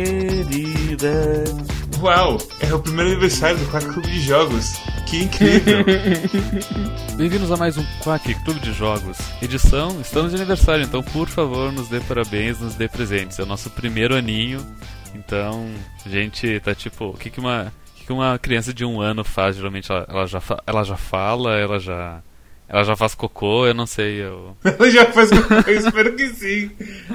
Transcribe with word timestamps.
querida. 0.00 1.44
Uau, 2.00 2.38
é 2.60 2.72
o 2.72 2.80
primeiro 2.80 3.10
aniversário 3.10 3.58
do 3.58 3.70
Quack 3.70 3.86
Clube 3.86 4.08
de 4.08 4.20
Jogos. 4.20 4.72
Que 5.06 5.24
incrível! 5.24 5.84
Bem-vindos 7.16 7.52
a 7.52 7.56
mais 7.56 7.76
um 7.76 7.84
Quack 8.02 8.34
Clube 8.42 8.60
de 8.60 8.72
Jogos. 8.72 9.18
Edição, 9.42 10.00
estamos 10.00 10.30
de 10.30 10.36
aniversário, 10.36 10.84
então 10.84 11.02
por 11.02 11.28
favor 11.28 11.70
nos 11.70 11.88
dê 11.88 12.00
parabéns, 12.00 12.60
nos 12.60 12.74
dê 12.74 12.88
presentes. 12.88 13.38
É 13.38 13.42
o 13.42 13.46
nosso 13.46 13.68
primeiro 13.70 14.16
aninho, 14.16 14.64
então 15.14 15.68
a 16.06 16.08
gente 16.08 16.58
tá 16.60 16.74
tipo, 16.74 17.08
o 17.08 17.14
que, 17.14 17.28
que 17.28 17.40
uma 17.40 17.70
que, 18.06 18.12
uma 18.12 18.38
criança 18.38 18.72
de 18.72 18.84
um 18.84 19.02
ano 19.02 19.22
faz? 19.22 19.56
Geralmente 19.56 19.92
ela, 19.92 20.06
ela 20.08 20.26
já 20.26 20.42
ela 20.66 20.84
já 20.84 20.96
fala, 20.96 21.58
ela 21.58 21.78
já 21.78 22.22
ela 22.70 22.84
já 22.84 22.96
faz 22.96 23.14
cocô, 23.14 23.66
eu 23.66 23.74
não 23.74 23.84
sei, 23.86 24.22
eu 24.22 24.56
Ela 24.64 24.90
já 24.90 25.06
faz 25.12 25.28
cocô, 25.28 25.54
eu 25.70 25.76
espero 25.78 26.14
que 26.16 26.28
sim. 26.30 26.70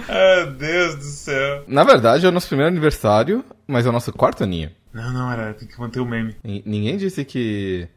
Ah, 0.08 0.46
Deus 0.46 0.96
do 0.96 1.04
céu. 1.04 1.64
Na 1.68 1.84
verdade, 1.84 2.26
é 2.26 2.30
o 2.30 2.32
nosso 2.32 2.48
primeiro 2.48 2.70
aniversário, 2.70 3.44
mas 3.66 3.86
é 3.86 3.90
o 3.90 3.92
nosso 3.94 4.14
quarto 4.14 4.44
aninho. 4.44 4.70
Não, 4.94 5.12
não, 5.12 5.32
era, 5.32 5.54
tem 5.54 5.68
que 5.68 5.80
manter 5.80 6.00
o 6.00 6.06
meme. 6.06 6.36
Ni- 6.44 6.62
Ninguém 6.66 6.98
disse 6.98 7.26
que 7.26 7.88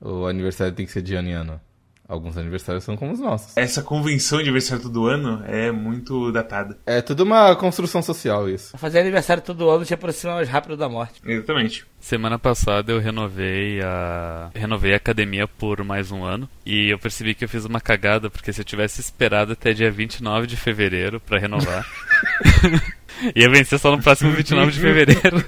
o 0.00 0.26
aniversário 0.26 0.74
tem 0.74 0.84
que 0.84 0.92
ser 0.92 1.02
de 1.02 1.14
ano 1.14 1.28
em 1.28 1.32
ano. 1.32 1.60
Alguns 2.06 2.36
aniversários 2.36 2.84
são 2.84 2.96
como 2.96 3.12
os 3.12 3.20
nossos. 3.20 3.56
Essa 3.56 3.82
convenção 3.82 4.38
de 4.38 4.44
aniversário 4.44 4.82
todo 4.82 5.06
ano 5.06 5.42
é 5.46 5.70
muito 5.70 6.30
datada. 6.30 6.76
É 6.84 7.00
tudo 7.00 7.22
uma 7.22 7.56
construção 7.56 8.02
social 8.02 8.48
isso. 8.48 8.76
Fazer 8.76 9.00
aniversário 9.00 9.42
todo 9.42 9.70
ano 9.70 9.84
te 9.84 9.94
aproxima 9.94 10.34
mais 10.34 10.48
rápido 10.48 10.76
da 10.76 10.88
morte. 10.88 11.20
Exatamente. 11.24 11.86
Semana 11.98 12.38
passada 12.38 12.92
eu 12.92 13.00
renovei 13.00 13.80
a 13.80 14.50
renovei 14.54 14.92
a 14.92 14.96
academia 14.96 15.48
por 15.48 15.82
mais 15.82 16.10
um 16.10 16.22
ano 16.22 16.48
e 16.66 16.90
eu 16.90 16.98
percebi 16.98 17.34
que 17.34 17.44
eu 17.44 17.48
fiz 17.48 17.64
uma 17.64 17.80
cagada 17.80 18.28
porque 18.28 18.52
se 18.52 18.60
eu 18.60 18.64
tivesse 18.64 19.00
esperado 19.00 19.52
até 19.52 19.72
dia 19.72 19.90
29 19.90 20.46
de 20.46 20.56
fevereiro 20.56 21.18
pra 21.18 21.38
renovar, 21.38 21.86
ia 23.34 23.48
vencer 23.48 23.78
só 23.78 23.90
no 23.90 24.02
próximo 24.02 24.32
29 24.32 24.72
de 24.72 24.80
fevereiro. 24.80 25.44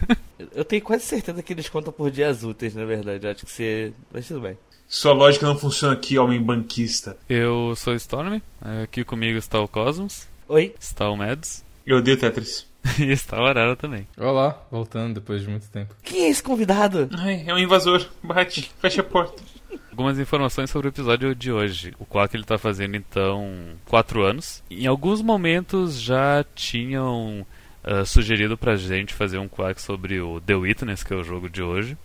Eu 0.55 0.65
tenho 0.65 0.83
quase 0.83 1.05
certeza 1.05 1.43
que 1.43 1.53
eles 1.53 1.69
contam 1.69 1.93
por 1.93 2.11
dias 2.11 2.43
úteis, 2.43 2.75
na 2.75 2.85
verdade. 2.85 3.27
Eu 3.27 3.33
acho 3.33 3.45
que 3.45 3.53
você. 3.53 3.93
Mas 4.13 4.27
tudo 4.27 4.41
bem. 4.41 4.57
Sua 4.89 5.13
lógica 5.13 5.45
não 5.45 5.59
funciona 5.59 5.95
aqui, 5.95 6.17
homem 6.17 6.41
banquista. 6.41 7.17
Eu 7.29 7.75
sou 7.77 7.95
Storm, 7.95 8.41
aqui 8.85 9.03
comigo 9.05 9.37
está 9.37 9.61
o 9.61 9.67
Cosmos, 9.67 10.29
Oi? 10.49 10.75
está 10.79 11.11
o 11.11 11.17
Mads 11.17 11.65
Eu 11.85 11.99
odeio 11.99 12.17
Tetris. 12.17 12.67
e 13.01 13.11
está 13.11 13.41
o 13.43 13.45
Arara 13.45 13.75
também. 13.75 14.07
Olá, 14.17 14.63
voltando 14.71 15.15
depois 15.15 15.43
de 15.43 15.49
muito 15.49 15.69
tempo. 15.69 15.93
Quem 16.05 16.27
é 16.27 16.29
esse 16.29 16.41
convidado? 16.43 17.09
Ai, 17.19 17.43
é 17.45 17.53
um 17.53 17.59
invasor. 17.59 18.07
Bate, 18.23 18.71
fecha 18.81 19.01
a 19.01 19.05
porta. 19.05 19.43
Algumas 19.91 20.21
informações 20.21 20.71
sobre 20.71 20.87
o 20.87 20.91
episódio 20.91 21.35
de 21.35 21.51
hoje. 21.51 21.93
O 21.99 22.05
Quack 22.05 22.37
ele 22.37 22.45
tá 22.45 22.57
fazendo 22.57 22.95
então 22.95 23.57
quatro 23.87 24.23
anos. 24.23 24.63
Em 24.71 24.87
alguns 24.87 25.21
momentos 25.21 26.01
já 26.01 26.45
tinham 26.55 27.45
ah, 27.83 28.05
sugerido 28.05 28.59
pra 28.59 28.77
gente 28.77 29.15
fazer 29.15 29.39
um 29.39 29.49
Quack 29.49 29.81
sobre 29.81 30.21
o 30.21 30.41
The 30.41 30.55
Witness, 30.55 31.03
que 31.03 31.13
é 31.13 31.17
o 31.17 31.25
jogo 31.25 31.49
de 31.49 31.63
hoje. 31.63 31.97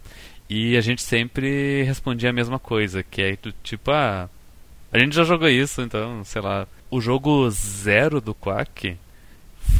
E 0.53 0.75
a 0.75 0.81
gente 0.81 1.01
sempre 1.01 1.81
respondia 1.83 2.29
a 2.29 2.33
mesma 2.33 2.59
coisa, 2.59 3.01
que 3.01 3.21
é 3.21 3.37
tipo, 3.63 3.89
ah, 3.89 4.29
a 4.91 4.99
gente 4.99 5.15
já 5.15 5.23
jogou 5.23 5.47
isso, 5.47 5.81
então, 5.81 6.25
sei 6.25 6.41
lá. 6.41 6.67
O 6.89 6.99
jogo 6.99 7.49
zero 7.49 8.19
do 8.19 8.35
Quack 8.35 8.97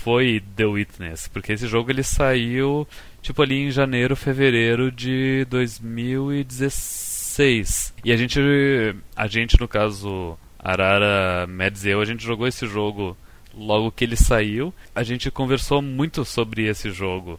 foi 0.01 0.41
The 0.55 0.65
Witness, 0.65 1.27
porque 1.27 1.51
esse 1.51 1.67
jogo 1.67 1.91
ele 1.91 2.03
saiu 2.03 2.87
tipo 3.21 3.41
ali 3.41 3.57
em 3.57 3.69
janeiro, 3.69 4.15
fevereiro 4.15 4.89
de 4.89 5.45
2016. 5.49 7.93
E 8.05 8.13
a 8.13 8.15
gente, 8.15 8.39
a 9.13 9.27
gente 9.27 9.59
no 9.59 9.67
caso 9.67 10.37
Arara, 10.57 11.47
Mads 11.49 11.83
e 11.83 11.89
eu, 11.89 11.99
a 11.99 12.05
gente 12.05 12.23
jogou 12.23 12.47
esse 12.47 12.65
jogo 12.65 13.17
logo 13.53 13.91
que 13.91 14.05
ele 14.05 14.15
saiu. 14.15 14.73
A 14.95 15.03
gente 15.03 15.29
conversou 15.29 15.81
muito 15.81 16.23
sobre 16.23 16.67
esse 16.67 16.91
jogo. 16.91 17.37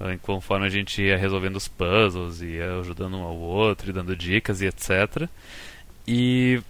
Eh, 0.00 0.18
Conforme 0.22 0.66
a 0.66 0.70
gente 0.70 1.02
ia 1.02 1.16
resolvendo 1.16 1.56
os 1.56 1.68
puzzles, 1.68 2.40
ia 2.42 2.78
ajudando 2.80 3.16
um 3.16 3.22
ao 3.22 3.36
outro, 3.36 3.90
e 3.90 3.92
dando 3.92 4.16
dicas 4.16 4.60
e 4.60 4.66
etc. 4.66 5.28
E 6.06 6.60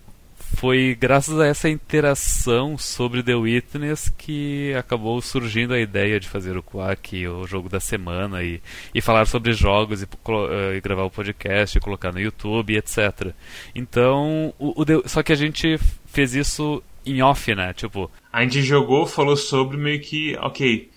foi 0.55 0.95
graças 1.01 1.41
a 1.41 1.47
essa 1.47 1.69
interação 1.69 2.77
sobre 2.77 3.23
The 3.23 3.35
Witness 3.35 4.11
que 4.19 4.75
acabou 4.75 5.21
surgindo 5.23 5.73
a 5.73 5.81
ideia 5.81 6.21
de 6.21 6.29
fazer 6.29 6.57
o 6.59 6.63
Quack, 6.63 7.27
o 7.27 7.47
jogo 7.47 7.69
da 7.71 7.81
semana, 7.81 8.43
e, 8.43 8.61
e 8.95 9.01
falar 9.01 9.27
sobre 9.27 9.55
jogos, 9.55 10.03
e, 10.03 10.05
eh, 10.05 10.77
e 10.77 10.81
gravar 10.83 11.05
o 11.05 11.11
podcast, 11.11 11.77
e 11.77 11.81
colocar 11.81 12.13
no 12.13 12.21
YouTube, 12.21 12.77
etc. 12.77 13.33
Então, 13.75 14.53
o, 14.59 14.83
o 14.83 14.85
The- 14.85 15.09
só 15.09 15.23
que 15.23 15.33
a 15.33 15.37
gente 15.37 15.79
fez 16.07 16.35
isso 16.35 16.83
em 17.07 17.23
off, 17.23 17.55
né? 17.55 17.73
Tipo, 17.73 18.11
A 18.33 18.43
gente 18.43 18.63
jogou, 18.63 19.07
falou 19.07 19.37
sobre 19.37 19.77
meio 19.79 20.01
que, 20.01 20.37
ok, 20.39 20.91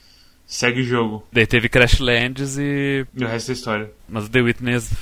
segue 0.48 0.82
o 0.82 0.84
jogo. 0.84 1.28
daí 1.32 1.46
teve 1.48 1.68
Crashlands 1.70 2.58
e 2.58 3.06
E 3.16 3.24
o 3.24 3.28
resto 3.28 3.52
é 3.52 3.54
história. 3.54 3.92
mas 4.08 4.26
o 4.26 4.30
The 4.30 4.42
Witness 4.42 4.94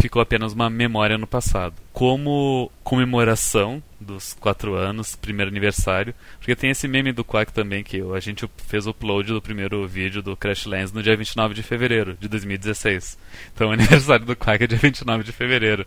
ficou 0.00 0.22
apenas 0.22 0.52
uma 0.52 0.70
memória 0.70 1.18
no 1.18 1.26
passado. 1.26 1.74
Como 1.92 2.70
comemoração 2.84 3.82
dos 4.00 4.32
quatro 4.34 4.74
anos, 4.74 5.14
primeiro 5.16 5.50
aniversário, 5.50 6.14
porque 6.38 6.56
tem 6.56 6.70
esse 6.70 6.86
meme 6.88 7.12
do 7.12 7.24
Quack 7.24 7.52
também, 7.52 7.82
que 7.84 8.00
a 8.00 8.20
gente 8.20 8.48
fez 8.66 8.86
o 8.86 8.90
upload 8.90 9.32
do 9.32 9.42
primeiro 9.42 9.86
vídeo 9.86 10.22
do 10.22 10.36
Crashlands 10.36 10.92
no 10.92 11.02
dia 11.02 11.16
29 11.16 11.54
de 11.54 11.62
fevereiro 11.62 12.16
de 12.20 12.28
2016. 12.28 13.18
Então 13.54 13.68
o 13.70 13.72
aniversário 13.72 14.24
do 14.24 14.36
Quack 14.36 14.64
é 14.64 14.66
dia 14.66 14.78
29 14.78 15.24
de 15.24 15.32
fevereiro. 15.32 15.86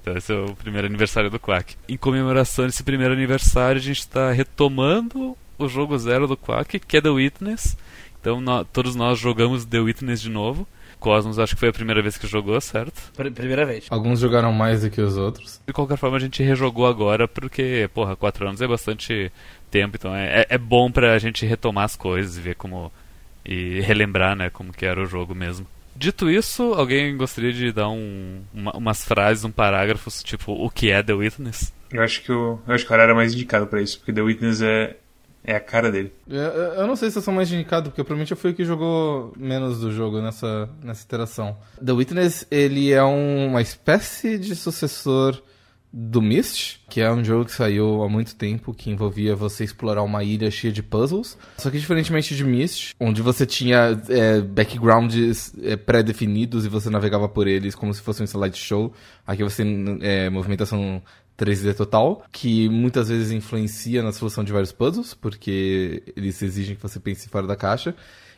Então 0.00 0.16
esse 0.16 0.32
é 0.32 0.36
o 0.36 0.54
primeiro 0.54 0.86
aniversário 0.86 1.30
do 1.30 1.40
Quack. 1.40 1.76
Em 1.88 1.96
comemoração 1.96 2.66
desse 2.66 2.82
primeiro 2.82 3.14
aniversário, 3.14 3.80
a 3.80 3.82
gente 3.82 4.00
está 4.00 4.30
retomando 4.32 5.36
o 5.58 5.68
jogo 5.68 5.96
zero 5.98 6.26
do 6.26 6.36
Quack, 6.36 6.78
que 6.78 6.96
é 6.96 7.00
The 7.00 7.08
Witness. 7.10 7.76
Então 8.24 8.40
nó- 8.40 8.64
todos 8.64 8.96
nós 8.96 9.18
jogamos 9.18 9.66
The 9.66 9.80
Witness 9.80 10.18
de 10.22 10.30
novo. 10.30 10.66
Cosmos 10.98 11.38
acho 11.38 11.52
que 11.54 11.60
foi 11.60 11.68
a 11.68 11.72
primeira 11.74 12.00
vez 12.00 12.16
que 12.16 12.26
jogou, 12.26 12.58
certo? 12.58 13.12
Pr- 13.14 13.30
Primeira 13.30 13.66
vez. 13.66 13.84
Alguns 13.90 14.18
jogaram 14.20 14.50
mais 14.50 14.80
do 14.80 14.88
que 14.88 14.98
os 14.98 15.18
outros. 15.18 15.60
De 15.66 15.74
qualquer 15.74 15.98
forma, 15.98 16.16
a 16.16 16.20
gente 16.20 16.42
rejogou 16.42 16.86
agora 16.86 17.28
porque, 17.28 17.90
porra, 17.92 18.16
quatro 18.16 18.48
anos 18.48 18.62
é 18.62 18.66
bastante 18.66 19.30
tempo, 19.70 19.96
então 19.98 20.16
é, 20.16 20.40
é- 20.40 20.46
é 20.54 20.56
bom 20.56 20.90
pra 20.90 21.18
gente 21.18 21.44
retomar 21.44 21.84
as 21.84 21.96
coisas 21.96 22.38
e 22.38 22.40
ver 22.40 22.54
como. 22.54 22.90
e 23.44 23.80
relembrar, 23.82 24.34
né, 24.34 24.48
como 24.48 24.72
que 24.72 24.86
era 24.86 25.02
o 25.02 25.04
jogo 25.04 25.34
mesmo. 25.34 25.66
Dito 25.94 26.30
isso, 26.30 26.72
alguém 26.72 27.14
gostaria 27.14 27.52
de 27.52 27.70
dar 27.72 27.90
um, 27.90 28.40
uma- 28.54 28.74
umas 28.74 29.04
frases, 29.04 29.44
um 29.44 29.50
parágrafo, 29.50 30.08
tipo, 30.24 30.50
o 30.52 30.70
que 30.70 30.90
é 30.90 31.02
The 31.02 31.12
Witness? 31.12 31.70
Eu 31.92 32.02
acho 32.02 32.22
que 32.22 32.32
o, 32.32 32.58
eu 32.66 32.74
acho 32.74 32.86
que 32.86 32.90
o 32.90 32.94
Arara 32.94 33.12
é 33.12 33.14
mais 33.14 33.34
indicado 33.34 33.66
pra 33.66 33.82
isso, 33.82 33.98
porque 33.98 34.14
The 34.14 34.22
Witness 34.22 34.62
é, 34.62 34.96
é 35.44 35.54
a 35.54 35.60
cara 35.60 35.92
dele. 35.92 36.12
Eu, 36.28 36.40
eu- 36.40 36.86
não 36.86 36.96
sei 36.96 37.10
se 37.10 37.18
eu 37.18 37.22
sou 37.22 37.32
mais 37.34 37.52
indicado, 37.52 37.90
porque 37.90 38.02
provavelmente 38.02 38.30
eu 38.32 38.36
fui 38.36 38.52
o 38.52 38.54
que 38.54 38.64
jogou 38.64 39.32
menos 39.36 39.78
do 39.80 39.92
jogo 39.92 40.20
nessa, 40.22 40.68
nessa 40.82 41.04
interação. 41.04 41.56
The 41.84 41.92
Witness, 41.92 42.46
ele 42.50 42.90
é 42.92 43.04
um- 43.04 43.48
uma 43.48 43.60
espécie 43.62 44.38
de 44.38 44.56
sucessor 44.56 45.40
do 45.96 46.20
Myst, 46.20 46.78
que 46.90 47.00
é 47.00 47.08
um 47.12 47.22
jogo 47.22 47.44
que 47.44 47.52
saiu 47.52 48.02
há 48.02 48.08
muito 48.08 48.34
tempo, 48.34 48.74
que 48.74 48.90
envolvia 48.90 49.36
você 49.36 49.62
explorar 49.62 50.02
uma 50.02 50.24
ilha 50.24 50.50
cheia 50.50 50.72
de 50.72 50.82
puzzles. 50.82 51.38
Só 51.58 51.70
que 51.70 51.78
diferentemente 51.78 52.34
de 52.34 52.42
Myst, 52.42 52.94
onde 52.98 53.22
você 53.22 53.46
tinha 53.46 53.96
é, 54.08 54.40
backgrounds 54.40 55.54
é, 55.62 55.76
pré-definidos 55.76 56.64
e 56.64 56.68
você 56.68 56.90
navegava 56.90 57.28
por 57.28 57.46
eles 57.46 57.76
como 57.76 57.94
se 57.94 58.00
fosse 58.00 58.22
um 58.22 58.24
slideshow, 58.24 58.92
aqui 59.24 59.44
você 59.44 59.62
tem 59.62 59.98
é, 60.02 60.28
movimentação 60.30 61.00
3D 61.38 61.74
total, 61.74 62.24
que 62.30 62.68
muitas 62.68 63.08
vezes 63.08 63.32
influencia 63.32 64.02
na 64.02 64.12
solução 64.12 64.44
de 64.44 64.52
vários 64.52 64.72
puzzles, 64.72 65.14
porque 65.14 66.02
eles 66.16 66.40
exigem 66.42 66.76
que 66.76 66.82
você 66.82 67.00
pense 67.00 67.28
fora 67.28 67.46
da 67.46 67.56
caixa. 67.56 67.94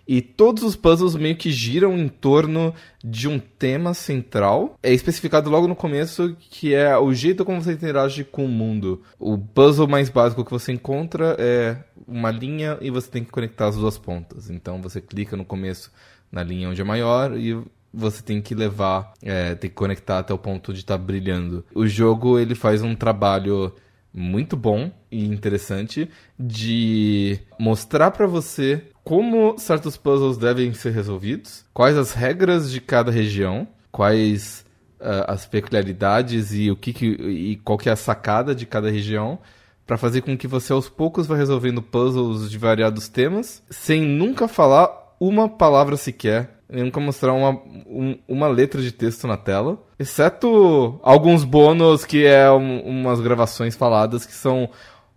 E 0.09 0.23
todos 0.23 0.63
os 0.63 0.77
puzzles 0.77 1.17
meio 1.17 1.37
que 1.37 1.51
giram 1.51 1.99
em 1.99 2.07
torno 2.07 2.73
de 3.03 3.27
um 3.27 3.41
tema 3.41 3.93
central. 3.93 4.79
É 4.81 4.93
especificado 4.93 5.51
logo 5.51 5.67
no 5.67 5.75
começo 5.75 6.37
que 6.39 6.73
é 6.73 6.97
o 6.97 7.13
jeito 7.13 7.45
como 7.45 7.61
você 7.61 7.73
interage 7.73 8.23
com 8.23 8.45
o 8.45 8.49
mundo. 8.49 9.03
O 9.19 9.37
puzzle 9.37 9.89
mais 9.89 10.09
básico 10.09 10.45
que 10.45 10.51
você 10.51 10.71
encontra 10.71 11.35
é 11.41 11.77
uma 12.07 12.31
linha 12.31 12.79
e 12.81 12.89
você 12.89 13.11
tem 13.11 13.25
que 13.25 13.33
conectar 13.33 13.67
as 13.67 13.77
duas 13.77 13.99
pontas. 13.99 14.49
Então 14.49 14.81
você 14.81 15.01
clica 15.01 15.37
no 15.37 15.45
começo 15.45 15.91
na 16.31 16.43
linha 16.43 16.69
onde 16.69 16.81
é 16.81 16.85
maior 16.85 17.37
e 17.37 17.61
você 17.97 18.23
tem 18.23 18.43
que 18.43 18.55
levar, 18.55 19.13
é, 19.23 19.55
tem 19.55 19.71
que 19.71 19.77
conectar 19.77 20.19
até 20.19 20.35
o 20.35 20.39
ponto 20.39 20.73
de 20.73 20.81
estar 20.81 20.99
brilhando. 20.99 21.65
O 21.75 21.87
jogo 21.87 22.39
ele 22.39 22.55
faz 22.55 22.83
um 22.83 22.95
trabalho 22.95 23.73
muito 24.13 24.57
bom 24.57 24.91
e 25.11 25.25
interessante 25.25 26.09
de 26.39 27.39
mostrar 27.59 28.11
pra 28.11 28.27
você 28.27 28.85
como 29.03 29.59
certos 29.59 29.97
puzzles 29.97 30.37
devem 30.37 30.73
ser 30.75 30.91
resolvidos, 30.91 31.65
quais 31.73 31.97
as 31.97 32.13
regras 32.13 32.71
de 32.71 32.81
cada 32.81 33.11
região, 33.11 33.69
quais 33.91 34.67
ah, 35.01 35.33
as 35.33 35.47
peculiaridades 35.47 36.53
e 36.55 36.71
o 36.71 36.77
que, 36.77 36.93
que 36.93 37.07
e 37.07 37.57
qual 37.57 37.79
que 37.79 37.89
é 37.89 37.93
a 37.93 37.97
sacada 37.97 38.55
de 38.55 38.67
cada 38.67 38.91
região 38.91 39.39
para 39.87 39.99
fazer 39.99 40.23
com 40.23 40.37
que 40.37 40.49
você 40.49 40.73
aos 40.73 40.89
poucos 40.89 41.27
vá 41.27 41.37
resolvendo 41.37 41.83
puzzles 41.83 42.51
de 42.51 42.59
variados 42.59 43.07
temas 43.07 43.63
sem 43.71 44.03
nunca 44.03 44.49
falar 44.49 45.15
uma 45.21 45.49
palavra 45.49 45.97
sequer 45.97 46.56
nunca 46.69 47.01
mostrou 47.01 47.37
uma, 47.37 47.51
um, 47.87 48.19
uma 48.27 48.49
letra 48.49 48.81
de 48.83 48.93
texto 48.93 49.27
na 49.27 49.37
tela. 49.37 49.79
Exceto 49.99 50.99
alguns 51.03 51.45
bônus 51.45 52.05
que 52.05 52.25
é 52.25 52.51
um, 52.51 52.81
umas 52.81 53.21
gravações 53.21 53.75
faladas 53.75 54.27
que 54.27 54.35
são 54.35 54.69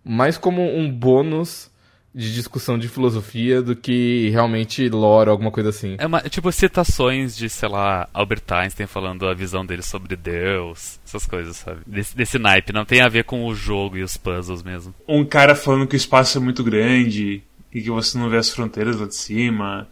mais 0.04 0.38
como 0.38 0.62
um 0.62 0.90
bônus 0.90 1.70
de 2.12 2.34
discussão 2.34 2.76
de 2.76 2.88
filosofia 2.88 3.62
do 3.62 3.76
que 3.76 4.30
realmente 4.30 4.88
lore, 4.88 5.30
alguma 5.30 5.50
coisa 5.50 5.70
assim. 5.70 5.94
É 5.98 6.06
uma, 6.06 6.20
tipo 6.22 6.50
citações 6.50 7.36
de, 7.36 7.48
sei 7.48 7.68
lá, 7.68 8.08
Albert 8.12 8.42
Einstein 8.50 8.86
falando 8.86 9.28
a 9.28 9.34
visão 9.34 9.64
dele 9.64 9.82
sobre 9.82 10.16
Deus, 10.16 10.98
essas 11.06 11.24
coisas, 11.24 11.56
sabe? 11.58 11.80
Desse, 11.86 12.16
desse 12.16 12.38
naipe, 12.38 12.72
não 12.72 12.84
tem 12.84 13.00
a 13.00 13.08
ver 13.08 13.24
com 13.24 13.46
o 13.46 13.54
jogo 13.54 13.96
e 13.96 14.02
os 14.02 14.16
puzzles 14.16 14.62
mesmo. 14.62 14.92
Um 15.06 15.24
cara 15.24 15.54
falando 15.54 15.86
que 15.86 15.94
o 15.94 15.96
espaço 15.96 16.38
é 16.38 16.40
muito 16.40 16.64
grande 16.64 17.44
e 17.72 17.80
que 17.80 17.90
você 17.90 18.18
não 18.18 18.28
vê 18.28 18.38
as 18.38 18.50
fronteiras 18.50 18.98
lá 18.98 19.06
de 19.06 19.14
cima. 19.14 19.86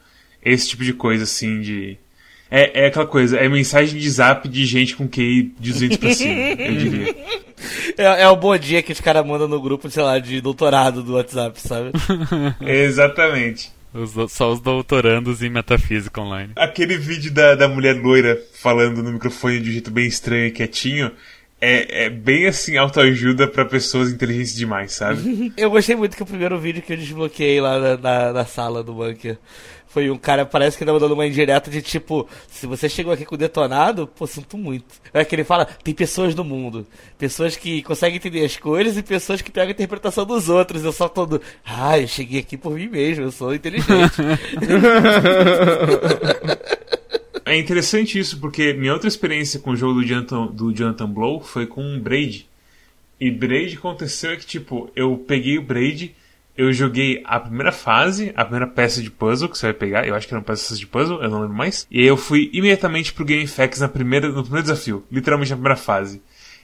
Esse 0.44 0.69
tipo 0.69 0.85
de 0.85 0.93
coisa, 0.93 1.25
assim, 1.25 1.61
de. 1.61 1.99
É, 2.50 2.85
é 2.85 2.87
aquela 2.87 3.06
coisa, 3.06 3.37
é 3.37 3.46
mensagem 3.49 3.99
de 3.99 4.08
zap 4.08 4.49
de 4.49 4.64
gente 4.64 4.96
com 4.96 5.06
QI 5.06 5.52
de 5.61 5.73
200 5.73 5.96
pra 5.99 6.14
cima, 6.14 6.32
eu 6.32 6.76
diria. 6.76 7.14
É, 7.99 8.23
é 8.23 8.29
o 8.29 8.37
bom 8.37 8.56
dia 8.56 8.81
que 8.85 8.93
os 8.93 9.00
caras 9.00 9.26
mandam 9.26 9.49
no 9.49 9.61
grupo, 9.61 9.90
sei 9.90 10.02
lá, 10.02 10.20
de 10.20 10.40
doutorado 10.40 11.02
do 11.02 11.14
WhatsApp, 11.14 11.61
sabe? 11.61 11.90
Exatamente. 12.64 13.73
Os, 13.93 14.32
só 14.32 14.52
os 14.52 14.61
doutorandos 14.61 15.43
em 15.43 15.50
metafísica 15.50 16.20
online. 16.20 16.52
Aquele 16.55 16.96
vídeo 16.96 17.32
da, 17.32 17.56
da 17.56 17.67
mulher 17.67 18.00
loira 18.00 18.40
falando 18.55 19.02
no 19.02 19.12
microfone 19.12 19.61
de 19.61 19.70
um 19.70 19.73
jeito 19.73 19.90
bem 19.90 20.06
estranho 20.06 20.46
e 20.46 20.50
quietinho 20.52 21.11
é, 21.61 22.05
é 22.05 22.11
bem 22.11 22.46
assim 22.46 22.76
autoajuda 22.76 23.49
para 23.49 23.64
pessoas 23.64 24.12
inteligentes 24.12 24.55
demais, 24.55 24.93
sabe? 24.93 25.52
eu 25.56 25.70
gostei 25.70 25.96
muito 25.96 26.17
que 26.17 26.23
o 26.23 26.26
primeiro 26.26 26.58
vídeo 26.58 26.82
que 26.82 26.93
eu 26.93 26.96
desbloqueei 26.96 27.61
lá 27.61 27.79
na, 27.79 27.96
na, 27.96 28.32
na 28.32 28.44
sala 28.44 28.82
do 28.82 28.94
bunker 28.94 29.38
foi 29.88 30.11
um 30.11 30.19
cara, 30.19 30.44
parece 30.44 30.76
que 30.76 30.85
tava 30.85 31.00
dando 31.00 31.14
uma 31.14 31.26
indireta 31.26 31.70
de 31.70 31.82
tipo, 31.82 32.29
se 32.49 32.67
você 32.67 32.88
chegou 32.88 33.12
aqui 33.12 33.25
com 33.25 33.37
detonado, 33.37 34.06
pô, 34.06 34.26
sinto 34.26 34.58
muito. 34.58 34.87
É 35.12 35.25
que 35.25 35.35
ele 35.35 35.44
fala, 35.44 35.64
tem 35.64 35.94
pessoas 35.94 36.35
no 36.35 36.44
mundo, 36.44 36.87
pessoas 37.17 37.56
que 37.56 37.82
conseguem 37.82 38.17
entender 38.17 38.44
as 38.44 38.56
coisas 38.56 38.96
e 38.96 39.02
pessoas 39.02 39.43
que 39.43 39.50
pegam 39.50 39.69
a 39.69 39.73
interpretação 39.73 40.26
dos 40.26 40.49
outros. 40.49 40.85
Eu 40.85 40.93
só 40.93 41.08
todo, 41.08 41.40
ah, 41.64 41.99
eu 41.99 42.06
cheguei 42.06 42.40
aqui 42.40 42.56
por 42.56 42.75
mim 42.75 42.88
mesmo, 42.88 43.25
eu 43.25 43.32
sou 43.32 43.55
inteligente. 43.55 43.88
É 47.49 47.56
interessante 47.56 48.19
isso, 48.19 48.38
porque 48.38 48.75
minha 48.75 48.93
outra 48.93 49.08
experiência 49.08 49.58
com 49.58 49.70
o 49.70 49.76
jogo 49.76 50.00
do 50.00 50.06
Jonathan, 50.06 50.49
do 50.49 50.70
Jonathan 50.70 51.08
Blow 51.08 51.40
foi 51.40 51.67
com 51.67 51.96
o 51.96 51.99
Braid. 51.99 52.46
E 53.19 53.31
Braid 53.31 53.79
aconteceu 53.79 54.32
é 54.32 54.37
que, 54.37 54.44
tipo, 54.44 54.90
eu 54.94 55.17
peguei 55.17 55.56
o 55.56 55.62
Braid, 55.62 56.14
eu 56.58 56.72
joguei 56.72 57.22
a 57.25 57.38
primeira 57.38 57.70
fase, 57.70 58.32
a 58.34 58.44
primeira 58.44 58.66
peça 58.66 59.00
de 59.00 59.08
puzzle 59.08 59.49
que 59.49 59.56
você 59.56 59.66
vai 59.66 59.75
pegar, 59.75 60.08
eu 60.08 60.16
acho 60.16 60.26
que 60.26 60.34
eram 60.34 60.43
peças 60.43 60.76
de 60.76 60.88
puzzle, 60.88 61.22
eu 61.22 61.31
não 61.31 61.43
lembro 61.43 61.56
mais. 61.56 61.87
E 61.88 62.00
aí 62.00 62.06
eu 62.06 62.16
fui 62.16 62.50
imediatamente 62.52 63.12
pro 63.12 63.25
GameFAQs 63.25 63.78
na 63.78 63.87
primeira, 63.87 64.28
no 64.28 64.43
primeiro 64.43 64.64
desafio, 64.64 65.05
literalmente 65.08 65.52
na 65.52 65.56
primeira 65.56 65.76
fase. 65.76 66.20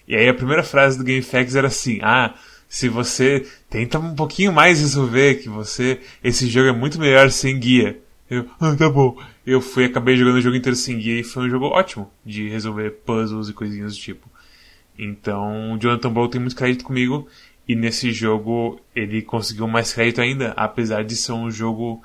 E 0.08 0.16
aí 0.16 0.28
a 0.28 0.34
primeira 0.34 0.64
frase 0.64 0.98
do 0.98 1.04
GameFAQs 1.04 1.54
era 1.54 1.68
assim: 1.68 2.00
Ah, 2.02 2.34
se 2.68 2.88
você 2.88 3.46
tenta 3.70 4.00
um 4.00 4.16
pouquinho 4.16 4.52
mais 4.52 4.80
resolver, 4.80 5.36
que 5.36 5.48
você. 5.48 6.00
Esse 6.24 6.48
jogo 6.48 6.70
é 6.70 6.72
muito 6.72 6.98
melhor 6.98 7.30
sem 7.30 7.56
guia. 7.56 7.96
Eu, 8.28 8.50
ah, 8.58 8.74
tá 8.74 8.90
bom. 8.90 9.16
Eu 9.46 9.60
fui 9.60 9.84
acabei 9.84 10.16
jogando 10.16 10.38
o 10.38 10.40
jogo 10.40 10.56
inteiro 10.56 10.74
sem 10.74 10.98
guia 10.98 11.20
e 11.20 11.22
foi 11.22 11.46
um 11.46 11.50
jogo 11.50 11.66
ótimo 11.66 12.10
de 12.26 12.48
resolver 12.48 12.90
puzzles 13.06 13.48
e 13.48 13.52
coisinhas 13.52 13.94
do 13.94 14.00
tipo. 14.00 14.28
Então, 14.98 15.78
Jonathan 15.80 16.12
Blow 16.12 16.28
tem 16.28 16.40
muito 16.40 16.56
crédito 16.56 16.84
comigo 16.84 17.28
e 17.68 17.74
nesse 17.74 18.12
jogo 18.12 18.80
ele 18.94 19.22
conseguiu 19.22 19.66
mais 19.66 19.92
crédito 19.92 20.20
ainda, 20.20 20.52
apesar 20.56 21.04
de 21.04 21.16
ser 21.16 21.32
um 21.32 21.50
jogo 21.50 22.02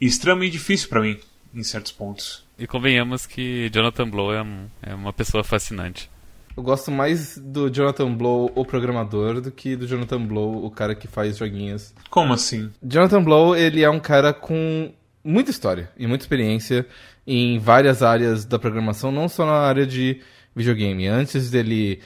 extremamente 0.00 0.52
difícil 0.52 0.88
para 0.88 1.00
mim 1.00 1.18
em 1.54 1.62
certos 1.62 1.92
pontos. 1.92 2.44
E 2.58 2.66
convenhamos 2.66 3.26
que 3.26 3.70
Jonathan 3.72 4.08
Blow 4.08 4.32
é, 4.32 4.42
um, 4.42 4.66
é 4.82 4.94
uma 4.94 5.12
pessoa 5.12 5.44
fascinante. 5.44 6.10
Eu 6.56 6.62
gosto 6.62 6.90
mais 6.90 7.38
do 7.38 7.70
Jonathan 7.70 8.12
Blow, 8.12 8.52
o 8.54 8.64
programador, 8.64 9.40
do 9.40 9.50
que 9.50 9.74
do 9.74 9.86
Jonathan 9.86 10.22
Blow, 10.22 10.64
o 10.64 10.70
cara 10.70 10.94
que 10.94 11.08
faz 11.08 11.38
joguinhos. 11.38 11.94
Como 12.10 12.32
assim? 12.32 12.70
Jonathan 12.82 13.22
Blow, 13.22 13.56
ele 13.56 13.82
é 13.82 13.88
um 13.88 14.00
cara 14.00 14.34
com 14.34 14.92
muita 15.24 15.50
história 15.50 15.90
e 15.96 16.06
muita 16.06 16.24
experiência 16.24 16.86
em 17.26 17.58
várias 17.58 18.02
áreas 18.02 18.44
da 18.44 18.58
programação, 18.58 19.10
não 19.10 19.28
só 19.28 19.46
na 19.46 19.52
área 19.52 19.86
de 19.86 20.20
videogame. 20.54 21.06
Antes 21.06 21.50
dele 21.50 22.00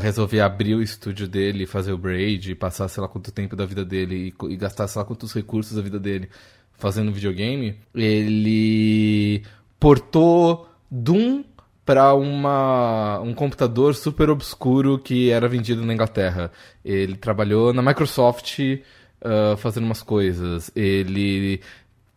resolver 0.00 0.40
abrir 0.40 0.74
o 0.74 0.82
estúdio 0.82 1.28
dele, 1.28 1.66
fazer 1.66 1.92
o 1.92 1.98
braid, 1.98 2.54
passar 2.54 2.88
sei 2.88 3.00
lá 3.00 3.08
quanto 3.08 3.32
tempo 3.32 3.56
da 3.56 3.64
vida 3.64 3.84
dele 3.84 4.34
e, 4.42 4.52
e 4.52 4.56
gastar 4.56 4.88
sei 4.88 5.00
lá 5.00 5.04
quantos 5.04 5.32
recursos 5.32 5.76
da 5.76 5.82
vida 5.82 5.98
dele 5.98 6.28
fazendo 6.72 7.12
videogame, 7.12 7.76
ele 7.94 9.44
portou 9.78 10.68
Doom 10.90 11.44
para 11.84 12.14
uma 12.14 13.20
um 13.20 13.34
computador 13.34 13.94
super 13.94 14.30
obscuro 14.30 14.98
que 14.98 15.30
era 15.30 15.48
vendido 15.48 15.84
na 15.84 15.94
Inglaterra. 15.94 16.50
Ele 16.84 17.16
trabalhou 17.16 17.72
na 17.72 17.82
Microsoft 17.82 18.58
uh, 18.60 19.56
fazendo 19.56 19.84
umas 19.84 20.02
coisas. 20.02 20.70
Ele 20.74 21.60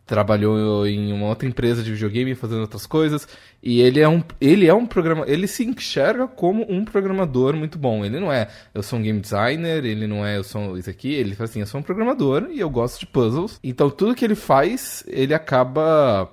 trabalhou 0.06 0.86
em 0.86 1.12
uma 1.12 1.26
outra 1.26 1.48
empresa 1.48 1.82
de 1.82 1.92
videogame 1.92 2.34
fazendo 2.34 2.60
outras 2.60 2.86
coisas 2.86 3.26
e 3.60 3.80
ele 3.80 4.00
é 4.00 4.08
um 4.08 4.22
ele 4.40 4.68
é 4.68 4.72
um 4.72 4.86
programa 4.86 5.24
ele 5.26 5.48
se 5.48 5.64
enxerga 5.64 6.28
como 6.28 6.64
um 6.70 6.84
programador 6.84 7.56
muito 7.56 7.76
bom. 7.76 8.04
Ele 8.04 8.20
não 8.20 8.32
é 8.32 8.48
eu 8.72 8.82
sou 8.82 8.98
um 8.98 9.02
game 9.02 9.20
designer 9.20 9.84
ele 9.84 10.06
não 10.06 10.24
é 10.24 10.38
eu 10.38 10.44
sou 10.44 10.78
isso 10.78 10.88
aqui 10.88 11.12
ele 11.12 11.34
fala 11.34 11.50
assim 11.50 11.60
eu 11.60 11.66
sou 11.66 11.80
um 11.80 11.82
programador 11.82 12.48
e 12.50 12.60
eu 12.60 12.70
gosto 12.70 13.00
de 13.00 13.06
puzzles 13.06 13.58
então 13.64 13.90
tudo 13.90 14.14
que 14.14 14.24
ele 14.24 14.36
faz 14.36 15.02
ele 15.08 15.34
acaba 15.34 16.30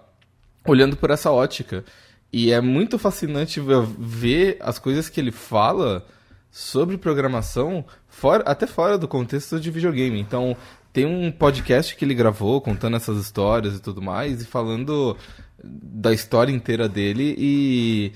olhando 0.65 0.95
por 0.95 1.11
essa 1.11 1.31
ótica. 1.31 1.83
E 2.31 2.51
é 2.51 2.59
muito 2.59 2.97
fascinante 2.97 3.61
ver 3.97 4.57
as 4.59 4.79
coisas 4.79 5.09
que 5.09 5.19
ele 5.19 5.31
fala 5.31 6.05
sobre 6.49 6.97
programação 6.97 7.85
fora, 8.07 8.43
até 8.43 8.65
fora 8.65 8.97
do 8.97 9.07
contexto 9.07 9.59
de 9.59 9.69
videogame. 9.69 10.19
Então 10.19 10.55
tem 10.93 11.07
um 11.07 11.31
podcast 11.31 11.95
que 11.95 12.05
ele 12.05 12.13
gravou 12.13 12.61
contando 12.61 12.95
essas 12.95 13.17
histórias 13.17 13.75
e 13.75 13.81
tudo 13.81 13.99
mais, 13.99 14.43
e 14.43 14.45
falando 14.45 15.17
da 15.63 16.13
história 16.13 16.51
inteira 16.51 16.87
dele 16.87 17.35
e, 17.35 18.11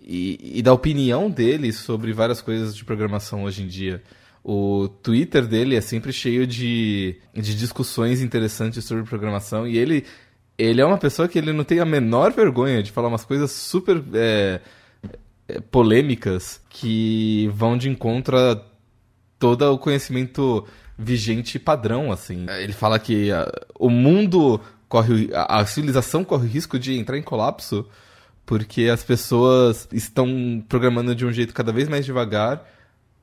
e, 0.00 0.58
e, 0.58 0.62
da 0.62 0.72
opinião 0.72 1.30
dele 1.30 1.72
sobre 1.72 2.12
várias 2.12 2.42
coisas 2.42 2.74
de 2.74 2.84
programação 2.84 3.44
hoje 3.44 3.62
em 3.62 3.68
dia. 3.68 4.02
O 4.42 4.88
Twitter 4.88 5.46
dele 5.46 5.76
é 5.76 5.80
sempre 5.80 6.12
cheio 6.12 6.46
de, 6.46 7.16
de 7.34 7.54
discussões 7.54 8.20
interessantes 8.20 8.84
sobre 8.84 9.04
programação 9.04 9.66
e 9.66 9.78
ele, 9.78 10.04
ele 10.56 10.80
é 10.80 10.86
uma 10.86 10.98
pessoa 10.98 11.28
que 11.28 11.38
ele 11.38 11.52
não 11.52 11.64
tem 11.64 11.78
a 11.78 11.84
menor 11.84 12.32
vergonha 12.32 12.82
de 12.82 12.90
falar 12.90 13.08
umas 13.08 13.24
coisas 13.24 13.52
super 13.52 14.02
é, 14.14 14.60
é 15.46 15.60
polêmicas 15.60 16.60
que 16.68 17.48
vão 17.52 17.76
de 17.76 17.88
encontro 17.88 18.36
a 18.38 18.60
todo 19.38 19.72
o 19.72 19.78
conhecimento 19.78 20.66
vigente 20.98 21.58
padrão, 21.58 22.10
assim. 22.10 22.46
Ele 22.60 22.72
fala 22.72 22.98
que 22.98 23.30
uh, 23.30 23.46
o 23.78 23.88
mundo 23.88 24.60
corre. 24.88 25.30
A, 25.32 25.60
a 25.60 25.66
civilização 25.66 26.24
corre 26.24 26.46
o 26.46 26.50
risco 26.50 26.78
de 26.78 26.98
entrar 26.98 27.16
em 27.16 27.22
colapso 27.22 27.86
porque 28.48 28.84
as 28.84 29.04
pessoas 29.04 29.86
estão 29.92 30.64
programando 30.66 31.14
de 31.14 31.26
um 31.26 31.30
jeito 31.30 31.52
cada 31.52 31.70
vez 31.70 31.86
mais 31.86 32.06
devagar 32.06 32.66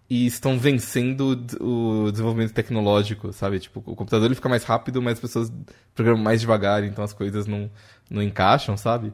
e 0.07 0.27
estão 0.27 0.59
vencendo 0.59 1.31
o 1.59 2.11
desenvolvimento 2.11 2.53
tecnológico, 2.53 3.33
sabe? 3.33 3.59
Tipo, 3.59 3.79
o 3.87 3.95
computador 3.95 4.27
ele 4.27 4.35
fica 4.35 4.47
mais 4.47 4.63
rápido, 4.63 5.01
mas 5.01 5.13
as 5.13 5.19
pessoas 5.19 5.51
programam 5.95 6.21
mais 6.21 6.41
devagar, 6.41 6.83
então 6.83 7.03
as 7.03 7.11
coisas 7.11 7.47
não, 7.47 7.71
não 8.07 8.21
encaixam, 8.21 8.77
sabe? 8.77 9.11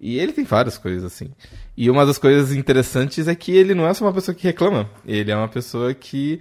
E 0.00 0.18
ele 0.18 0.32
tem 0.32 0.44
várias 0.44 0.76
coisas 0.76 1.04
assim. 1.04 1.30
E 1.76 1.88
uma 1.88 2.04
das 2.04 2.18
coisas 2.18 2.52
interessantes 2.52 3.28
é 3.28 3.34
que 3.36 3.52
ele 3.52 3.74
não 3.74 3.86
é 3.86 3.94
só 3.94 4.04
uma 4.04 4.12
pessoa 4.12 4.34
que 4.34 4.42
reclama, 4.42 4.90
ele 5.06 5.30
é 5.30 5.36
uma 5.36 5.48
pessoa 5.48 5.94
que 5.94 6.40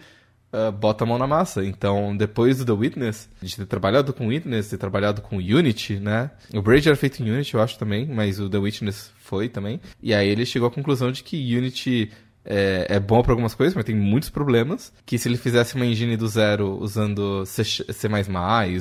uh, 0.54 0.72
bota 0.72 1.04
a 1.04 1.08
mão 1.08 1.18
na 1.18 1.28
massa. 1.28 1.66
Então, 1.66 2.16
depois 2.16 2.60
do 2.60 2.66
The 2.66 2.72
Witness, 2.72 3.30
de 3.42 3.56
ter 3.56 3.66
trabalhado 3.66 4.14
com 4.14 4.28
Witness, 4.28 4.70
ter 4.70 4.78
trabalhado 4.78 5.22
com 5.22 5.38
Unity, 5.38 6.00
né? 6.00 6.30
O 6.54 6.62
Braid 6.62 6.88
era 6.88 6.96
feito 6.96 7.22
em 7.22 7.30
Unity, 7.30 7.56
eu 7.56 7.62
acho 7.62 7.78
também, 7.78 8.06
mas 8.06 8.40
o 8.40 8.50
The 8.50 8.60
Witness 8.60 9.12
foi 9.18 9.50
também. 9.50 9.82
E 10.02 10.14
aí 10.14 10.30
ele 10.30 10.46
chegou 10.46 10.68
à 10.68 10.72
conclusão 10.72 11.12
de 11.12 11.24
que 11.24 11.58
Unity 11.58 12.12
é, 12.46 12.88
é, 12.90 13.00
bom 13.00 13.22
para 13.22 13.32
algumas 13.32 13.56
coisas, 13.56 13.74
mas 13.74 13.86
tem 13.86 13.96
muitos 13.96 14.30
problemas. 14.30 14.94
Que 15.06 15.18
se 15.18 15.28
ele 15.28 15.38
fizesse 15.38 15.76
uma 15.76 15.86
engine 15.86 16.16
do 16.16 16.28
zero 16.28 16.78
usando 16.80 17.46
C, 17.46 17.64
C++ 17.64 18.08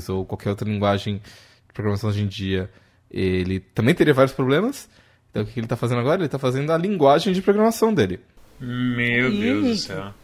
ou 0.09 0.27
qualquer 0.27 0.51
outra 0.51 0.69
linguagem 0.69 1.17
de 1.17 1.73
programação 1.73 2.11
hoje 2.11 2.23
em 2.23 2.27
dia, 2.27 2.71
ele 3.11 3.61
também 3.61 3.95
teria 3.95 4.15
vários 4.15 4.35
problemas. 4.35 4.89
Então 5.31 5.43
o 5.43 5.47
que 5.47 5.59
ele 5.59 5.67
está 5.67 5.77
fazendo 5.77 6.01
agora? 6.01 6.21
Ele 6.21 6.27
está 6.27 6.39
fazendo 6.39 6.71
a 6.73 6.77
linguagem 6.77 7.33
de 7.33 7.41
programação 7.41 7.95
dele. 7.95 8.21
Meu 8.61 9.31
Deus 9.31 9.67
do 9.67 9.77
céu. 9.77 10.15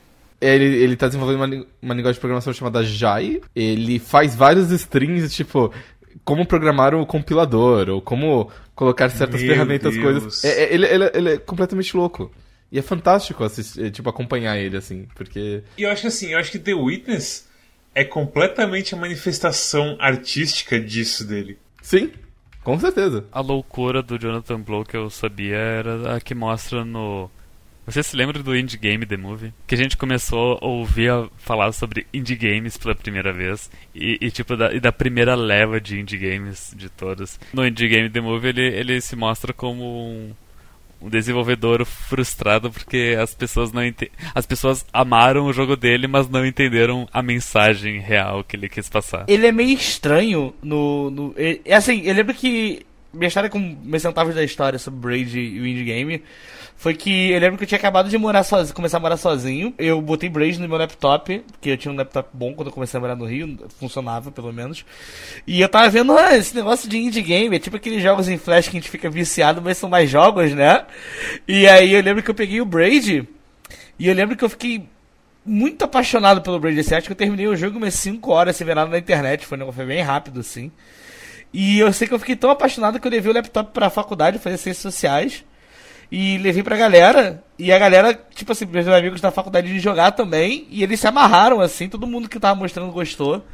Ele, 0.40 0.64
ele 0.64 0.96
tá 0.96 1.06
desenvolvendo 1.08 1.36
uma, 1.36 1.66
uma 1.82 1.94
linguagem 1.94 2.14
de 2.14 2.20
programação 2.20 2.52
chamada 2.52 2.84
Jai. 2.84 3.40
Ele 3.54 3.98
faz 3.98 4.36
vários 4.36 4.70
strings, 4.70 5.34
tipo, 5.34 5.72
como 6.24 6.46
programar 6.46 6.94
o 6.94 7.04
compilador, 7.04 7.88
ou 7.88 8.00
como 8.00 8.50
colocar 8.74 9.08
certas 9.10 9.40
Meu 9.42 9.50
ferramentas, 9.52 9.94
Deus. 9.94 10.04
coisas. 10.04 10.44
É, 10.44 10.64
é, 10.64 10.74
ele, 10.74 10.86
ele, 10.86 11.10
ele 11.14 11.32
é 11.32 11.38
completamente 11.38 11.96
louco. 11.96 12.30
E 12.70 12.78
é 12.78 12.82
fantástico 12.82 13.42
assistir, 13.42 13.90
tipo, 13.90 14.08
acompanhar 14.10 14.56
ele, 14.58 14.76
assim, 14.76 15.08
porque. 15.14 15.62
E 15.76 15.82
eu 15.82 15.90
acho 15.90 16.02
que 16.02 16.06
assim, 16.08 16.28
eu 16.32 16.38
acho 16.38 16.52
que 16.52 16.58
The 16.58 16.74
Witness 16.74 17.48
é 17.94 18.04
completamente 18.04 18.94
a 18.94 18.98
manifestação 18.98 19.96
artística 19.98 20.78
disso 20.78 21.26
dele. 21.26 21.58
Sim, 21.82 22.12
Com 22.62 22.78
certeza. 22.78 23.24
A 23.32 23.40
loucura 23.40 24.02
do 24.02 24.18
Jonathan 24.18 24.60
Blow 24.60 24.84
que 24.84 24.96
eu 24.96 25.08
sabia 25.08 25.56
era 25.56 26.16
a 26.16 26.20
que 26.20 26.34
mostra 26.34 26.84
no. 26.84 27.30
Você 27.88 28.02
se 28.02 28.14
lembra 28.14 28.42
do 28.42 28.54
Indie 28.54 28.76
Game 28.76 29.06
The 29.06 29.16
Movie? 29.16 29.54
Que 29.66 29.74
a 29.74 29.78
gente 29.78 29.96
começou 29.96 30.58
a 30.60 30.66
ouvir 30.66 31.10
a 31.10 31.26
falar 31.38 31.72
sobre 31.72 32.06
indie 32.12 32.36
games 32.36 32.76
pela 32.76 32.94
primeira 32.94 33.32
vez. 33.32 33.70
E, 33.94 34.18
e 34.20 34.30
tipo, 34.30 34.54
da, 34.58 34.74
e 34.74 34.78
da 34.78 34.92
primeira 34.92 35.34
leva 35.34 35.80
de 35.80 35.98
indie 35.98 36.18
games 36.18 36.74
de 36.76 36.90
todas. 36.90 37.40
No 37.50 37.66
Indie 37.66 37.88
Game 37.88 38.10
The 38.10 38.20
Movie 38.20 38.50
ele, 38.50 38.66
ele 38.66 39.00
se 39.00 39.16
mostra 39.16 39.54
como 39.54 39.82
um, 39.82 40.34
um 41.00 41.08
desenvolvedor 41.08 41.82
frustrado 41.86 42.70
porque 42.70 43.16
as 43.18 43.34
pessoas 43.34 43.72
não 43.72 43.82
ente... 43.82 44.12
as 44.34 44.44
pessoas 44.44 44.84
amaram 44.92 45.46
o 45.46 45.52
jogo 45.54 45.74
dele, 45.74 46.06
mas 46.06 46.28
não 46.28 46.44
entenderam 46.44 47.08
a 47.10 47.22
mensagem 47.22 48.00
real 48.00 48.44
que 48.44 48.54
ele 48.54 48.68
quis 48.68 48.90
passar. 48.90 49.24
Ele 49.26 49.46
é 49.46 49.52
meio 49.52 49.72
estranho 49.72 50.54
no. 50.62 51.10
no 51.10 51.34
é 51.38 51.74
assim, 51.74 52.02
eu 52.02 52.12
lembro 52.12 52.34
que 52.34 52.86
minha 53.12 53.28
história 53.28 53.48
com 53.48 53.58
meus 53.58 54.02
centavos 54.02 54.34
da 54.34 54.44
história 54.44 54.78
sobre 54.78 55.00
Braid 55.00 55.38
e 55.38 55.60
o 55.60 55.66
Indie 55.66 55.84
Game 55.84 56.22
foi 56.78 56.94
que 56.94 57.32
eu 57.32 57.40
lembro 57.40 57.58
que 57.58 57.64
eu 57.64 57.68
tinha 57.68 57.78
acabado 57.78 58.08
de 58.08 58.16
morar 58.16 58.44
sozinho, 58.44 58.74
começar 58.74 58.98
a 58.98 59.00
morar 59.00 59.16
sozinho. 59.16 59.74
Eu 59.76 60.00
botei 60.00 60.28
Braid 60.28 60.60
no 60.60 60.68
meu 60.68 60.78
laptop, 60.78 61.42
porque 61.50 61.70
eu 61.70 61.76
tinha 61.76 61.92
um 61.92 61.96
laptop 61.96 62.28
bom 62.32 62.54
quando 62.54 62.68
eu 62.68 62.72
comecei 62.72 62.96
a 62.96 63.00
morar 63.00 63.16
no 63.16 63.24
Rio, 63.24 63.58
funcionava 63.80 64.30
pelo 64.30 64.52
menos. 64.52 64.84
E 65.44 65.60
eu 65.60 65.68
tava 65.68 65.90
vendo 65.90 66.16
ah, 66.16 66.36
esse 66.36 66.54
negócio 66.54 66.88
de 66.88 66.96
indie 66.96 67.20
game, 67.20 67.56
é 67.56 67.58
tipo 67.58 67.76
aqueles 67.76 68.00
jogos 68.00 68.28
em 68.28 68.38
flash 68.38 68.68
que 68.68 68.76
a 68.76 68.80
gente 68.80 68.90
fica 68.90 69.10
viciado, 69.10 69.60
mas 69.60 69.76
são 69.76 69.88
mais 69.88 70.08
jogos, 70.08 70.52
né? 70.52 70.86
E 71.48 71.66
aí 71.66 71.92
eu 71.92 72.00
lembro 72.00 72.22
que 72.22 72.30
eu 72.30 72.34
peguei 72.34 72.60
o 72.60 72.64
Braid 72.64 73.28
e 73.98 74.06
eu 74.06 74.14
lembro 74.14 74.36
que 74.36 74.44
eu 74.44 74.48
fiquei 74.48 74.86
muito 75.44 75.84
apaixonado 75.84 76.42
pelo 76.42 76.60
Braid 76.60 76.78
assim, 76.78 76.94
acho 76.94 77.06
que 77.06 77.12
eu 77.12 77.16
terminei 77.16 77.48
o 77.48 77.56
jogo 77.56 77.78
umas 77.78 77.94
5 77.94 78.30
horas 78.30 78.54
sem 78.54 78.64
ver 78.64 78.76
nada 78.76 78.88
na 78.88 78.98
internet, 78.98 79.46
foi, 79.46 79.58
foi 79.72 79.84
bem 79.84 80.00
rápido 80.00 80.38
assim. 80.38 80.70
E 81.52 81.78
eu 81.78 81.92
sei 81.92 82.06
que 82.06 82.14
eu 82.14 82.18
fiquei 82.18 82.36
tão 82.36 82.50
apaixonado 82.50 83.00
que 83.00 83.06
eu 83.06 83.10
levei 83.10 83.30
o 83.30 83.34
laptop 83.34 83.72
pra 83.72 83.90
faculdade 83.90 84.38
fazer 84.38 84.56
ciências 84.58 84.82
sociais. 84.92 85.44
E 86.10 86.38
levei 86.38 86.62
pra 86.62 86.76
galera. 86.76 87.42
E 87.58 87.72
a 87.72 87.78
galera, 87.78 88.18
tipo 88.34 88.52
assim, 88.52 88.64
meus 88.66 88.88
amigos 88.88 89.20
da 89.20 89.30
faculdade 89.30 89.68
de 89.68 89.78
jogar 89.78 90.12
também. 90.12 90.66
E 90.70 90.82
eles 90.82 91.00
se 91.00 91.06
amarraram, 91.06 91.60
assim. 91.60 91.88
Todo 91.88 92.06
mundo 92.06 92.28
que 92.28 92.40
tava 92.40 92.58
mostrando 92.58 92.92
gostou. 92.92 93.44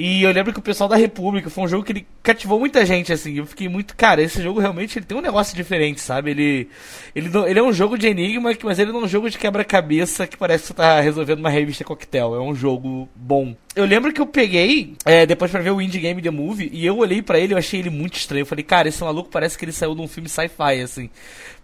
E 0.00 0.22
eu 0.22 0.30
lembro 0.30 0.52
que 0.52 0.60
o 0.60 0.62
pessoal 0.62 0.88
da 0.88 0.94
República 0.94 1.50
foi 1.50 1.64
um 1.64 1.66
jogo 1.66 1.82
que 1.82 1.90
ele 1.90 2.06
cativou 2.22 2.60
muita 2.60 2.86
gente, 2.86 3.12
assim. 3.12 3.36
Eu 3.36 3.44
fiquei 3.44 3.68
muito, 3.68 3.96
cara, 3.96 4.22
esse 4.22 4.40
jogo 4.40 4.60
realmente 4.60 4.96
ele 4.96 5.04
tem 5.04 5.18
um 5.18 5.20
negócio 5.20 5.56
diferente, 5.56 6.00
sabe? 6.00 6.30
Ele, 6.30 6.68
ele, 7.16 7.28
ele 7.48 7.58
é 7.58 7.62
um 7.64 7.72
jogo 7.72 7.98
de 7.98 8.06
enigma, 8.06 8.54
mas 8.62 8.78
ele 8.78 8.92
não 8.92 9.00
é 9.00 9.04
um 9.06 9.08
jogo 9.08 9.28
de 9.28 9.36
quebra-cabeça 9.36 10.24
que 10.24 10.36
parece 10.36 10.62
que 10.62 10.68
você 10.68 10.74
tá 10.74 11.00
resolvendo 11.00 11.40
uma 11.40 11.50
revista 11.50 11.82
coquetel. 11.82 12.32
É 12.36 12.40
um 12.40 12.54
jogo 12.54 13.08
bom. 13.12 13.56
Eu 13.74 13.84
lembro 13.86 14.12
que 14.12 14.20
eu 14.20 14.26
peguei, 14.26 14.94
é, 15.04 15.26
depois 15.26 15.50
pra 15.50 15.60
ver 15.60 15.72
o 15.72 15.82
Indie 15.82 15.98
Game 15.98 16.22
The 16.22 16.30
Movie, 16.30 16.70
e 16.72 16.86
eu 16.86 16.96
olhei 16.98 17.20
para 17.20 17.40
ele 17.40 17.54
e 17.54 17.58
achei 17.58 17.80
ele 17.80 17.90
muito 17.90 18.18
estranho. 18.18 18.42
Eu 18.42 18.46
falei, 18.46 18.62
cara, 18.62 18.86
esse 18.86 19.02
maluco 19.02 19.30
parece 19.30 19.58
que 19.58 19.64
ele 19.64 19.72
saiu 19.72 19.96
de 19.96 20.00
um 20.00 20.06
filme 20.06 20.28
sci-fi, 20.28 20.80
assim. 20.80 21.10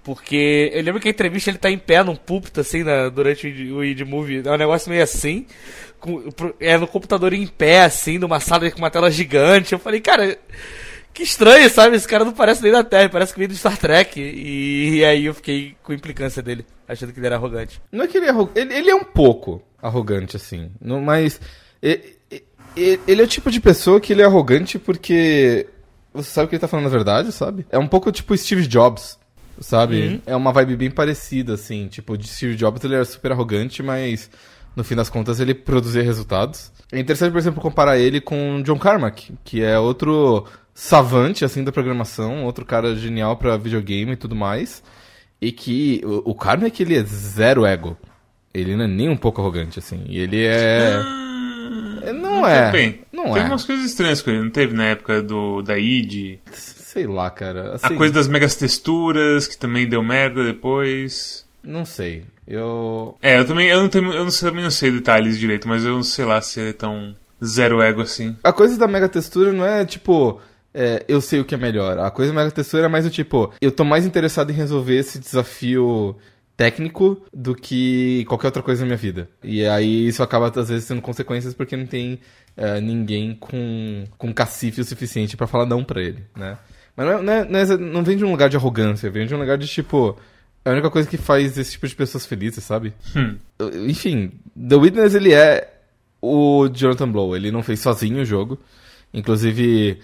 Porque 0.03 0.73
eu 0.75 0.83
lembro 0.83 1.01
que 1.01 1.07
a 1.07 1.11
entrevista 1.13 1.51
ele 1.51 1.59
tá 1.59 1.71
em 1.71 1.79
pé 1.79 2.03
num 2.03 2.17
púlpito, 2.17 2.61
assim, 2.61 2.83
na, 2.83 3.09
durante 3.09 3.47
o 3.47 3.83
Indie 3.83 4.05
Movie. 4.05 4.43
É 4.45 4.51
um 4.51 4.59
negócio 4.59 4.91
meio 4.91 5.05
assim 5.05 5.47
com, 6.05 6.23
é 6.61 6.77
no 6.77 6.87
computador 6.87 7.33
em 7.33 7.47
pé, 7.47 7.85
assim, 7.85 8.19
numa 8.19 8.39
sala 8.39 8.71
com 8.71 8.79
uma 8.79 8.91
tela 8.91 9.11
gigante. 9.11 9.73
Eu 9.73 9.79
falei, 9.79 10.01
cara, 10.01 10.39
que 11.15 11.23
estranho, 11.23 11.71
sabe? 11.71 11.97
Esse 11.97 12.07
cara 12.07 12.27
não 12.27 12.33
parece 12.33 12.63
nem 12.63 12.71
da 12.71 12.85
Terra, 12.85 13.09
parece 13.09 13.33
que 13.33 13.39
veio 13.39 13.49
do 13.49 13.57
Star 13.57 13.79
Trek. 13.79 14.21
E, 14.21 14.99
e, 14.99 15.05
aí 15.05 15.25
eu 15.25 15.33
fiquei 15.33 15.75
com 15.83 15.95
implicância 15.95 16.43
dele, 16.43 16.67
achando 16.87 17.11
que 17.13 17.19
ele 17.19 17.27
era 17.27 17.37
arrogante. 17.37 17.81
Não 17.91 18.05
é 18.05 18.07
que 18.07 18.19
ele 18.19 18.27
é 18.27 18.29
arrogante, 18.29 18.61
ele, 18.61 18.75
ele, 18.75 18.91
é 18.91 18.95
um 18.95 19.05
pouco 19.05 19.63
arrogante, 19.81 20.37
assim. 20.37 20.71
Não, 20.79 21.01
mas 21.01 21.41
ele, 21.81 22.19
ele 22.77 23.23
é 23.23 23.25
o 23.25 23.29
tipo 23.29 23.51
de 23.51 23.61
pessoa 23.61 23.99
que 23.99 24.13
ele 24.13 24.21
é 24.21 24.27
arrogante 24.27 24.79
porque 24.79 25.67
você 26.13 26.29
sabe 26.29 26.49
que 26.49 26.55
ele 26.57 26.61
tá 26.61 26.69
falando 26.69 26.87
a 26.87 26.91
verdade, 26.91 27.33
sabe? 27.33 27.67
É 27.71 27.79
um 27.79 27.89
pouco 27.89 28.13
tipo 28.13 28.37
Steve 28.37 28.67
Jobs. 28.67 29.19
Sabe? 29.61 30.09
Uhum. 30.09 30.21
É 30.27 30.35
uma 30.35 30.53
vibe 30.53 30.75
bem 30.75 30.91
parecida, 30.91 31.55
assim. 31.55 31.87
Tipo, 31.87 32.19
de 32.19 32.27
Steve 32.27 32.57
Jobs 32.57 32.83
ele 32.83 32.97
era 32.97 33.05
super 33.05 33.31
arrogante, 33.31 33.85
mas 33.85 34.29
no 34.77 34.85
fim 34.85 34.95
das 34.95 35.09
contas, 35.09 35.41
ele 35.41 35.55
produzir 35.55 36.03
resultados. 36.03 36.73
É 36.93 36.99
interessante, 36.99 37.33
por 37.33 37.39
exemplo, 37.39 37.61
comparar 37.61 37.99
ele 37.99 38.21
com 38.21 38.63
John 38.63 38.79
Carmack, 38.79 39.33
que 39.45 39.63
é 39.63 39.79
outro 39.79 40.47
savante, 40.75 41.45
assim, 41.45 41.63
da 41.63 41.73
programação, 41.73 42.45
outro 42.45 42.65
cara 42.65 42.95
genial 42.97 43.37
para 43.37 43.57
videogame 43.57 44.13
e 44.13 44.17
tudo 44.17 44.35
mais. 44.35 44.83
E 45.41 45.53
que 45.53 46.01
o, 46.05 46.31
o 46.31 46.35
Carmack, 46.35 46.83
ele 46.83 46.97
é 46.97 47.03
zero 47.03 47.65
ego. 47.65 47.97
Ele 48.53 48.77
não 48.77 48.85
é 48.85 48.89
nem 48.89 49.09
um 49.09 49.17
pouco 49.17 49.41
arrogante, 49.41 49.79
assim. 49.79 50.05
E 50.07 50.19
ele 50.19 50.45
é... 50.45 50.95
Ah, 50.97 52.13
não 52.13 52.47
é. 52.47 52.71
Bem, 52.71 53.01
não 53.13 53.33
teve 53.33 53.47
é. 53.47 53.49
umas 53.49 53.65
coisas 53.65 53.85
estranhas 53.85 54.23
com 54.23 54.31
ele, 54.31 54.43
não 54.43 54.51
teve 54.51 54.75
na 54.75 54.85
época 54.87 55.23
do 55.23 55.63
da 55.63 55.79
id? 55.79 56.39
Sei 56.53 57.07
lá, 57.07 57.31
cara. 57.31 57.75
Assim, 57.75 57.95
a 57.95 57.97
coisa 57.97 58.15
das 58.15 58.29
megas 58.29 58.55
texturas, 58.55 59.47
que 59.47 59.57
também 59.57 59.89
deu 59.89 60.03
merda 60.03 60.45
depois. 60.45 61.45
Não 61.63 61.85
sei. 61.85 62.25
Eu. 62.47 63.17
É, 63.23 63.39
eu 63.39 63.47
também 63.47 63.69
eu 63.69 63.81
não, 63.81 63.89
tenho, 63.89 64.13
eu 64.13 64.25
não, 64.25 64.31
também 64.31 64.63
não 64.63 64.71
sei 64.71 64.91
detalhes 64.91 65.39
direito, 65.39 65.69
mas 65.69 65.85
eu 65.85 65.95
não 65.95 66.03
sei 66.03 66.25
lá 66.25 66.41
se 66.41 66.61
é 66.61 66.73
tão 66.73 67.15
zero 67.45 67.81
ego 67.81 68.03
assim. 68.03 68.37
A 68.43 68.53
coisa 68.53 68.79
da 68.79 68.87
mega 68.87 69.09
textura 69.09 69.53
não 69.53 69.65
é 69.65 69.85
tipo. 69.85 70.41
É, 70.73 71.05
eu 71.07 71.21
sei 71.21 71.41
o 71.41 71.45
que 71.45 71.55
é 71.55 71.59
melhor. 71.59 71.99
A 71.99 72.11
coisa 72.11 72.33
da 72.33 72.39
mega 72.41 72.51
textura 72.51 72.87
é 72.87 72.89
mais 72.89 73.07
o 73.07 73.11
tipo, 73.11 73.53
eu 73.61 73.71
tô 73.71 73.85
mais 73.85 74.05
interessado 74.05 74.51
em 74.51 74.55
resolver 74.55 74.97
esse 74.97 75.21
desafio 75.21 76.17
técnico 76.57 77.23
do 77.33 77.55
que 77.55 78.25
qualquer 78.27 78.49
outra 78.49 78.63
coisa 78.63 78.83
na 78.83 78.87
minha 78.87 78.97
vida. 78.97 79.29
E 79.43 79.65
aí 79.67 80.09
isso 80.09 80.23
acaba 80.23 80.53
às 80.55 80.69
vezes 80.69 80.89
tendo 80.89 81.01
consequências 81.01 81.55
porque 81.55 81.77
não 81.77 81.87
tem 81.87 82.21
é, 82.57 82.81
ninguém 82.81 83.35
com, 83.35 84.05
com 84.17 84.33
cacife 84.33 84.81
o 84.81 84.85
suficiente 84.85 85.37
para 85.37 85.47
falar 85.47 85.67
não 85.67 85.85
pra 85.85 86.03
ele, 86.03 86.25
né? 86.37 86.59
Mas 86.97 87.07
não, 87.07 87.13
é, 87.13 87.23
não, 87.23 87.33
é, 87.33 87.45
não, 87.45 87.59
é, 87.59 87.77
não, 87.77 88.05
vem 88.05 88.17
de 88.17 88.25
um 88.25 88.31
lugar 88.31 88.49
de 88.49 88.57
arrogância, 88.57 89.11
vem 89.11 89.27
de 89.27 89.35
um 89.35 89.39
lugar 89.39 89.59
de 89.59 89.67
tipo, 89.67 90.17
é 90.65 90.71
a 90.71 90.73
única 90.73 90.91
coisa 90.91 91.09
que 91.09 91.17
faz 91.17 91.59
esse 91.59 91.73
tipo 91.73 91.87
de 91.87 91.95
pessoas 91.95 92.25
felizes, 92.25 92.65
sabe? 92.65 92.95
Hum. 93.15 93.37
Enfim, 93.87 94.33
The 94.57 94.77
Witness 94.77 95.15
ele 95.15 95.33
é 95.33 95.71
o 96.23 96.69
Jonathan 96.69 97.11
Blow. 97.11 97.37
Ele 97.37 97.51
não 97.51 97.63
fez 97.63 97.81
sozinho 97.81 98.23
o 98.23 98.25
jogo. 98.25 98.59
Inclusive, 99.13 100.01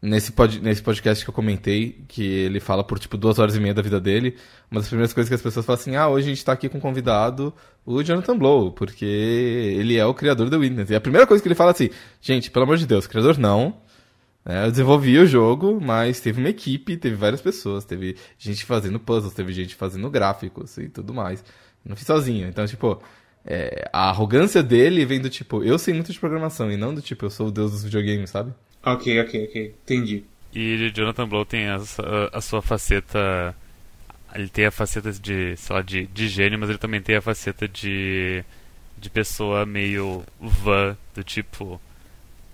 nesse, 0.00 0.30
pod, 0.30 0.60
nesse 0.60 0.82
podcast 0.82 1.24
que 1.24 1.30
eu 1.30 1.34
comentei, 1.34 2.04
que 2.06 2.22
ele 2.22 2.60
fala 2.60 2.84
por 2.84 2.98
tipo 2.98 3.16
duas 3.16 3.38
horas 3.38 3.56
e 3.56 3.60
meia 3.60 3.74
da 3.74 3.82
vida 3.82 3.98
dele, 3.98 4.36
uma 4.70 4.80
das 4.80 4.88
primeiras 4.88 5.12
coisas 5.12 5.28
que 5.28 5.34
as 5.34 5.42
pessoas 5.42 5.64
falam 5.64 5.80
assim: 5.80 5.96
ah, 5.96 6.08
hoje 6.08 6.26
a 6.26 6.34
gente 6.34 6.44
tá 6.44 6.52
aqui 6.52 6.68
com 6.68 6.78
um 6.78 6.80
convidado, 6.80 7.52
o 7.84 8.02
Jonathan 8.02 8.36
Blow, 8.36 8.72
porque 8.72 9.04
ele 9.04 9.96
é 9.96 10.04
o 10.04 10.14
criador 10.14 10.50
da 10.50 10.58
Witness. 10.58 10.90
E 10.90 10.94
a 10.94 11.00
primeira 11.00 11.26
coisa 11.26 11.42
que 11.42 11.48
ele 11.48 11.54
fala 11.54 11.70
é 11.70 11.72
assim: 11.72 11.90
gente, 12.20 12.50
pelo 12.50 12.64
amor 12.64 12.76
de 12.76 12.86
Deus, 12.86 13.06
criador 13.06 13.38
não. 13.38 13.87
É, 14.48 14.64
eu 14.64 14.70
desenvolvi 14.70 15.18
o 15.18 15.26
jogo, 15.26 15.78
mas 15.78 16.20
teve 16.20 16.40
uma 16.40 16.48
equipe, 16.48 16.96
teve 16.96 17.14
várias 17.14 17.42
pessoas, 17.42 17.84
teve 17.84 18.16
gente 18.38 18.64
fazendo 18.64 18.98
puzzles, 18.98 19.34
teve 19.34 19.52
gente 19.52 19.74
fazendo 19.74 20.08
gráficos 20.08 20.78
e 20.78 20.88
tudo 20.88 21.12
mais. 21.12 21.44
não 21.84 21.94
fiz 21.94 22.06
sozinho. 22.06 22.48
Então, 22.48 22.66
tipo, 22.66 22.98
é, 23.44 23.90
a 23.92 24.08
arrogância 24.08 24.62
dele 24.62 25.04
vem 25.04 25.20
do 25.20 25.28
tipo, 25.28 25.62
eu 25.62 25.78
sei 25.78 25.92
muito 25.92 26.10
de 26.10 26.18
programação, 26.18 26.72
e 26.72 26.78
não 26.78 26.94
do 26.94 27.02
tipo, 27.02 27.26
eu 27.26 27.30
sou 27.30 27.48
o 27.48 27.50
deus 27.50 27.72
dos 27.72 27.84
videogames, 27.84 28.30
sabe? 28.30 28.54
Ok, 28.82 29.20
ok, 29.20 29.44
ok. 29.48 29.74
Entendi. 29.84 30.24
E 30.54 30.90
Jonathan 30.94 31.28
Blow 31.28 31.44
tem 31.44 31.68
a, 31.68 31.76
a, 31.76 32.38
a 32.38 32.40
sua 32.40 32.62
faceta. 32.62 33.54
Ele 34.34 34.48
tem 34.48 34.64
a 34.64 34.70
faceta 34.70 35.12
de, 35.12 35.56
sei 35.56 35.76
lá, 35.76 35.82
de, 35.82 36.06
de 36.06 36.26
gênio, 36.26 36.58
mas 36.58 36.70
ele 36.70 36.78
também 36.78 37.02
tem 37.02 37.16
a 37.16 37.20
faceta 37.20 37.68
de. 37.68 38.42
de 38.96 39.10
pessoa 39.10 39.66
meio 39.66 40.24
van, 40.40 40.96
do 41.14 41.22
tipo 41.22 41.78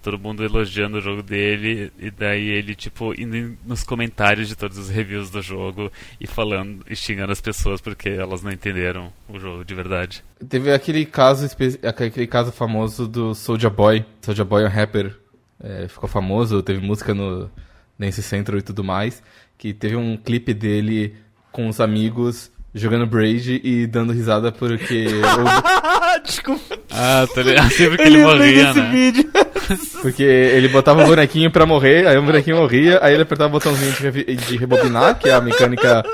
todo 0.05 0.19
mundo 0.19 0.45
elogiando 0.45 0.99
o 0.99 1.01
jogo 1.01 1.23
dele, 1.23 1.91
e 1.99 2.11
daí 2.11 2.51
ele, 2.51 2.75
tipo, 2.75 3.19
indo 3.19 3.57
nos 3.65 3.83
comentários 3.83 4.49
de 4.49 4.55
todos 4.55 4.77
os 4.77 4.91
reviews 4.91 5.31
do 5.31 5.41
jogo 5.41 5.91
e 6.21 6.27
falando, 6.27 6.85
e 6.89 6.95
xingando 6.95 7.33
as 7.33 7.41
pessoas 7.41 7.81
porque 7.81 8.11
elas 8.11 8.43
não 8.43 8.53
entenderam 8.53 9.11
o 9.27 9.41
jogo 9.41 9.65
de 9.65 9.75
verdade. 9.75 10.23
Teve 10.47 10.71
aquele 10.71 11.07
caso, 11.07 11.49
aquele 11.83 12.27
caso 12.27 12.53
famoso 12.53 13.09
do 13.09 13.35
Soulja 13.35 13.71
Boy, 13.71 14.05
Soulja 14.21 14.45
Boy 14.45 14.63
é 14.63 14.67
um 14.67 14.71
rapper, 14.71 15.17
é, 15.59 15.89
ficou 15.89 16.09
famoso, 16.09 16.63
teve 16.63 16.87
música 16.87 17.15
no 17.15 17.51
Dance 17.99 18.23
Central 18.23 18.59
e 18.59 18.63
tudo 18.63 18.85
mais, 18.85 19.23
que 19.57 19.73
teve 19.73 19.97
um 19.97 20.19
clipe 20.19 20.53
dele 20.53 21.17
com 21.51 21.67
os 21.67 21.81
amigos 21.81 22.53
jogando 22.75 23.07
Braid 23.07 23.61
e 23.63 23.87
dando 23.87 24.13
risada 24.13 24.51
porque. 24.51 25.07
Desculpa. 26.25 26.79
Ah, 26.91 27.27
tô 27.33 27.41
ligado. 27.41 27.71
Sempre 27.71 27.99
que 27.99 28.03
ele, 28.03 28.17
ele 28.17 28.25
morria, 28.25 28.75
né? 28.75 28.91
Vídeo. 28.91 29.31
Porque 30.03 30.23
ele 30.23 30.69
botava 30.69 31.03
o 31.03 31.07
bonequinho 31.07 31.51
pra 31.51 31.65
morrer, 31.65 32.07
aí 32.07 32.17
o 32.19 32.23
bonequinho 32.23 32.57
morria, 32.57 32.99
aí 33.03 33.15
ele 33.15 33.23
apertava 33.23 33.49
o 33.49 33.53
botãozinho 33.53 33.93
de, 33.93 34.37
de 34.37 34.57
rebobinar, 34.57 35.19
que 35.19 35.29
é 35.29 35.33
a 35.33 35.41
mecânica. 35.41 36.05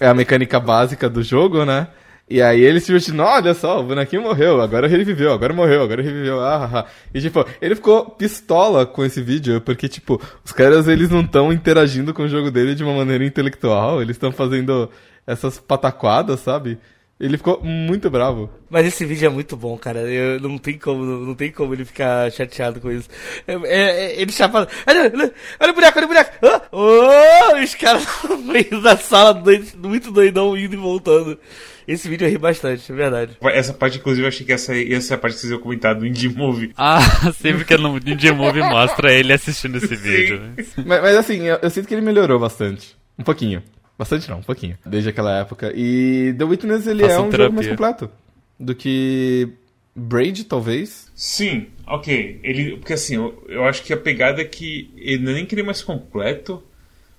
É 0.00 0.06
a 0.06 0.14
mecânica 0.14 0.58
básica 0.60 1.08
do 1.08 1.22
jogo, 1.22 1.64
né? 1.64 1.88
E 2.28 2.40
aí 2.40 2.60
ele 2.60 2.78
se 2.78 2.86
divertindo, 2.86 3.24
olha 3.24 3.52
só, 3.54 3.80
o 3.80 3.82
bonequinho 3.82 4.22
morreu, 4.22 4.60
agora 4.60 4.86
ele 4.86 5.02
viveu, 5.02 5.32
agora 5.32 5.52
morreu, 5.52 5.82
agora 5.82 6.00
ele 6.00 6.12
viveu, 6.12 6.40
ah, 6.40 6.70
ah, 6.72 6.78
ah. 6.78 6.86
E 7.12 7.20
tipo, 7.20 7.44
ele 7.60 7.74
ficou 7.74 8.08
pistola 8.08 8.86
com 8.86 9.04
esse 9.04 9.20
vídeo, 9.20 9.60
porque 9.60 9.88
tipo, 9.88 10.20
os 10.44 10.52
caras 10.52 10.86
eles 10.86 11.10
não 11.10 11.22
estão 11.22 11.52
interagindo 11.52 12.14
com 12.14 12.22
o 12.22 12.28
jogo 12.28 12.48
dele 12.48 12.76
de 12.76 12.84
uma 12.84 12.94
maneira 12.94 13.24
intelectual, 13.24 14.00
eles 14.00 14.14
estão 14.14 14.30
fazendo 14.30 14.88
essas 15.30 15.58
pataquadas, 15.58 16.40
sabe? 16.40 16.78
Ele 17.20 17.36
ficou 17.36 17.62
muito 17.62 18.08
bravo. 18.08 18.48
Mas 18.70 18.86
esse 18.86 19.04
vídeo 19.04 19.26
é 19.26 19.28
muito 19.28 19.54
bom, 19.54 19.76
cara. 19.76 20.00
Eu, 20.00 20.40
não, 20.40 20.56
tem 20.56 20.78
como, 20.78 21.04
não 21.04 21.34
tem 21.34 21.52
como 21.52 21.74
ele 21.74 21.84
ficar 21.84 22.32
chateado 22.32 22.80
com 22.80 22.90
isso. 22.90 23.10
É, 23.46 23.52
é, 23.52 24.04
é 24.06 24.20
ele 24.22 24.32
chapa. 24.32 24.66
Olha, 24.86 25.02
olha, 25.02 25.34
olha 25.60 25.70
o 25.70 25.74
boneco, 25.74 25.98
olha 25.98 26.04
o 26.06 26.08
boneco. 26.08 26.30
Oh, 26.72 26.78
oh, 26.78 27.62
os 27.62 27.74
caras 27.74 28.06
no 28.26 28.38
meio 28.38 28.80
da 28.80 28.96
sala, 28.96 29.34
doido, 29.34 29.86
muito 29.86 30.10
doidão, 30.10 30.56
indo 30.56 30.72
e 30.72 30.78
voltando. 30.78 31.38
Esse 31.86 32.08
vídeo 32.08 32.26
eu 32.26 32.30
ri 32.30 32.38
bastante, 32.38 32.90
é 32.90 32.94
verdade. 32.94 33.36
Essa 33.42 33.74
parte, 33.74 33.98
inclusive, 33.98 34.24
eu 34.24 34.28
achei 34.28 34.46
que 34.46 34.52
essa, 34.52 34.74
essa 34.74 35.12
é 35.12 35.16
a 35.16 35.18
parte 35.18 35.34
que 35.34 35.40
vocês 35.40 35.52
iam 35.52 35.60
comentar 35.60 35.94
do 35.94 36.06
Indie 36.06 36.30
Movie. 36.30 36.72
Ah, 36.78 37.00
sempre 37.32 37.66
que 37.66 37.76
no 37.76 37.98
Indie 37.98 38.32
Movie 38.32 38.62
mostra 38.62 39.12
ele 39.12 39.32
assistindo 39.32 39.76
esse 39.76 39.94
vídeo. 39.94 40.40
Né? 40.40 40.64
Mas, 40.86 41.02
mas, 41.02 41.16
assim, 41.16 41.42
eu, 41.42 41.58
eu 41.60 41.68
sinto 41.68 41.86
que 41.86 41.92
ele 41.92 42.00
melhorou 42.00 42.38
bastante. 42.38 42.96
Um 43.18 43.24
pouquinho. 43.24 43.62
Bastante 44.00 44.30
não, 44.30 44.38
um 44.38 44.42
pouquinho. 44.42 44.78
Desde 44.86 45.10
aquela 45.10 45.40
época. 45.40 45.74
E 45.76 46.34
The 46.38 46.44
Witness, 46.44 46.86
ele 46.86 47.02
Faço 47.02 47.14
é 47.16 47.18
um 47.18 47.28
terapia. 47.28 47.44
jogo 47.44 47.54
mais 47.56 47.68
completo. 47.68 48.10
Do 48.58 48.74
que 48.74 49.46
Braid, 49.94 50.44
talvez. 50.44 51.12
Sim, 51.14 51.66
ok. 51.86 52.40
Ele, 52.42 52.78
porque 52.78 52.94
assim, 52.94 53.16
eu, 53.16 53.44
eu 53.46 53.62
acho 53.64 53.82
que 53.82 53.92
a 53.92 53.98
pegada 53.98 54.40
é 54.40 54.44
que 54.46 54.90
ele 54.96 55.22
não 55.22 55.32
é 55.32 55.34
nem 55.34 55.44
queria 55.44 55.62
mais 55.62 55.82
completo, 55.82 56.62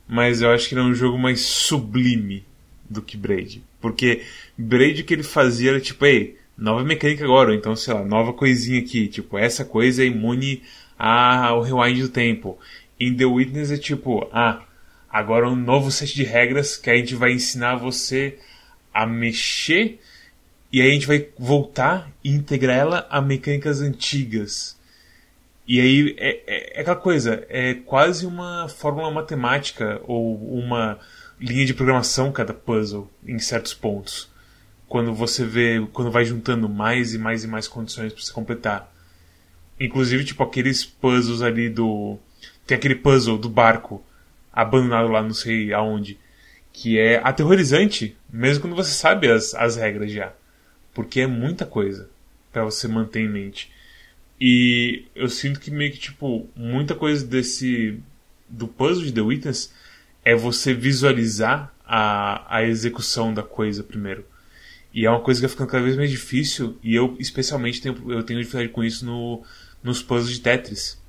mas 0.07 0.41
eu 0.41 0.49
acho 0.49 0.67
que 0.67 0.73
ele 0.73 0.81
é 0.81 0.85
um 0.85 0.95
jogo 0.95 1.19
mais 1.19 1.41
sublime 1.41 2.43
do 2.89 2.99
que 2.99 3.15
Braid. 3.15 3.61
Porque 3.79 4.23
Braid 4.57 5.03
que 5.03 5.13
ele 5.13 5.21
fazia 5.21 5.69
era 5.69 5.79
tipo, 5.79 6.03
ei, 6.03 6.35
nova 6.57 6.83
mecânica 6.83 7.23
agora, 7.23 7.53
então 7.53 7.75
sei 7.75 7.93
lá, 7.93 8.03
nova 8.03 8.33
coisinha 8.33 8.79
aqui, 8.79 9.07
tipo, 9.07 9.37
essa 9.37 9.63
coisa 9.63 10.01
é 10.01 10.07
imune 10.07 10.63
ao 10.97 11.61
rewind 11.61 12.01
do 12.01 12.09
tempo. 12.09 12.57
Em 12.99 13.15
The 13.15 13.25
Witness 13.25 13.69
é 13.69 13.77
tipo, 13.77 14.27
ah, 14.33 14.63
agora 15.11 15.49
um 15.49 15.55
novo 15.55 15.91
set 15.91 16.15
de 16.15 16.23
regras 16.23 16.77
que 16.77 16.89
a 16.89 16.95
gente 16.95 17.15
vai 17.15 17.33
ensinar 17.33 17.75
você 17.75 18.37
a 18.93 19.05
mexer 19.05 19.99
e 20.71 20.81
aí 20.81 20.89
a 20.89 20.93
gente 20.93 21.07
vai 21.07 21.27
voltar 21.37 22.09
e 22.23 22.31
integrar 22.31 22.77
ela 22.77 23.07
a 23.09 23.21
mecânicas 23.21 23.81
antigas. 23.81 24.79
E 25.67 25.81
aí 25.81 26.15
é, 26.17 26.29
é, 26.29 26.77
é, 26.77 26.81
aquela 26.81 26.95
coisa, 26.95 27.45
é 27.49 27.73
quase 27.73 28.25
uma 28.25 28.69
fórmula 28.69 29.11
matemática 29.11 30.01
ou 30.05 30.35
uma 30.35 30.97
linha 31.39 31.65
de 31.65 31.73
programação 31.73 32.31
cada 32.31 32.53
puzzle 32.53 33.11
em 33.27 33.37
certos 33.37 33.73
pontos. 33.73 34.29
Quando 34.87 35.13
você 35.13 35.45
vê, 35.45 35.85
quando 35.91 36.11
vai 36.11 36.23
juntando 36.23 36.69
mais 36.69 37.13
e 37.13 37.17
mais 37.17 37.43
e 37.43 37.47
mais 37.47 37.67
condições 37.67 38.13
para 38.13 38.21
você 38.21 38.31
completar. 38.31 38.93
Inclusive, 39.79 40.23
tipo, 40.23 40.43
aqueles 40.43 40.85
puzzles 40.85 41.41
ali 41.41 41.69
do. 41.69 42.17
Tem 42.65 42.77
aquele 42.77 42.95
puzzle 42.95 43.37
do 43.37 43.49
barco 43.49 44.03
abandonado 44.51 45.07
lá 45.09 45.21
não 45.21 45.33
sei 45.33 45.73
aonde, 45.73 46.19
que 46.73 46.97
é 46.97 47.17
aterrorizante, 47.23 48.17
mesmo 48.31 48.61
quando 48.61 48.75
você 48.75 48.91
sabe 48.91 49.29
as, 49.29 49.53
as 49.53 49.75
regras 49.75 50.11
já, 50.11 50.33
porque 50.93 51.21
é 51.21 51.27
muita 51.27 51.65
coisa 51.65 52.09
para 52.51 52.63
você 52.63 52.87
manter 52.87 53.21
em 53.21 53.29
mente. 53.29 53.71
E 54.39 55.05
eu 55.15 55.29
sinto 55.29 55.59
que 55.59 55.69
meio 55.69 55.91
que 55.91 55.99
tipo 55.99 56.49
muita 56.55 56.95
coisa 56.95 57.25
desse 57.25 57.99
do 58.49 58.67
puzzle 58.67 59.05
de 59.05 59.13
The 59.13 59.21
Witness 59.21 59.71
é 60.25 60.35
você 60.35 60.73
visualizar 60.73 61.73
a, 61.85 62.57
a 62.57 62.63
execução 62.63 63.33
da 63.33 63.43
coisa 63.43 63.83
primeiro. 63.83 64.25
E 64.93 65.05
é 65.05 65.09
uma 65.09 65.21
coisa 65.21 65.39
que 65.39 65.47
vai 65.47 65.51
ficando 65.51 65.69
cada 65.69 65.83
vez 65.83 65.95
mais 65.95 66.09
difícil, 66.09 66.77
e 66.83 66.93
eu 66.93 67.15
especialmente 67.19 67.81
tenho, 67.81 68.11
eu 68.11 68.23
tenho 68.23 68.39
dificuldade 68.39 68.73
com 68.73 68.83
isso 68.83 69.05
no, 69.05 69.43
nos 69.81 70.01
puzzles 70.01 70.35
de 70.35 70.41
Tetris. 70.41 71.01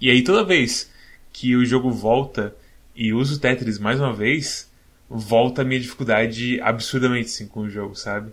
E 0.00 0.10
aí 0.10 0.22
toda 0.22 0.44
vez 0.44 0.90
que 1.38 1.54
o 1.54 1.64
jogo 1.64 1.92
volta 1.92 2.52
e 2.96 3.12
usa 3.12 3.36
o 3.36 3.38
Tetris 3.38 3.78
mais 3.78 4.00
uma 4.00 4.12
vez, 4.12 4.68
volta 5.08 5.62
a 5.62 5.64
minha 5.64 5.78
dificuldade 5.78 6.60
absurdamente 6.60 7.30
sim 7.30 7.46
com 7.46 7.60
o 7.60 7.70
jogo, 7.70 7.94
sabe? 7.94 8.32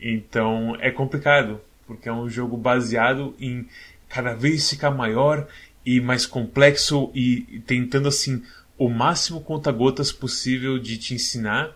Então 0.00 0.76
é 0.80 0.90
complicado, 0.90 1.60
porque 1.86 2.08
é 2.08 2.12
um 2.12 2.28
jogo 2.28 2.56
baseado 2.56 3.36
em 3.38 3.68
cada 4.08 4.34
vez 4.34 4.68
ficar 4.68 4.90
maior 4.90 5.46
e 5.84 6.00
mais 6.00 6.26
complexo 6.26 7.08
e 7.14 7.62
tentando 7.68 8.08
assim 8.08 8.42
o 8.76 8.88
máximo 8.88 9.40
conta-gotas 9.40 10.10
possível 10.10 10.80
de 10.80 10.98
te 10.98 11.14
ensinar. 11.14 11.72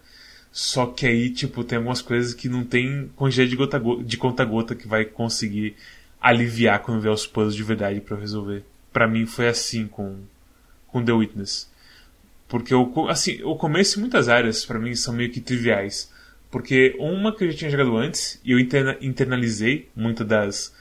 Só 0.51 0.87
que 0.87 1.07
aí, 1.07 1.31
tipo, 1.31 1.62
tem 1.62 1.79
algumas 1.79 2.03
coisas 2.03 2.35
que 2.35 2.49
não 2.49 2.64
tem 2.64 3.09
quantidade 3.14 3.51
de, 3.51 4.05
de 4.05 4.16
conta-gota 4.16 4.75
que 4.75 4.88
vai 4.88 5.05
conseguir 5.05 5.77
aliviar 6.20 6.81
quando 6.83 7.01
vier 7.01 7.14
os 7.14 7.29
puzzles 7.29 7.55
de 7.55 7.62
verdade 7.62 8.01
para 8.01 8.16
resolver 8.16 8.64
para 8.92 9.07
mim 9.09 9.26
foi 9.26 9.48
assim 9.48 9.87
com 9.87 10.18
com 10.87 11.05
The 11.05 11.12
Witness. 11.12 11.70
Porque 12.48 12.74
o 12.74 13.09
assim, 13.09 13.42
o 13.44 13.57
começo 13.57 13.98
em 13.98 14.00
muitas 14.00 14.29
áreas 14.29 14.64
para 14.64 14.79
mim 14.79 14.94
são 14.94 15.14
meio 15.14 15.31
que 15.31 15.40
triviais. 15.40 16.12
Porque 16.50 16.96
uma 16.98 17.35
que 17.35 17.44
eu 17.44 17.50
já 17.50 17.59
tinha 17.59 17.70
jogado 17.70 17.96
antes 17.96 18.40
e 18.44 18.53
eu 18.53 18.59
interna, 18.59 18.96
internalizei 19.00 19.88
muitas 19.94 20.26
das 20.26 20.74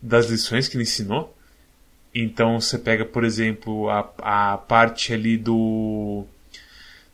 das 0.00 0.26
lições 0.28 0.68
que 0.68 0.76
ele 0.76 0.82
ensinou. 0.82 1.36
Então 2.14 2.60
você 2.60 2.78
pega, 2.78 3.04
por 3.04 3.24
exemplo, 3.24 3.88
a, 3.88 4.00
a 4.18 4.58
parte 4.58 5.12
ali 5.12 5.36
do 5.36 6.26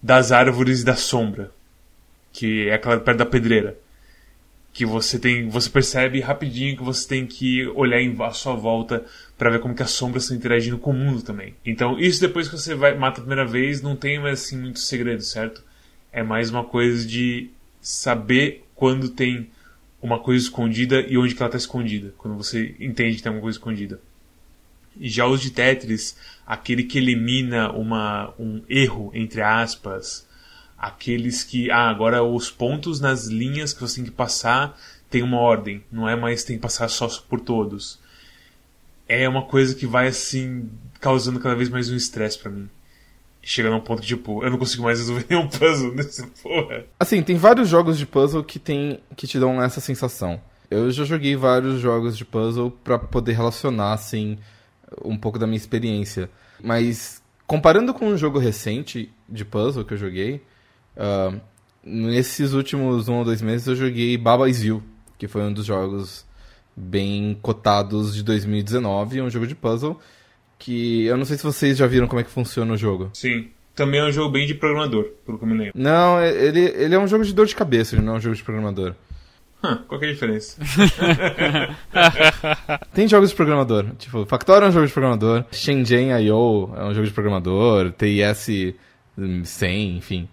das 0.02 0.32
árvores 0.32 0.84
da 0.84 0.96
sombra, 0.96 1.52
que 2.32 2.68
é 2.68 2.74
aquela 2.74 2.98
perto 3.00 3.18
da 3.18 3.26
pedreira 3.26 3.76
que 4.78 4.86
você 4.86 5.18
tem, 5.18 5.48
você 5.48 5.68
percebe 5.68 6.20
rapidinho 6.20 6.76
que 6.76 6.84
você 6.84 7.08
tem 7.08 7.26
que 7.26 7.66
olhar 7.74 8.00
em 8.00 8.14
à 8.22 8.30
sua 8.30 8.54
volta 8.54 9.04
para 9.36 9.50
ver 9.50 9.58
como 9.58 9.74
que 9.74 9.82
as 9.82 9.90
sombras 9.90 10.22
estão 10.22 10.36
interagindo 10.36 10.78
com 10.78 10.92
o 10.92 10.94
mundo 10.94 11.20
também. 11.20 11.56
Então, 11.66 11.98
isso 11.98 12.20
depois 12.20 12.46
que 12.46 12.56
você 12.56 12.76
vai 12.76 12.96
mata 12.96 13.18
a 13.18 13.24
primeira 13.24 13.44
vez, 13.44 13.82
não 13.82 13.96
tem 13.96 14.20
mais 14.20 14.40
assim 14.40 14.56
muito 14.56 14.78
segredo, 14.78 15.20
certo? 15.20 15.64
É 16.12 16.22
mais 16.22 16.48
uma 16.48 16.62
coisa 16.62 17.04
de 17.04 17.50
saber 17.80 18.68
quando 18.76 19.08
tem 19.08 19.50
uma 20.00 20.20
coisa 20.20 20.44
escondida 20.44 21.00
e 21.00 21.18
onde 21.18 21.34
que 21.34 21.42
ela 21.42 21.48
está 21.48 21.58
escondida, 21.58 22.14
quando 22.16 22.36
você 22.36 22.76
entende 22.78 23.16
que 23.16 23.22
tem 23.24 23.32
uma 23.32 23.40
coisa 23.40 23.58
escondida. 23.58 24.00
E 24.96 25.08
já 25.08 25.26
os 25.26 25.40
de 25.40 25.50
Tetris, 25.50 26.16
aquele 26.46 26.84
que 26.84 26.98
elimina 26.98 27.72
uma, 27.72 28.32
um 28.38 28.62
erro, 28.68 29.10
entre 29.12 29.40
aspas, 29.42 30.24
aqueles 30.78 31.42
que, 31.42 31.70
ah, 31.70 31.90
agora 31.90 32.22
os 32.22 32.50
pontos 32.50 33.00
nas 33.00 33.26
linhas 33.26 33.72
que 33.72 33.80
você 33.80 33.96
tem 33.96 34.04
que 34.04 34.10
passar 34.10 34.78
tem 35.10 35.22
uma 35.22 35.38
ordem, 35.38 35.82
não 35.90 36.08
é 36.08 36.14
mais 36.14 36.44
tem 36.44 36.56
que 36.56 36.62
passar 36.62 36.88
só 36.88 37.08
por 37.28 37.40
todos. 37.40 37.98
É 39.08 39.28
uma 39.28 39.42
coisa 39.42 39.74
que 39.74 39.86
vai 39.86 40.06
assim 40.06 40.68
causando 41.00 41.40
cada 41.40 41.54
vez 41.54 41.68
mais 41.68 41.90
um 41.90 41.96
estresse 41.96 42.38
para 42.38 42.50
mim. 42.50 42.68
Chega 43.42 43.70
num 43.70 43.80
ponto 43.80 44.02
que, 44.02 44.08
tipo, 44.08 44.44
eu 44.44 44.50
não 44.50 44.58
consigo 44.58 44.82
mais 44.82 44.98
resolver 44.98 45.24
nenhum 45.30 45.48
puzzle 45.48 45.94
nessa 45.94 46.26
porra. 46.42 46.84
Assim, 47.00 47.22
tem 47.22 47.36
vários 47.36 47.68
jogos 47.68 47.96
de 47.96 48.04
puzzle 48.04 48.44
que 48.44 48.58
tem 48.58 49.00
que 49.16 49.26
te 49.26 49.38
dão 49.38 49.62
essa 49.62 49.80
sensação. 49.80 50.40
Eu 50.70 50.90
já 50.90 51.04
joguei 51.04 51.34
vários 51.34 51.80
jogos 51.80 52.16
de 52.16 52.26
puzzle 52.26 52.70
para 52.70 52.98
poder 52.98 53.32
relacionar 53.32 53.94
assim 53.94 54.38
um 55.02 55.16
pouco 55.16 55.38
da 55.38 55.46
minha 55.46 55.56
experiência. 55.56 56.28
Mas 56.62 57.22
comparando 57.46 57.94
com 57.94 58.08
um 58.08 58.18
jogo 58.18 58.38
recente 58.38 59.10
de 59.26 59.46
puzzle 59.46 59.84
que 59.84 59.94
eu 59.94 59.98
joguei, 59.98 60.42
Uh, 60.98 61.40
nesses 61.82 62.52
últimos 62.52 63.08
um 63.08 63.18
ou 63.18 63.24
dois 63.24 63.40
meses 63.40 63.66
eu 63.66 63.76
joguei 63.76 64.18
Baba 64.18 64.50
Is 64.50 64.62
You, 64.62 64.82
que 65.16 65.28
foi 65.28 65.42
um 65.42 65.52
dos 65.52 65.64
jogos 65.64 66.26
bem 66.76 67.38
cotados 67.40 68.14
de 68.14 68.22
2019, 68.22 69.22
um 69.22 69.30
jogo 69.30 69.46
de 69.46 69.54
puzzle 69.54 69.98
que 70.58 71.04
eu 71.06 71.16
não 71.16 71.24
sei 71.24 71.36
se 71.36 71.44
vocês 71.44 71.78
já 71.78 71.86
viram 71.86 72.08
como 72.08 72.20
é 72.20 72.24
que 72.24 72.30
funciona 72.30 72.72
o 72.72 72.76
jogo. 72.76 73.10
Sim. 73.14 73.48
Também 73.74 74.00
é 74.00 74.04
um 74.04 74.10
jogo 74.10 74.32
bem 74.32 74.44
de 74.44 74.54
programador, 74.54 75.04
pelo 75.24 75.38
que 75.38 75.44
eu 75.44 75.48
me 75.48 75.56
lembro. 75.56 75.72
Não, 75.76 76.20
ele, 76.20 76.58
ele 76.58 76.96
é 76.96 76.98
um 76.98 77.06
jogo 77.06 77.24
de 77.24 77.32
dor 77.32 77.46
de 77.46 77.54
cabeça, 77.54 77.94
ele 77.94 78.04
não 78.04 78.14
é 78.14 78.16
um 78.16 78.20
jogo 78.20 78.34
de 78.34 78.42
programador. 78.42 78.92
Huh, 79.62 79.76
qual 79.86 80.00
que 80.00 80.06
é 80.06 80.08
a 80.08 80.12
diferença? 80.12 80.60
Tem 82.92 83.06
jogos 83.06 83.30
de 83.30 83.36
programador. 83.36 83.86
Tipo, 83.96 84.26
Factor 84.26 84.64
é 84.64 84.66
um 84.66 84.72
jogo 84.72 84.86
de 84.86 84.92
programador. 84.92 85.44
Shenzhen 85.52 86.10
I.O. 86.10 86.72
é 86.76 86.84
um 86.84 86.94
jogo 86.94 87.06
de 87.06 87.12
programador. 87.12 87.92
TIS 87.92 88.74
100, 89.44 89.96
enfim. 89.96 90.28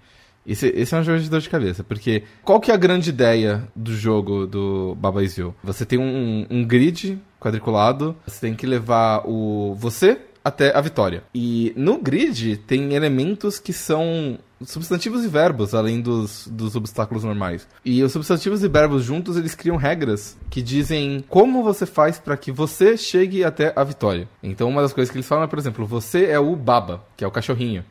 Esse, 0.45 0.67
esse 0.67 0.93
é 0.93 0.97
um 0.99 1.03
jogo 1.03 1.19
de 1.19 1.29
dor 1.29 1.41
de 1.41 1.49
cabeça, 1.49 1.84
porque 1.84 2.23
qual 2.43 2.60
que 2.60 2.71
é 2.71 2.73
a 2.73 2.77
grande 2.77 3.10
ideia 3.10 3.67
do 3.75 3.93
jogo 3.93 4.45
do 4.45 4.95
Baba 4.95 5.23
Is 5.23 5.38
You? 5.38 5.55
Você 5.63 5.86
tem 5.86 5.97
um, 5.97 6.45
um 6.49 6.63
grid 6.63 7.19
quadriculado, 7.39 8.15
você 8.25 8.41
tem 8.41 8.55
que 8.55 8.67
levar 8.67 9.23
o 9.25 9.75
você 9.75 10.19
até 10.43 10.77
a 10.77 10.81
vitória. 10.81 11.23
E 11.34 11.73
no 11.75 11.97
grid 11.97 12.58
tem 12.58 12.93
elementos 12.93 13.58
que 13.58 13.73
são 13.73 14.38
substantivos 14.63 15.25
e 15.25 15.27
verbos, 15.27 15.73
além 15.73 15.99
dos, 16.01 16.47
dos 16.47 16.75
obstáculos 16.75 17.23
normais. 17.23 17.67
E 17.84 18.03
os 18.03 18.12
substantivos 18.12 18.63
e 18.63 18.67
verbos 18.67 19.03
juntos, 19.03 19.38
eles 19.38 19.55
criam 19.55 19.75
regras 19.75 20.38
que 20.49 20.62
dizem 20.62 21.25
como 21.27 21.63
você 21.63 21.86
faz 21.86 22.19
para 22.19 22.38
que 22.38 22.51
você 22.51 22.95
chegue 22.95 23.43
até 23.43 23.73
a 23.75 23.84
vitória. 23.84 24.29
Então, 24.41 24.69
uma 24.69 24.84
das 24.84 24.93
coisas 24.93 25.12
que 25.12 25.17
eles 25.17 25.27
falam 25.27 25.43
é, 25.43 25.47
por 25.47 25.58
exemplo, 25.58 25.86
você 25.86 26.25
é 26.25 26.39
o 26.39 26.55
baba, 26.55 27.03
que 27.17 27.23
é 27.23 27.27
o 27.27 27.31
cachorrinho. 27.31 27.84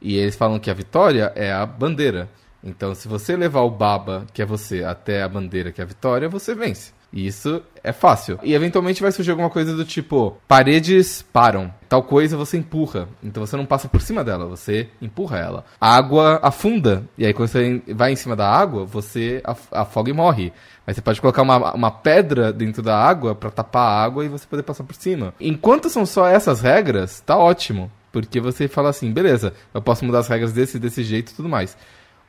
E 0.00 0.16
eles 0.16 0.36
falam 0.36 0.58
que 0.58 0.70
a 0.70 0.74
vitória 0.74 1.32
é 1.34 1.52
a 1.52 1.64
bandeira. 1.66 2.28
Então, 2.62 2.94
se 2.94 3.08
você 3.08 3.36
levar 3.36 3.62
o 3.62 3.70
baba, 3.70 4.26
que 4.32 4.42
é 4.42 4.46
você, 4.46 4.84
até 4.84 5.22
a 5.22 5.28
bandeira, 5.28 5.72
que 5.72 5.80
é 5.80 5.84
a 5.84 5.86
vitória, 5.86 6.28
você 6.28 6.54
vence. 6.54 6.92
E 7.12 7.26
isso 7.26 7.62
é 7.82 7.92
fácil. 7.92 8.38
E 8.42 8.54
eventualmente 8.54 9.02
vai 9.02 9.10
surgir 9.10 9.32
alguma 9.32 9.50
coisa 9.50 9.74
do 9.74 9.84
tipo: 9.84 10.36
paredes 10.46 11.22
param, 11.22 11.72
tal 11.88 12.04
coisa 12.04 12.36
você 12.36 12.56
empurra. 12.56 13.08
Então 13.22 13.44
você 13.44 13.56
não 13.56 13.66
passa 13.66 13.88
por 13.88 14.00
cima 14.00 14.22
dela, 14.22 14.46
você 14.46 14.88
empurra 15.02 15.38
ela. 15.38 15.64
A 15.80 15.96
água 15.96 16.38
afunda, 16.42 17.04
e 17.18 17.26
aí 17.26 17.34
quando 17.34 17.48
você 17.48 17.82
vai 17.88 18.12
em 18.12 18.16
cima 18.16 18.36
da 18.36 18.48
água, 18.48 18.84
você 18.84 19.42
afoga 19.72 20.10
e 20.10 20.14
morre. 20.14 20.52
Mas 20.86 20.96
você 20.96 21.02
pode 21.02 21.20
colocar 21.20 21.42
uma, 21.42 21.74
uma 21.74 21.90
pedra 21.90 22.52
dentro 22.52 22.82
da 22.82 22.96
água 22.96 23.34
para 23.34 23.50
tapar 23.50 23.88
a 23.88 24.04
água 24.04 24.24
e 24.24 24.28
você 24.28 24.46
poder 24.46 24.62
passar 24.62 24.84
por 24.84 24.94
cima. 24.94 25.34
Enquanto 25.40 25.90
são 25.90 26.06
só 26.06 26.28
essas 26.28 26.60
regras, 26.60 27.20
tá 27.20 27.36
ótimo. 27.36 27.90
Porque 28.12 28.40
você 28.40 28.66
fala 28.66 28.88
assim, 28.90 29.12
beleza, 29.12 29.52
eu 29.72 29.80
posso 29.80 30.04
mudar 30.04 30.20
as 30.20 30.28
regras 30.28 30.52
desse 30.52 30.78
desse 30.78 31.04
jeito 31.04 31.32
e 31.32 31.34
tudo 31.34 31.48
mais. 31.48 31.76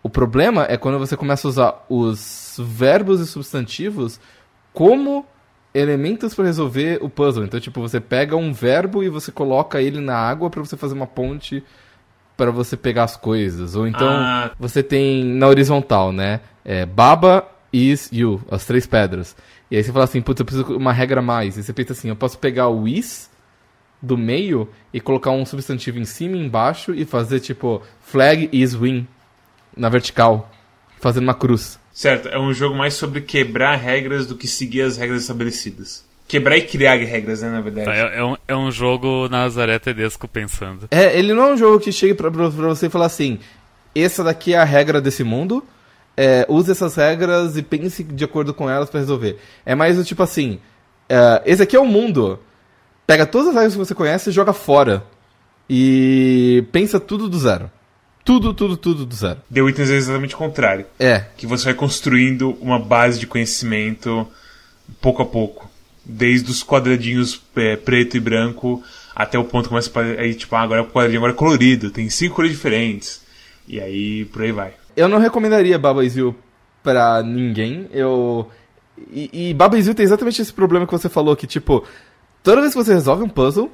O 0.03 0.09
problema 0.09 0.65
é 0.69 0.77
quando 0.77 0.99
você 0.99 1.15
começa 1.15 1.47
a 1.47 1.49
usar 1.49 1.85
os 1.89 2.59
verbos 2.59 3.19
e 3.19 3.27
substantivos 3.27 4.19
como 4.73 5.25
elementos 5.73 6.33
para 6.33 6.45
resolver 6.45 6.99
o 7.01 7.09
puzzle. 7.09 7.45
Então, 7.45 7.59
tipo, 7.59 7.79
você 7.81 7.99
pega 7.99 8.35
um 8.35 8.51
verbo 8.51 9.03
e 9.03 9.09
você 9.09 9.31
coloca 9.31 9.81
ele 9.81 9.99
na 9.99 10.15
água 10.15 10.49
para 10.49 10.59
você 10.59 10.75
fazer 10.75 10.93
uma 10.93 11.07
ponte 11.07 11.63
para 12.35 12.51
você 12.51 12.75
pegar 12.75 13.03
as 13.03 13.15
coisas. 13.15 13.75
Ou 13.75 13.87
então 13.87 14.09
ah. 14.09 14.51
você 14.59 14.83
tem 14.83 15.23
na 15.23 15.47
horizontal, 15.47 16.11
né? 16.11 16.41
É, 16.65 16.85
Baba 16.85 17.47
is 17.71 18.09
you, 18.11 18.41
as 18.49 18.65
três 18.65 18.85
pedras. 18.85 19.35
E 19.69 19.77
aí 19.77 19.83
você 19.83 19.91
fala 19.91 20.05
assim, 20.05 20.21
putz, 20.21 20.39
eu 20.39 20.45
preciso 20.45 20.67
de 20.67 20.73
uma 20.73 20.91
regra 20.91 21.19
a 21.19 21.23
mais. 21.23 21.57
E 21.57 21.63
você 21.63 21.71
pensa 21.71 21.93
assim, 21.93 22.09
eu 22.09 22.15
posso 22.15 22.37
pegar 22.37 22.67
o 22.67 22.87
is 22.87 23.30
do 24.01 24.17
meio 24.17 24.67
e 24.93 24.99
colocar 24.99 25.31
um 25.31 25.45
substantivo 25.45 25.99
em 25.99 26.05
cima 26.05 26.35
e 26.35 26.39
embaixo 26.39 26.93
e 26.93 27.05
fazer 27.05 27.39
tipo 27.39 27.81
flag 28.01 28.49
is 28.51 28.73
win 28.73 29.07
na 29.75 29.89
vertical, 29.89 30.49
fazendo 30.99 31.23
uma 31.23 31.33
cruz. 31.33 31.79
Certo, 31.93 32.29
é 32.29 32.39
um 32.39 32.53
jogo 32.53 32.75
mais 32.75 32.93
sobre 32.93 33.21
quebrar 33.21 33.75
regras 33.75 34.25
do 34.25 34.35
que 34.35 34.47
seguir 34.47 34.81
as 34.81 34.97
regras 34.97 35.21
estabelecidas. 35.21 36.05
Quebrar 36.27 36.57
e 36.57 36.61
criar 36.61 36.95
regras, 36.95 37.41
né, 37.41 37.49
na 37.49 37.59
verdade. 37.59 37.89
É, 37.89 38.19
é, 38.19 38.23
um, 38.23 38.37
é 38.47 38.55
um 38.55 38.71
jogo 38.71 39.27
Nazaré 39.27 39.77
Tedesco 39.77 40.27
pensando. 40.27 40.87
É, 40.89 41.17
ele 41.19 41.33
não 41.33 41.49
é 41.49 41.53
um 41.53 41.57
jogo 41.57 41.79
que 41.79 41.91
chega 41.91 42.15
pra, 42.15 42.31
pra 42.31 42.47
você 42.47 42.87
e 42.87 42.89
falar 42.89 43.07
assim: 43.07 43.37
essa 43.93 44.23
daqui 44.23 44.53
é 44.53 44.57
a 44.57 44.63
regra 44.63 45.01
desse 45.01 45.25
mundo, 45.25 45.61
é, 46.15 46.45
use 46.47 46.71
essas 46.71 46.95
regras 46.95 47.57
e 47.57 47.61
pense 47.61 48.01
de 48.03 48.23
acordo 48.23 48.53
com 48.53 48.69
elas 48.69 48.89
para 48.89 49.01
resolver. 49.01 49.39
É 49.65 49.75
mais 49.75 49.97
do 49.97 50.05
tipo 50.05 50.23
assim: 50.23 50.59
é, 51.09 51.41
esse 51.45 51.61
aqui 51.61 51.75
é 51.75 51.79
o 51.79 51.85
mundo. 51.85 52.39
Pega 53.11 53.25
todas 53.25 53.49
as 53.49 53.55
regras 53.55 53.73
que 53.73 53.77
você 53.77 53.93
conhece 53.93 54.29
e 54.29 54.31
joga 54.31 54.53
fora. 54.53 55.03
E 55.69 56.63
pensa 56.71 56.97
tudo 56.97 57.27
do 57.27 57.37
zero. 57.37 57.69
Tudo, 58.23 58.53
tudo, 58.53 58.77
tudo 58.77 59.05
do 59.05 59.13
zero. 59.13 59.41
The 59.53 59.61
Witness 59.61 59.89
é 59.89 59.95
exatamente 59.95 60.33
o 60.33 60.37
contrário. 60.37 60.85
É. 60.97 61.25
Que 61.35 61.45
você 61.45 61.65
vai 61.65 61.73
construindo 61.73 62.55
uma 62.61 62.79
base 62.79 63.19
de 63.19 63.27
conhecimento 63.27 64.25
pouco 65.01 65.21
a 65.21 65.25
pouco. 65.25 65.69
Desde 66.05 66.49
os 66.49 66.63
quadradinhos 66.63 67.41
é, 67.57 67.75
preto 67.75 68.15
e 68.15 68.19
branco 68.21 68.81
até 69.13 69.37
o 69.37 69.43
ponto 69.43 69.63
que 69.63 69.69
começa 69.69 69.91
a 69.99 70.03
aí, 70.21 70.33
tipo, 70.33 70.55
ah, 70.55 70.61
agora 70.61 70.83
o 70.83 70.87
quadradinho 70.87 71.19
agora 71.19 71.33
é 71.33 71.35
colorido, 71.35 71.91
tem 71.91 72.09
cinco 72.09 72.35
cores 72.35 72.51
diferentes. 72.51 73.21
E 73.67 73.81
aí 73.81 74.23
por 74.23 74.41
aí 74.41 74.53
vai. 74.53 74.71
Eu 74.95 75.09
não 75.09 75.17
recomendaria 75.17 75.77
Baba 75.77 76.01
You 76.05 76.33
pra 76.81 77.21
ninguém. 77.21 77.89
Eu. 77.91 78.49
E, 79.11 79.49
e 79.49 79.53
Baba 79.53 79.77
You 79.77 79.93
tem 79.93 80.05
exatamente 80.05 80.41
esse 80.41 80.53
problema 80.53 80.85
que 80.85 80.93
você 80.93 81.09
falou, 81.09 81.35
que 81.35 81.45
tipo, 81.45 81.83
toda 82.43 82.61
vez 82.61 82.73
que 82.73 82.83
você 82.83 82.93
resolve 82.93 83.23
um 83.23 83.29
puzzle, 83.29 83.71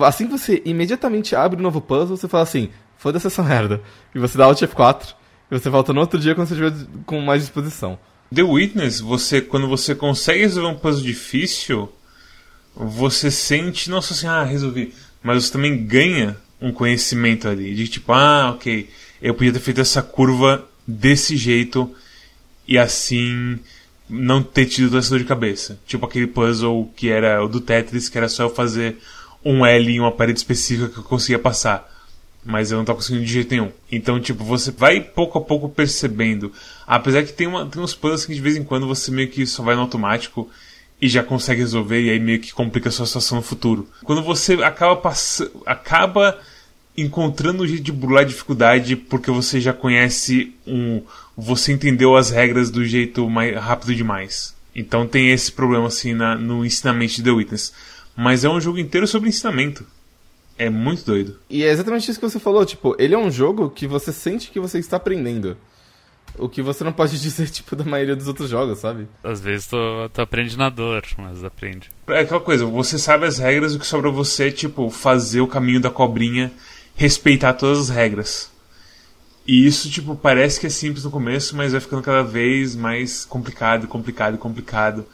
assim 0.00 0.26
que 0.26 0.32
você 0.32 0.62
imediatamente 0.64 1.34
abre 1.34 1.58
um 1.58 1.62
novo 1.62 1.80
puzzle, 1.80 2.16
você 2.16 2.28
fala 2.28 2.42
assim, 2.42 2.70
foda-se 2.96 3.26
essa 3.26 3.42
merda. 3.42 3.80
E 4.14 4.18
você 4.18 4.36
dá 4.36 4.44
Alt 4.44 4.60
F4 4.62 5.14
e 5.50 5.58
você 5.58 5.70
volta 5.70 5.92
no 5.92 6.00
outro 6.00 6.18
dia 6.18 6.34
quando 6.34 6.48
você 6.48 6.54
estiver 6.54 6.86
com 7.06 7.20
mais 7.20 7.42
disposição. 7.42 7.98
The 8.34 8.42
Witness, 8.42 9.00
você 9.00 9.40
quando 9.40 9.66
você 9.66 9.94
consegue 9.94 10.40
resolver 10.40 10.68
um 10.68 10.78
puzzle 10.78 11.02
difícil, 11.02 11.90
você 12.74 13.30
sente, 13.30 13.90
não 13.90 14.02
só 14.02 14.14
assim, 14.14 14.26
ah, 14.26 14.44
resolvi, 14.44 14.94
mas 15.22 15.44
você 15.44 15.52
também 15.52 15.84
ganha 15.84 16.36
um 16.60 16.72
conhecimento 16.72 17.48
ali, 17.48 17.74
de 17.74 17.88
tipo, 17.88 18.12
ah, 18.12 18.50
ok, 18.50 18.88
eu 19.22 19.34
podia 19.34 19.52
ter 19.52 19.60
feito 19.60 19.80
essa 19.80 20.02
curva 20.02 20.68
desse 20.86 21.36
jeito 21.36 21.94
e 22.66 22.76
assim 22.76 23.58
não 24.08 24.42
ter 24.42 24.66
tido 24.66 24.96
essa 24.96 25.10
dor 25.10 25.18
de 25.18 25.24
cabeça. 25.24 25.78
Tipo 25.86 26.06
aquele 26.06 26.26
puzzle 26.26 26.90
que 26.96 27.10
era 27.10 27.42
o 27.44 27.48
do 27.48 27.60
Tetris, 27.60 28.08
que 28.08 28.18
era 28.18 28.28
só 28.28 28.44
eu 28.44 28.50
fazer 28.50 28.98
um 29.44 29.64
L 29.64 29.92
em 29.92 30.00
uma 30.00 30.12
parede 30.12 30.38
específica 30.38 30.88
que 30.88 30.98
eu 30.98 31.04
conseguia 31.04 31.38
passar 31.38 31.88
mas 32.44 32.70
eu 32.70 32.78
não 32.78 32.84
tô 32.84 32.94
conseguindo 32.94 33.26
de 33.26 33.32
jeito 33.32 33.50
nenhum. 33.50 33.70
Então, 33.92 34.18
tipo, 34.18 34.42
você 34.42 34.70
vai 34.70 35.02
pouco 35.02 35.36
a 35.36 35.40
pouco 35.42 35.68
percebendo. 35.68 36.50
Apesar 36.86 37.22
que 37.22 37.32
tem, 37.32 37.46
uma, 37.46 37.66
tem 37.66 37.82
uns 37.82 37.94
puzzles 37.94 38.24
que 38.24 38.34
de 38.34 38.40
vez 38.40 38.56
em 38.56 38.64
quando 38.64 38.86
você 38.86 39.10
meio 39.10 39.28
que 39.28 39.46
só 39.46 39.62
vai 39.62 39.74
no 39.74 39.82
automático 39.82 40.48
e 41.00 41.08
já 41.08 41.22
consegue 41.22 41.60
resolver 41.60 42.00
e 42.00 42.08
aí 42.08 42.18
meio 42.18 42.40
que 42.40 42.52
complica 42.52 42.88
a 42.88 42.92
sua 42.92 43.04
situação 43.04 43.36
no 43.36 43.42
futuro. 43.42 43.86
Quando 44.02 44.22
você 44.22 44.54
acaba 44.62 44.96
passando. 44.96 45.62
acaba 45.66 46.38
encontrando 47.02 47.62
um 47.62 47.66
jeito 47.66 47.82
de 47.82 47.92
burlar 47.92 48.22
a 48.22 48.26
dificuldade 48.26 48.96
porque 48.96 49.30
você 49.30 49.60
já 49.60 49.72
conhece 49.72 50.54
um. 50.66 51.02
você 51.36 51.72
entendeu 51.72 52.16
as 52.16 52.30
regras 52.30 52.70
do 52.70 52.84
jeito 52.84 53.28
mais 53.28 53.56
rápido 53.56 53.94
demais. 53.94 54.54
Então 54.74 55.06
tem 55.06 55.30
esse 55.30 55.50
problema 55.50 55.88
assim 55.88 56.12
na, 56.12 56.34
no 56.36 56.64
ensinamento 56.64 57.14
de 57.14 57.22
The 57.22 57.30
Witness. 57.30 57.72
Mas 58.16 58.44
é 58.44 58.48
um 58.48 58.60
jogo 58.60 58.78
inteiro 58.78 59.06
sobre 59.06 59.28
ensinamento. 59.28 59.86
É 60.58 60.68
muito 60.68 61.04
doido. 61.04 61.38
E 61.48 61.62
é 61.62 61.68
exatamente 61.68 62.10
isso 62.10 62.18
que 62.18 62.28
você 62.28 62.40
falou, 62.40 62.66
tipo, 62.66 62.96
ele 62.98 63.14
é 63.14 63.18
um 63.18 63.30
jogo 63.30 63.70
que 63.70 63.86
você 63.86 64.12
sente 64.12 64.50
que 64.50 64.58
você 64.58 64.78
está 64.78 64.96
aprendendo. 64.96 65.56
O 66.36 66.48
que 66.48 66.60
você 66.60 66.82
não 66.82 66.92
pode 66.92 67.18
dizer, 67.20 67.48
tipo, 67.48 67.76
da 67.76 67.84
maioria 67.84 68.16
dos 68.16 68.26
outros 68.26 68.50
jogos, 68.50 68.78
sabe? 68.78 69.06
Às 69.22 69.40
vezes 69.40 69.68
tu, 69.68 69.76
tu 70.12 70.20
aprende 70.20 70.58
na 70.58 70.68
dor, 70.68 71.04
mas 71.16 71.44
aprende. 71.44 71.90
É 72.08 72.20
aquela 72.20 72.40
coisa, 72.40 72.66
você 72.66 72.98
sabe 72.98 73.26
as 73.26 73.38
regras, 73.38 73.74
o 73.74 73.78
que 73.78 73.86
sobra 73.86 74.10
você, 74.10 74.50
tipo, 74.50 74.90
fazer 74.90 75.40
o 75.40 75.46
caminho 75.46 75.80
da 75.80 75.90
cobrinha, 75.90 76.52
respeitar 76.98 77.54
todas 77.54 77.78
as 77.78 77.88
regras. 77.88 78.50
E 79.46 79.66
isso, 79.66 79.88
tipo, 79.88 80.14
parece 80.14 80.60
que 80.60 80.66
é 80.66 80.70
simples 80.70 81.04
no 81.04 81.10
começo, 81.10 81.56
mas 81.56 81.72
vai 81.72 81.80
ficando 81.80 82.02
cada 82.02 82.22
vez 82.22 82.74
mais 82.74 83.24
complicado, 83.24 83.86
complicado, 83.86 84.36
complicado. 84.36 85.06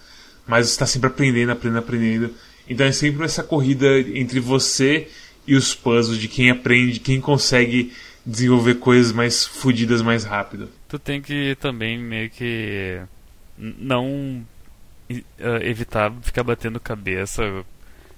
Mas 0.46 0.66
você 0.66 0.72
está 0.72 0.86
sempre 0.86 1.08
aprendendo, 1.08 1.52
aprendendo, 1.52 1.78
aprendendo. 1.78 2.34
Então 2.68 2.86
é 2.86 2.90
sempre 2.90 3.24
essa 3.24 3.44
corrida 3.44 3.86
entre 4.00 4.40
você 4.40 5.08
e 5.46 5.54
os 5.54 5.74
puzzles 5.74 6.18
de 6.18 6.26
quem 6.26 6.50
aprende, 6.50 6.98
quem 6.98 7.20
consegue 7.20 7.92
desenvolver 8.24 8.76
coisas 8.76 9.12
mais 9.12 9.46
fodidas 9.46 10.00
mais 10.00 10.24
rápido. 10.24 10.70
Tu 10.88 10.98
tem 10.98 11.20
que 11.20 11.54
também 11.60 11.98
meio 11.98 12.30
que 12.30 12.98
não 13.58 14.42
uh, 15.10 15.62
evitar 15.62 16.10
ficar 16.22 16.42
batendo 16.42 16.80
cabeça 16.80 17.42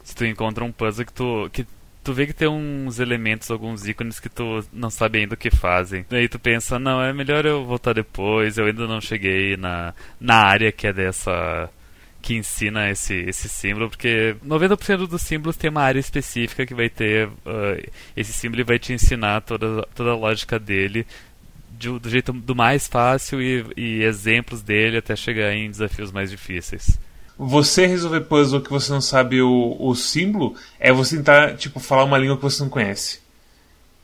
se 0.05 0.15
tu 0.15 0.25
encontra 0.25 0.65
um 0.65 0.71
puzzle 0.71 1.05
que 1.05 1.13
tu 1.13 1.51
que 1.53 1.67
tu 2.07 2.13
vê 2.13 2.25
que 2.25 2.33
tem 2.33 2.47
uns 2.47 3.01
elementos, 3.01 3.51
alguns 3.51 3.85
ícones 3.85 4.21
que 4.21 4.29
tu 4.29 4.65
não 4.73 4.91
sabe 4.91 5.19
ainda 5.19 5.35
o 5.35 5.37
que 5.37 5.51
fazem. 5.51 6.07
Aí 6.09 6.29
tu 6.29 6.39
pensa, 6.39 6.79
não, 6.79 7.03
é 7.03 7.13
melhor 7.13 7.45
eu 7.45 7.65
voltar 7.65 7.95
depois, 7.95 8.57
eu 8.57 8.67
ainda 8.67 8.87
não 8.87 9.01
cheguei 9.01 9.57
na, 9.57 9.93
na 10.21 10.37
área 10.37 10.71
que 10.71 10.87
é 10.87 10.93
dessa 10.93 11.69
que 12.23 12.35
ensina 12.35 12.91
esse, 12.91 13.15
esse 13.15 13.49
símbolo, 13.49 13.89
porque 13.91 14.37
90% 14.45 15.09
dos 15.09 15.23
símbolos 15.23 15.57
tem 15.57 15.69
uma 15.69 15.83
área 15.83 15.99
específica 15.99 16.65
que 16.65 16.75
vai 16.75 16.89
ter. 16.89 17.27
Uh, 17.27 17.91
esse 18.17 18.33
símbolo 18.33 18.65
vai 18.65 18.79
te 18.79 18.93
ensinar 18.93 19.41
toda, 19.41 19.83
toda 19.95 20.11
a 20.11 20.17
lógica 20.17 20.61
dele 20.61 21.05
de, 21.73 21.99
do 21.99 22.09
jeito 22.09 22.33
do 22.33 22.55
mais 22.55 22.87
fácil 22.87 23.43
e, 23.43 23.65
e 23.77 24.03
exemplos 24.05 24.63
dele 24.63 24.99
até 24.99 25.17
chegar 25.17 25.53
em 25.55 25.69
desafios 25.71 26.13
mais 26.13 26.31
difíceis 26.31 26.99
você 27.39 27.87
resolver 27.87 28.23
puzzle 28.23 28.61
que 28.61 28.71
você 28.71 28.91
não 28.91 29.01
sabe 29.01 29.43
o, 29.43 29.77
o 29.79 29.95
símbolo 29.95 30.57
é 30.79 30.93
você 30.93 31.17
tentar 31.17 31.57
tipo 31.57 31.79
falar 31.79 32.05
uma 32.05 32.19
língua 32.19 32.37
que 32.37 32.43
você 32.43 32.63
não 32.63 32.71
conhece. 32.71 33.21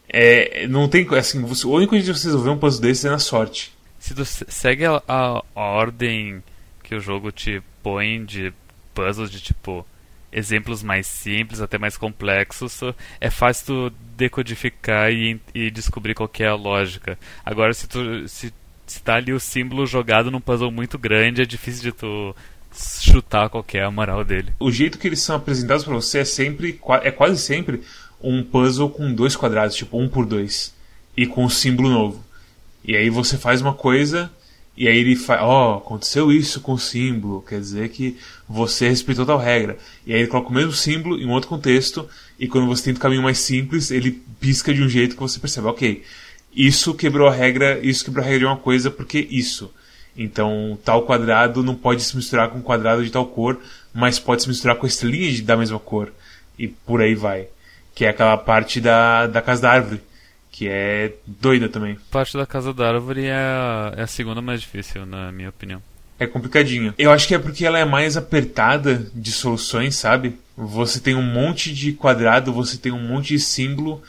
É, 0.09 0.67
não 0.67 0.89
tem 0.89 1.07
assim, 1.17 1.41
você, 1.41 1.67
o 1.67 1.71
único 1.71 1.95
jeito 1.95 2.07
de 2.07 2.19
você 2.19 2.27
resolver 2.27 2.51
um 2.51 2.59
puzzle 2.59 2.83
desse 2.83 3.07
é 3.07 3.11
na 3.11 3.19
sorte. 3.19 3.73
Se 3.99 4.15
tu 4.15 4.25
segue 4.25 4.85
a, 4.85 5.03
a, 5.09 5.43
a 5.55 5.61
ordem 5.61 6.43
que 6.83 6.95
o 6.95 7.01
jogo 7.01 7.33
te 7.33 7.63
põe 7.83 8.23
de 8.25 8.53
puzzles 8.95 9.31
de 9.31 9.41
tipo 9.41 9.87
exemplos 10.31 10.83
mais 10.83 11.07
simples 11.07 11.61
até 11.61 11.79
mais 11.79 11.97
complexos, 11.97 12.81
é 13.21 13.31
fácil 13.31 13.67
tu 13.67 13.97
decodificar 14.17 15.11
e, 15.13 15.41
e 15.55 15.71
descobrir 15.71 16.15
qual 16.15 16.31
é 16.39 16.47
a 16.47 16.55
lógica. 16.55 17.19
Agora, 17.45 17.73
se 17.73 17.89
tu 17.89 18.29
se, 18.29 18.53
se 18.87 19.03
tá 19.03 19.17
ali 19.17 19.33
o 19.33 19.41
símbolo 19.41 19.87
jogado 19.87 20.31
num 20.31 20.41
puzzle 20.41 20.71
muito 20.71 20.99
grande, 20.99 21.43
é 21.43 21.47
difícil 21.47 21.83
de 21.83 21.93
tu 21.93 22.35
chutar 22.73 23.49
qual 23.49 23.65
a 23.85 23.91
moral 23.91 24.25
dele. 24.25 24.53
O 24.59 24.71
jeito 24.71 24.99
que 24.99 25.07
eles 25.07 25.21
são 25.21 25.37
apresentados 25.37 25.85
para 25.85 25.95
você 25.95 26.19
é 26.19 26.25
sempre, 26.25 26.81
é 27.03 27.11
quase 27.11 27.41
sempre 27.41 27.83
um 28.21 28.43
puzzle 28.43 28.89
com 28.91 29.13
dois 29.13 29.37
quadrados, 29.37 29.77
tipo 29.77 29.99
um 29.99 30.09
por 30.09 30.25
dois, 30.25 30.75
e 31.17 31.27
com 31.27 31.45
um 31.45 31.51
símbolo 31.51 31.91
novo. 31.91 32.25
E 32.85 32.97
aí 32.97 33.11
você 33.11 33.37
faz 33.37 33.61
uma 33.61 33.75
coisa 33.75 34.31
e 34.77 34.89
aí 34.89 34.97
ele 34.97 35.17
fala, 35.17 35.45
ó, 35.45 35.75
oh, 35.75 35.79
aconteceu 35.79 36.33
isso 36.33 36.61
com 36.61 36.73
o 36.73 36.79
símbolo, 36.79 37.43
quer 37.43 37.61
dizer 37.61 37.91
que 37.91 38.17
você 38.49 38.89
respeitou 38.89 39.27
tal 39.27 39.39
regra. 39.39 39.77
E 40.07 40.13
aí 40.13 40.21
ele 40.21 40.29
coloca 40.29 40.49
o 40.49 40.53
mesmo 40.53 40.73
símbolo 40.73 41.21
em 41.21 41.29
outro 41.29 41.49
contexto, 41.49 42.09
e 42.39 42.49
quando 42.49 42.67
você 42.67 42.85
tenta 42.85 42.99
um 42.99 43.03
caminho 43.03 43.23
mais 43.23 43.39
simples, 43.39 43.91
ele 43.91 44.23
pisca 44.41 44.73
de 44.73 44.83
um 44.83 44.89
jeito 44.89 45.15
que 45.15 45.21
você 45.21 45.39
percebe, 45.39 45.67
ok, 45.67 46.03
isso 46.55 46.95
quebrou 46.95 47.29
a 47.29 47.33
regra, 47.33 47.79
isso 47.83 48.05
quebrou 48.05 48.25
a 48.25 48.27
regra 48.27 48.41
de 48.41 48.47
uma 48.47 48.57
coisa 48.57 48.91
porque 48.91 49.27
isso. 49.31 49.73
Então, 50.17 50.79
tal 50.85 51.03
quadrado 51.03 51.63
não 51.63 51.75
pode 51.75 52.03
se 52.03 52.15
misturar 52.17 52.51
com 52.51 52.59
um 52.59 52.63
quadrado 52.63 53.05
de 53.05 53.11
tal 53.11 53.27
cor, 53.27 53.59
mas 53.95 54.19
pode 54.19 54.43
se 54.43 54.49
misturar 54.49 54.77
com 54.77 54.87
a 54.87 54.89
estrelinha 54.89 55.31
de, 55.33 55.43
da 55.43 55.57
mesma 55.57 55.79
cor. 55.79 56.13
E 56.59 56.69
por 56.69 57.01
aí 57.01 57.15
vai. 57.15 57.49
Que 57.95 58.05
é 58.05 58.09
aquela 58.09 58.37
parte 58.37 58.81
da, 58.81 59.27
da 59.27 59.41
casa 59.41 59.63
da 59.63 59.71
árvore, 59.71 60.01
que 60.51 60.69
é 60.69 61.13
doida 61.27 61.69
também. 61.69 61.99
Parte 62.11 62.37
da 62.37 62.47
casa 62.47 62.73
da 62.73 62.89
árvore 62.89 63.25
é 63.25 63.35
a, 63.35 63.95
é 63.97 64.03
a 64.03 64.07
segunda 64.07 64.43
mais 64.43 64.61
difícil, 64.61 65.07
na 65.07 65.33
minha 65.33 65.49
opinião. 65.49 65.83
É 66.19 66.27
complicadinha. 66.27 66.95
Eu 66.99 67.11
acho 67.11 67.27
que 67.27 67.35
é 67.35 67.39
porque 67.39 67.67
ela 67.67 67.79
é 67.79 67.85
mais 67.85 68.17
apertada 68.17 69.07
de 69.15 69.33
soluções, 69.33 69.97
sabe? 69.97 70.39
Você 70.57 71.01
tem 71.01 71.15
um 71.15 71.23
monte 71.23 71.75
de 71.75 71.93
quadrado, 71.93 72.53
você 72.53 72.77
tem 72.77 72.93
um 72.93 73.09
monte 73.09 73.29
de 73.29 73.41
símbolo 73.41 74.03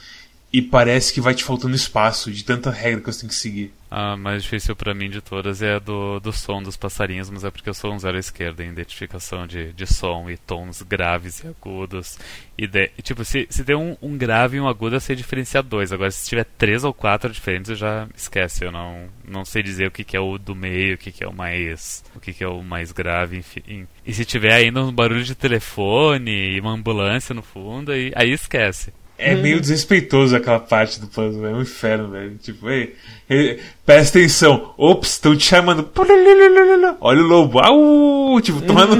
e 0.53 0.61
parece 0.61 1.11
que 1.11 1.19
vai 1.19 1.33
te 1.33 1.43
faltando 1.43 1.75
espaço 1.75 2.31
de 2.31 2.45
tanta 2.45 2.69
regra 2.69 3.01
que 3.01 3.11
você 3.11 3.21
tem 3.21 3.29
que 3.29 3.33
seguir. 3.33 3.73
A 3.89 4.15
mais 4.15 4.43
difícil 4.43 4.75
para 4.75 4.93
mim 4.93 5.09
de 5.09 5.19
todas 5.19 5.63
é 5.63 5.75
a 5.75 5.79
do, 5.79 6.19
do 6.19 6.31
som 6.31 6.61
dos 6.61 6.77
passarinhos, 6.77 7.27
mas 7.31 7.43
é 7.43 7.49
porque 7.49 7.69
eu 7.69 7.73
sou 7.73 7.91
um 7.91 7.97
zero 7.97 8.19
esquerda 8.19 8.63
em 8.63 8.69
identificação 8.69 9.47
de, 9.47 9.73
de 9.73 9.87
som 9.87 10.29
e 10.29 10.37
tons 10.37 10.83
graves 10.83 11.39
e 11.39 11.47
agudos. 11.47 12.19
E, 12.55 12.67
de, 12.67 12.87
tipo, 13.01 13.25
se, 13.25 13.47
se 13.49 13.63
tem 13.63 13.75
um, 13.75 13.97
um 13.99 14.15
grave 14.15 14.57
e 14.57 14.59
um 14.59 14.67
agudo, 14.67 14.95
eu 14.95 14.99
sei 14.99 15.15
diferenciar 15.15 15.63
dois. 15.63 15.91
Agora, 15.91 16.11
se 16.11 16.29
tiver 16.29 16.45
três 16.45 16.83
ou 16.83 16.93
quatro 16.93 17.31
diferentes, 17.31 17.71
eu 17.71 17.75
já 17.75 18.07
esquece. 18.15 18.63
Eu 18.63 18.71
não, 18.71 19.09
não 19.27 19.43
sei 19.43 19.63
dizer 19.63 19.87
o 19.87 19.91
que, 19.91 20.03
que 20.03 20.15
é 20.15 20.19
o 20.19 20.37
do 20.37 20.55
meio, 20.55 20.95
o 20.95 20.97
que, 20.99 21.11
que 21.11 21.23
é 21.23 21.27
o 21.27 21.33
mais. 21.33 22.03
o 22.15 22.19
que, 22.19 22.31
que 22.31 22.43
é 22.43 22.47
o 22.47 22.61
mais 22.61 22.91
grave, 22.91 23.37
enfim. 23.37 23.87
E 24.05 24.13
se 24.13 24.23
tiver 24.23 24.53
ainda 24.53 24.83
um 24.83 24.91
barulho 24.91 25.23
de 25.23 25.33
telefone 25.33 26.55
e 26.55 26.59
uma 26.59 26.73
ambulância 26.73 27.33
no 27.33 27.41
fundo, 27.41 27.91
aí, 27.91 28.11
aí 28.15 28.31
esquece. 28.31 28.93
É 29.17 29.35
meio 29.35 29.61
desrespeitoso 29.61 30.35
aquela 30.35 30.59
parte 30.59 30.99
do 30.99 31.07
puzzle, 31.07 31.45
é 31.45 31.53
um 31.53 31.61
inferno, 31.61 32.09
velho. 32.09 32.35
Tipo, 32.37 32.69
ei, 32.69 32.95
ei 33.29 33.59
presta 33.85 34.17
atenção. 34.17 34.73
Ops, 34.77 35.11
estão 35.11 35.35
te 35.35 35.45
chamando. 35.45 35.89
Olha 36.99 37.21
o 37.21 37.27
lobo. 37.27 37.59
Au! 37.59 38.41
Tipo, 38.41 38.61
tomando. 38.61 38.95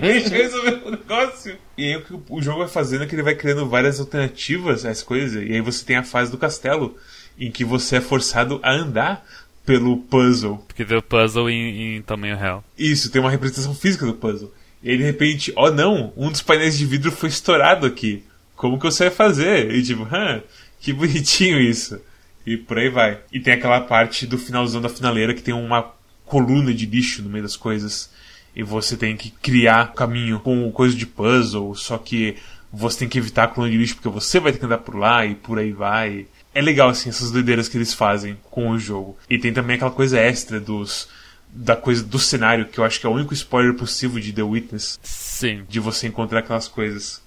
Deixa 0.00 0.36
eu 0.36 0.42
resolver 0.42 0.82
o 0.84 0.90
negócio. 0.90 1.56
E 1.76 1.86
aí 1.86 1.96
o 1.96 2.02
que 2.02 2.14
o 2.28 2.42
jogo 2.42 2.58
vai 2.58 2.68
fazendo 2.68 3.04
é 3.04 3.06
que 3.06 3.14
ele 3.14 3.22
vai 3.22 3.34
criando 3.34 3.66
várias 3.66 3.98
alternativas 3.98 4.84
às 4.84 5.02
coisas. 5.02 5.42
E 5.42 5.52
aí 5.52 5.60
você 5.60 5.84
tem 5.84 5.96
a 5.96 6.04
fase 6.04 6.30
do 6.30 6.38
castelo, 6.38 6.96
em 7.38 7.50
que 7.50 7.64
você 7.64 7.96
é 7.96 8.00
forçado 8.00 8.60
a 8.62 8.72
andar 8.72 9.24
pelo 9.64 9.96
puzzle. 9.96 10.58
Porque 10.66 10.84
tem 10.84 10.98
o 10.98 11.02
puzzle 11.02 11.48
em, 11.48 11.96
em 11.96 12.02
tamanho 12.02 12.36
real. 12.36 12.62
Isso, 12.78 13.10
tem 13.10 13.20
uma 13.20 13.30
representação 13.30 13.74
física 13.74 14.04
do 14.04 14.14
puzzle. 14.14 14.52
E 14.82 14.90
aí 14.90 14.98
de 14.98 15.04
repente, 15.04 15.52
oh 15.56 15.70
não, 15.70 16.12
um 16.16 16.30
dos 16.30 16.42
painéis 16.42 16.76
de 16.76 16.86
vidro 16.86 17.10
foi 17.10 17.28
estourado 17.28 17.86
aqui 17.86 18.24
como 18.60 18.78
que 18.78 18.84
você 18.84 19.04
vai 19.04 19.14
fazer? 19.14 19.74
E 19.74 19.82
tipo, 19.82 20.06
hã, 20.14 20.42
que 20.78 20.92
bonitinho 20.92 21.58
isso. 21.58 21.98
E 22.46 22.58
por 22.58 22.78
aí 22.78 22.90
vai. 22.90 23.18
E 23.32 23.40
tem 23.40 23.54
aquela 23.54 23.80
parte 23.80 24.26
do 24.26 24.36
finalzão 24.36 24.82
da 24.82 24.88
finaleira 24.90 25.32
que 25.32 25.42
tem 25.42 25.54
uma 25.54 25.94
coluna 26.26 26.74
de 26.74 26.84
lixo 26.84 27.22
no 27.22 27.30
meio 27.30 27.42
das 27.42 27.56
coisas. 27.56 28.10
E 28.54 28.62
você 28.62 28.98
tem 28.98 29.16
que 29.16 29.30
criar 29.30 29.94
caminho 29.94 30.40
com 30.40 30.70
coisa 30.72 30.94
de 30.94 31.06
puzzle, 31.06 31.74
só 31.74 31.96
que 31.96 32.36
você 32.70 32.98
tem 32.98 33.08
que 33.08 33.16
evitar 33.16 33.44
a 33.44 33.48
coluna 33.48 33.72
de 33.72 33.78
lixo 33.78 33.94
porque 33.94 34.10
você 34.10 34.38
vai 34.38 34.52
ter 34.52 34.58
que 34.58 34.66
andar 34.66 34.78
por 34.78 34.94
lá 34.94 35.24
e 35.24 35.34
por 35.34 35.58
aí 35.58 35.72
vai. 35.72 36.26
É 36.54 36.60
legal, 36.60 36.90
assim, 36.90 37.08
essas 37.08 37.30
doideiras 37.30 37.66
que 37.66 37.78
eles 37.78 37.94
fazem 37.94 38.36
com 38.50 38.68
o 38.68 38.78
jogo. 38.78 39.16
E 39.30 39.38
tem 39.38 39.54
também 39.54 39.76
aquela 39.76 39.90
coisa 39.90 40.20
extra 40.20 40.60
dos 40.60 41.08
da 41.48 41.74
coisa 41.74 42.04
do 42.04 42.18
cenário, 42.18 42.66
que 42.66 42.78
eu 42.78 42.84
acho 42.84 43.00
que 43.00 43.06
é 43.06 43.08
o 43.08 43.14
único 43.14 43.32
spoiler 43.32 43.74
possível 43.74 44.20
de 44.20 44.34
The 44.34 44.42
Witness. 44.42 45.00
Sim. 45.02 45.64
De 45.66 45.80
você 45.80 46.06
encontrar 46.06 46.40
aquelas 46.40 46.68
coisas 46.68 47.22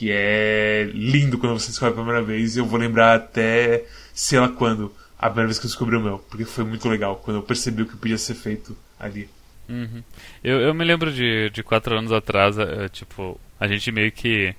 que 0.00 0.10
é 0.10 0.90
lindo 0.94 1.36
quando 1.36 1.60
você 1.60 1.66
descobre 1.66 1.92
a 1.92 1.96
primeira 2.02 2.22
vez. 2.22 2.56
E 2.56 2.58
eu 2.58 2.64
vou 2.64 2.80
lembrar 2.80 3.16
até, 3.16 3.84
sei 4.14 4.40
lá 4.40 4.48
quando, 4.48 4.90
a 5.18 5.26
primeira 5.26 5.48
vez 5.48 5.58
que 5.58 5.66
eu 5.66 5.68
descobri 5.68 5.94
o 5.94 6.00
meu, 6.00 6.18
porque 6.20 6.46
foi 6.46 6.64
muito 6.64 6.88
legal 6.88 7.16
quando 7.16 7.36
eu 7.36 7.42
percebi 7.42 7.82
o 7.82 7.86
que 7.86 7.98
podia 7.98 8.16
ser 8.16 8.34
feito 8.34 8.74
ali. 8.98 9.28
Uhum. 9.68 10.02
Eu, 10.42 10.58
eu 10.58 10.72
me 10.72 10.86
lembro 10.86 11.12
de, 11.12 11.50
de 11.50 11.62
quatro 11.62 11.98
anos 11.98 12.12
atrás, 12.12 12.56
é, 12.56 12.88
tipo, 12.88 13.38
a 13.60 13.68
gente 13.68 13.92
meio 13.92 14.10
que 14.10 14.54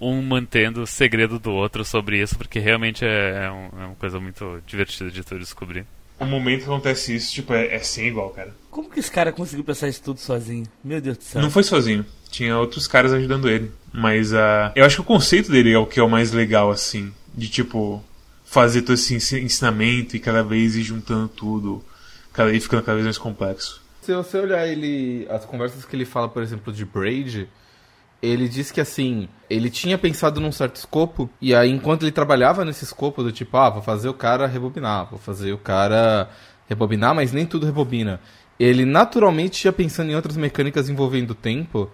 um 0.00 0.22
mantendo 0.22 0.82
o 0.82 0.86
segredo 0.86 1.40
do 1.40 1.50
outro 1.50 1.84
sobre 1.84 2.22
isso, 2.22 2.38
porque 2.38 2.60
realmente 2.60 3.04
é, 3.04 3.46
é, 3.46 3.50
um, 3.50 3.82
é 3.82 3.86
uma 3.86 3.96
coisa 3.96 4.20
muito 4.20 4.62
divertida 4.68 5.10
de 5.10 5.24
tu 5.24 5.36
descobrir. 5.36 5.84
O 6.20 6.24
momento 6.24 6.60
que 6.60 6.66
acontece 6.66 7.16
isso, 7.16 7.32
tipo, 7.32 7.52
é, 7.52 7.74
é 7.74 7.80
sem 7.80 8.06
igual, 8.06 8.30
cara. 8.30 8.54
Como 8.70 8.88
que 8.88 9.00
esse 9.00 9.10
cara 9.10 9.32
conseguiu 9.32 9.64
pensar 9.64 9.88
isso 9.88 10.00
tudo 10.02 10.20
sozinho? 10.20 10.64
Meu 10.84 11.00
Deus 11.00 11.18
do 11.18 11.24
céu. 11.24 11.42
Não 11.42 11.50
foi 11.50 11.64
sozinho. 11.64 12.06
Tinha 12.30 12.56
outros 12.56 12.86
caras 12.86 13.12
ajudando 13.12 13.50
ele. 13.50 13.70
Mas 13.96 14.30
uh, 14.30 14.70
eu 14.74 14.84
acho 14.84 14.96
que 14.96 15.00
o 15.00 15.04
conceito 15.04 15.50
dele 15.50 15.72
é 15.72 15.78
o 15.78 15.86
que 15.86 15.98
é 15.98 16.02
o 16.02 16.08
mais 16.08 16.30
legal, 16.30 16.70
assim. 16.70 17.10
De 17.34 17.48
tipo, 17.48 18.04
fazer 18.44 18.82
todo 18.82 18.92
esse 18.92 19.14
ensinamento 19.14 20.14
e 20.14 20.20
cada 20.20 20.42
vez 20.42 20.76
ir 20.76 20.82
juntando 20.82 21.28
tudo. 21.28 21.82
Cada 22.30 22.50
vez 22.50 22.62
ficando 22.62 22.82
cada 22.82 22.96
vez 22.96 23.06
mais 23.06 23.16
complexo. 23.16 23.80
Se 24.02 24.14
você 24.14 24.36
olhar 24.36 24.68
ele. 24.68 25.26
As 25.30 25.46
conversas 25.46 25.86
que 25.86 25.96
ele 25.96 26.04
fala, 26.04 26.28
por 26.28 26.42
exemplo, 26.42 26.70
de 26.74 26.84
Braid, 26.84 27.48
ele 28.22 28.50
diz 28.50 28.70
que 28.70 28.82
assim, 28.82 29.30
ele 29.48 29.70
tinha 29.70 29.96
pensado 29.96 30.42
num 30.42 30.52
certo 30.52 30.76
escopo, 30.76 31.30
e 31.40 31.54
aí 31.54 31.70
enquanto 31.70 32.02
ele 32.02 32.12
trabalhava 32.12 32.66
nesse 32.66 32.84
escopo 32.84 33.22
do 33.22 33.32
tipo, 33.32 33.56
ah, 33.56 33.70
vou 33.70 33.82
fazer 33.82 34.10
o 34.10 34.14
cara 34.14 34.46
rebobinar, 34.46 35.08
vou 35.08 35.18
fazer 35.18 35.54
o 35.54 35.58
cara 35.58 36.28
rebobinar, 36.68 37.14
mas 37.14 37.32
nem 37.32 37.46
tudo 37.46 37.64
rebobina. 37.64 38.20
Ele 38.60 38.84
naturalmente 38.84 39.64
ia 39.64 39.72
pensando 39.72 40.10
em 40.10 40.14
outras 40.14 40.36
mecânicas 40.36 40.90
envolvendo 40.90 41.30
o 41.30 41.34
tempo 41.34 41.90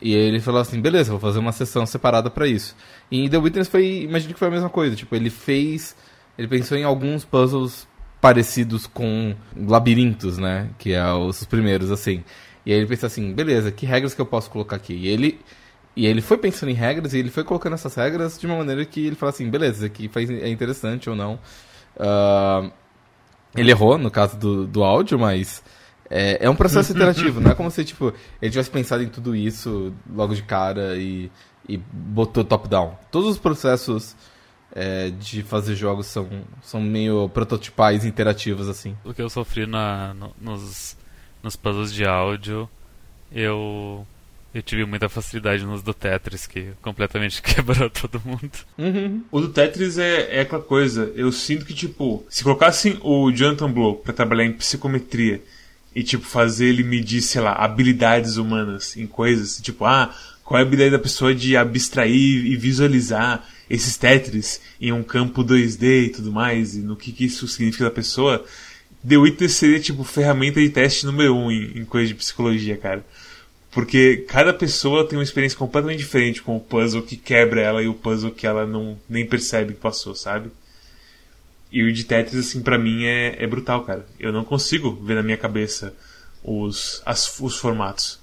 e 0.00 0.14
ele 0.14 0.40
falou 0.40 0.60
assim, 0.60 0.80
beleza, 0.80 1.10
vou 1.10 1.20
fazer 1.20 1.38
uma 1.38 1.52
sessão 1.52 1.86
separada 1.86 2.30
para 2.30 2.46
isso. 2.46 2.76
E 3.10 3.28
The 3.28 3.38
Witness 3.38 3.68
foi, 3.68 4.02
imagino 4.02 4.34
que 4.34 4.38
foi 4.38 4.48
a 4.48 4.50
mesma 4.50 4.68
coisa, 4.68 4.94
tipo, 4.94 5.14
ele 5.14 5.30
fez, 5.30 5.96
ele 6.36 6.48
pensou 6.48 6.76
em 6.76 6.84
alguns 6.84 7.24
puzzles 7.24 7.88
parecidos 8.20 8.86
com 8.86 9.34
labirintos, 9.56 10.38
né, 10.38 10.70
que 10.78 10.92
é 10.92 11.12
os 11.12 11.44
primeiros 11.44 11.90
assim. 11.90 12.24
E 12.64 12.72
aí 12.72 12.78
ele 12.78 12.86
pensou 12.86 13.06
assim, 13.06 13.32
beleza, 13.32 13.70
que 13.70 13.86
regras 13.86 14.14
que 14.14 14.20
eu 14.20 14.26
posso 14.26 14.50
colocar 14.50 14.76
aqui? 14.76 14.94
E 14.94 15.08
ele 15.08 15.38
e 15.94 16.06
ele 16.06 16.20
foi 16.20 16.36
pensando 16.36 16.68
em 16.68 16.74
regras 16.74 17.14
e 17.14 17.18
ele 17.18 17.30
foi 17.30 17.42
colocando 17.42 17.72
essas 17.72 17.94
regras 17.94 18.38
de 18.38 18.46
uma 18.46 18.56
maneira 18.58 18.84
que 18.84 19.06
ele 19.06 19.16
falou 19.16 19.30
assim, 19.30 19.48
beleza, 19.48 19.76
isso 19.76 19.86
aqui 19.86 20.08
faz, 20.08 20.28
é 20.28 20.48
interessante 20.48 21.08
ou 21.08 21.16
não. 21.16 21.38
Uh, 21.96 22.70
ele 23.56 23.70
errou 23.70 23.96
no 23.96 24.10
caso 24.10 24.36
do, 24.36 24.66
do 24.66 24.84
áudio, 24.84 25.18
mas 25.18 25.62
é, 26.10 26.44
é 26.44 26.50
um 26.50 26.56
processo 26.56 26.92
iterativo, 26.96 27.40
não 27.40 27.50
é 27.50 27.54
como 27.54 27.70
se 27.70 27.84
tipo, 27.84 28.12
ele 28.40 28.50
tivesse 28.50 28.70
pensado 28.70 29.02
em 29.02 29.08
tudo 29.08 29.34
isso 29.34 29.92
logo 30.12 30.34
de 30.34 30.42
cara 30.42 30.96
e, 30.96 31.30
e 31.68 31.76
botou 31.76 32.44
top-down. 32.44 32.96
Todos 33.10 33.30
os 33.30 33.38
processos 33.38 34.16
é, 34.72 35.10
de 35.10 35.42
fazer 35.42 35.74
jogos 35.74 36.06
são, 36.06 36.28
são 36.62 36.80
meio 36.80 37.28
prototipais 37.30 38.04
interativos, 38.04 38.68
assim. 38.68 38.96
O 39.04 39.14
que 39.14 39.22
eu 39.22 39.30
sofri 39.30 39.66
na, 39.66 40.14
no, 40.14 40.34
nos, 40.40 40.96
nos 41.42 41.56
puzzles 41.56 41.92
de 41.92 42.04
áudio, 42.04 42.68
eu 43.32 44.06
eu 44.54 44.62
tive 44.62 44.86
muita 44.86 45.06
facilidade 45.06 45.66
nos 45.66 45.82
do 45.82 45.92
Tetris, 45.92 46.46
que 46.46 46.72
completamente 46.80 47.40
quebrou 47.44 47.90
todo 47.90 48.22
mundo. 48.24 48.52
Uhum. 48.78 49.22
O 49.30 49.40
do 49.40 49.50
Tetris 49.50 49.98
é, 49.98 50.36
é 50.36 50.40
aquela 50.40 50.62
coisa, 50.62 51.12
eu 51.14 51.30
sinto 51.30 51.66
que, 51.66 51.74
tipo, 51.74 52.24
se 52.28 52.42
colocassem 52.42 52.98
o 53.02 53.30
Jonathan 53.30 53.70
Blow 53.70 53.96
pra 53.96 54.14
trabalhar 54.14 54.44
em 54.44 54.52
psicometria 54.52 55.42
e, 55.96 56.02
tipo, 56.02 56.26
fazer 56.26 56.66
ele 56.66 56.82
medir, 56.82 57.22
sei 57.22 57.40
lá, 57.40 57.52
habilidades 57.52 58.36
humanas 58.36 58.94
em 58.98 59.06
coisas. 59.06 59.58
Tipo, 59.62 59.86
ah, 59.86 60.14
qual 60.44 60.58
é 60.58 60.62
a 60.62 60.66
habilidade 60.66 60.90
da 60.90 60.98
pessoa 60.98 61.34
de 61.34 61.56
abstrair 61.56 62.44
e 62.44 62.54
visualizar 62.54 63.42
esses 63.68 63.96
Tetris 63.96 64.60
em 64.78 64.92
um 64.92 65.02
campo 65.02 65.42
2D 65.42 66.04
e 66.04 66.08
tudo 66.10 66.30
mais, 66.30 66.76
e 66.76 66.80
no 66.80 66.96
que, 66.96 67.10
que 67.12 67.24
isso 67.24 67.48
significa 67.48 67.84
da 67.84 67.90
pessoa. 67.90 68.44
The 69.08 69.16
Witness 69.16 69.54
seria, 69.54 69.80
tipo, 69.80 70.04
ferramenta 70.04 70.60
de 70.60 70.68
teste 70.68 71.06
número 71.06 71.34
um 71.34 71.50
em, 71.50 71.78
em 71.78 72.04
de 72.04 72.14
psicologia, 72.14 72.76
cara. 72.76 73.02
Porque 73.70 74.26
cada 74.28 74.52
pessoa 74.52 75.08
tem 75.08 75.18
uma 75.18 75.24
experiência 75.24 75.56
completamente 75.56 76.00
diferente 76.00 76.42
com 76.42 76.58
o 76.58 76.60
puzzle 76.60 77.02
que 77.04 77.16
quebra 77.16 77.62
ela 77.62 77.82
e 77.82 77.88
o 77.88 77.94
puzzle 77.94 78.32
que 78.32 78.46
ela 78.46 78.66
não 78.66 78.98
nem 79.08 79.24
percebe 79.24 79.72
que 79.72 79.80
passou, 79.80 80.14
sabe? 80.14 80.50
E 81.70 81.82
o 81.82 81.92
de 81.92 82.04
Tetris, 82.04 82.48
assim, 82.48 82.62
para 82.62 82.78
mim 82.78 83.04
é, 83.04 83.42
é 83.42 83.46
brutal, 83.46 83.84
cara. 83.84 84.06
Eu 84.18 84.32
não 84.32 84.44
consigo 84.44 84.92
ver 85.04 85.14
na 85.14 85.22
minha 85.22 85.36
cabeça 85.36 85.94
os, 86.42 87.02
as, 87.04 87.38
os 87.40 87.56
formatos. 87.56 88.18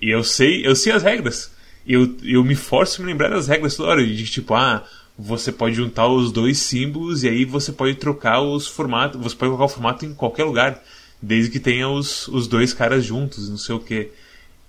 E 0.00 0.10
eu 0.10 0.22
sei, 0.22 0.66
eu 0.66 0.76
sei 0.76 0.92
as 0.92 1.02
regras. 1.02 1.50
Eu, 1.86 2.14
eu 2.22 2.44
me 2.44 2.54
forço 2.54 3.00
a 3.00 3.04
me 3.04 3.10
lembrar 3.10 3.30
das 3.30 3.48
regras 3.48 3.74
toda 3.74 3.90
hora. 3.90 4.06
De 4.06 4.24
tipo, 4.26 4.54
ah, 4.54 4.84
você 5.18 5.50
pode 5.50 5.74
juntar 5.74 6.06
os 6.06 6.30
dois 6.30 6.58
símbolos 6.58 7.24
e 7.24 7.28
aí 7.28 7.44
você 7.44 7.72
pode 7.72 7.94
trocar 7.94 8.40
os 8.40 8.66
formatos. 8.66 9.20
Você 9.20 9.34
pode 9.34 9.50
colocar 9.50 9.64
o 9.64 9.68
formato 9.68 10.04
em 10.04 10.14
qualquer 10.14 10.44
lugar. 10.44 10.82
Desde 11.20 11.50
que 11.50 11.58
tenha 11.58 11.88
os, 11.88 12.28
os 12.28 12.46
dois 12.46 12.72
caras 12.72 13.04
juntos, 13.04 13.48
não 13.48 13.58
sei 13.58 13.74
o 13.74 13.80
que. 13.80 14.10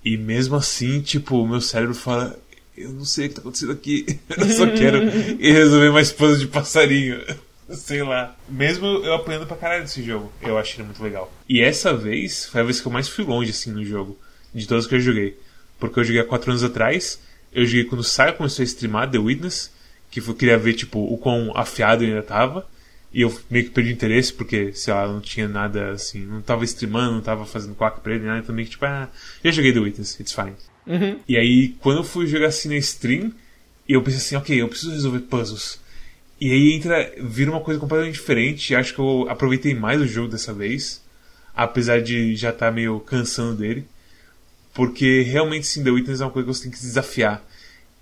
E 0.03 0.17
mesmo 0.17 0.55
assim, 0.55 1.01
tipo, 1.01 1.38
o 1.38 1.47
meu 1.47 1.62
cérebro 1.62 1.93
fala. 1.93 2.39
Eu 2.75 2.91
não 2.91 3.03
sei 3.03 3.25
o 3.25 3.29
que 3.29 3.35
tá 3.35 3.41
acontecendo 3.41 3.73
aqui. 3.73 4.19
Eu 4.35 4.49
só 4.49 4.65
quero 4.67 4.99
resolver 5.38 5.91
mais 5.91 6.12
puzzle 6.12 6.39
de 6.39 6.47
passarinho. 6.47 7.19
Sei 7.69 8.01
lá. 8.03 8.36
Mesmo 8.47 8.86
eu 8.86 9.13
apanhando 9.13 9.45
pra 9.45 9.58
caralho 9.58 9.84
desse 9.84 10.03
jogo, 10.03 10.32
eu 10.41 10.58
achei 10.58 10.77
ele 10.77 10.86
muito 10.86 11.03
legal. 11.03 11.32
E 11.47 11.62
essa 11.62 11.95
vez 11.95 12.45
foi 12.45 12.62
a 12.62 12.63
vez 12.63 12.82
que 12.82 12.88
eu 12.88 12.91
mais 12.91 13.08
fui 13.08 13.23
longe, 13.23 13.51
assim, 13.51 13.71
no 13.71 13.84
jogo. 13.84 14.17
De 14.53 14.67
todos 14.67 14.88
que 14.88 14.95
eu 14.95 14.99
joguei. 14.99 15.38
Porque 15.79 15.99
eu 15.99 16.03
joguei 16.03 16.21
há 16.21 16.25
4 16.25 16.51
anos 16.51 16.63
atrás. 16.63 17.21
Eu 17.53 17.65
joguei 17.65 17.86
quando 17.86 18.01
o 18.01 18.03
Saga 18.03 18.34
começou 18.34 18.63
a 18.63 18.65
streamar 18.65 19.10
The 19.10 19.19
Witness. 19.19 19.71
Que 20.10 20.19
eu 20.19 20.34
queria 20.34 20.58
ver, 20.58 20.73
tipo, 20.73 20.99
o 20.99 21.17
quão 21.17 21.55
afiado 21.55 22.03
eu 22.03 22.10
ainda 22.10 22.23
tava. 22.23 22.67
E 23.12 23.21
eu 23.21 23.41
meio 23.49 23.65
que 23.65 23.71
perdi 23.71 23.91
interesse, 23.91 24.32
porque, 24.32 24.71
sei 24.73 24.93
lá, 24.93 25.08
não 25.08 25.19
tinha 25.19 25.47
nada 25.47 25.91
assim, 25.91 26.25
não 26.25 26.43
tava 26.43 26.63
streamando, 26.63 27.13
não 27.13 27.21
tava 27.21 27.43
fazendo 27.43 27.73
quack 27.73 28.01
pra 28.01 28.13
ele, 28.13 28.25
nada, 28.25 28.38
então 28.38 28.53
meio 28.53 28.67
que 28.67 28.73
tipo, 28.73 28.86
ah, 28.86 29.10
já 29.43 29.49
joguei 29.49 29.73
The 29.73 29.79
Witness, 29.79 30.19
it's 30.19 30.32
fine. 30.32 30.53
Uhum. 30.86 31.19
E 31.27 31.36
aí, 31.36 31.69
quando 31.79 31.97
eu 31.97 32.03
fui 32.03 32.27
jogar 32.27 32.49
assim 32.49 32.69
na 32.69 32.77
stream, 32.77 33.32
eu 33.88 34.03
pensei 34.03 34.19
assim, 34.19 34.36
ok, 34.36 34.62
eu 34.62 34.67
preciso 34.67 34.91
resolver 34.91 35.21
puzzles. 35.21 35.79
E 36.39 36.52
aí 36.52 36.73
entra, 36.73 37.13
vira 37.17 37.52
uma 37.52 37.60
coisa 37.60 37.80
completamente 37.80 38.13
diferente, 38.13 38.73
acho 38.73 38.93
que 38.93 38.99
eu 38.99 39.28
aproveitei 39.30 39.75
mais 39.75 40.02
o 40.02 40.08
jogo 40.08 40.30
dessa 40.30 40.54
vez, 40.54 41.02
apesar 41.54 42.02
de 42.02 42.36
já 42.36 42.49
estar 42.49 42.67
tá 42.67 42.71
meio 42.71 42.99
cansando 43.02 43.58
dele. 43.58 43.86
Porque 44.73 45.21
realmente 45.23 45.67
sim, 45.67 45.84
The 45.84 45.91
Witness 45.91 46.21
é 46.21 46.25
uma 46.25 46.32
coisa 46.32 46.47
que 46.47 46.54
você 46.54 46.63
tem 46.63 46.71
que 46.71 46.80
desafiar 46.80 47.43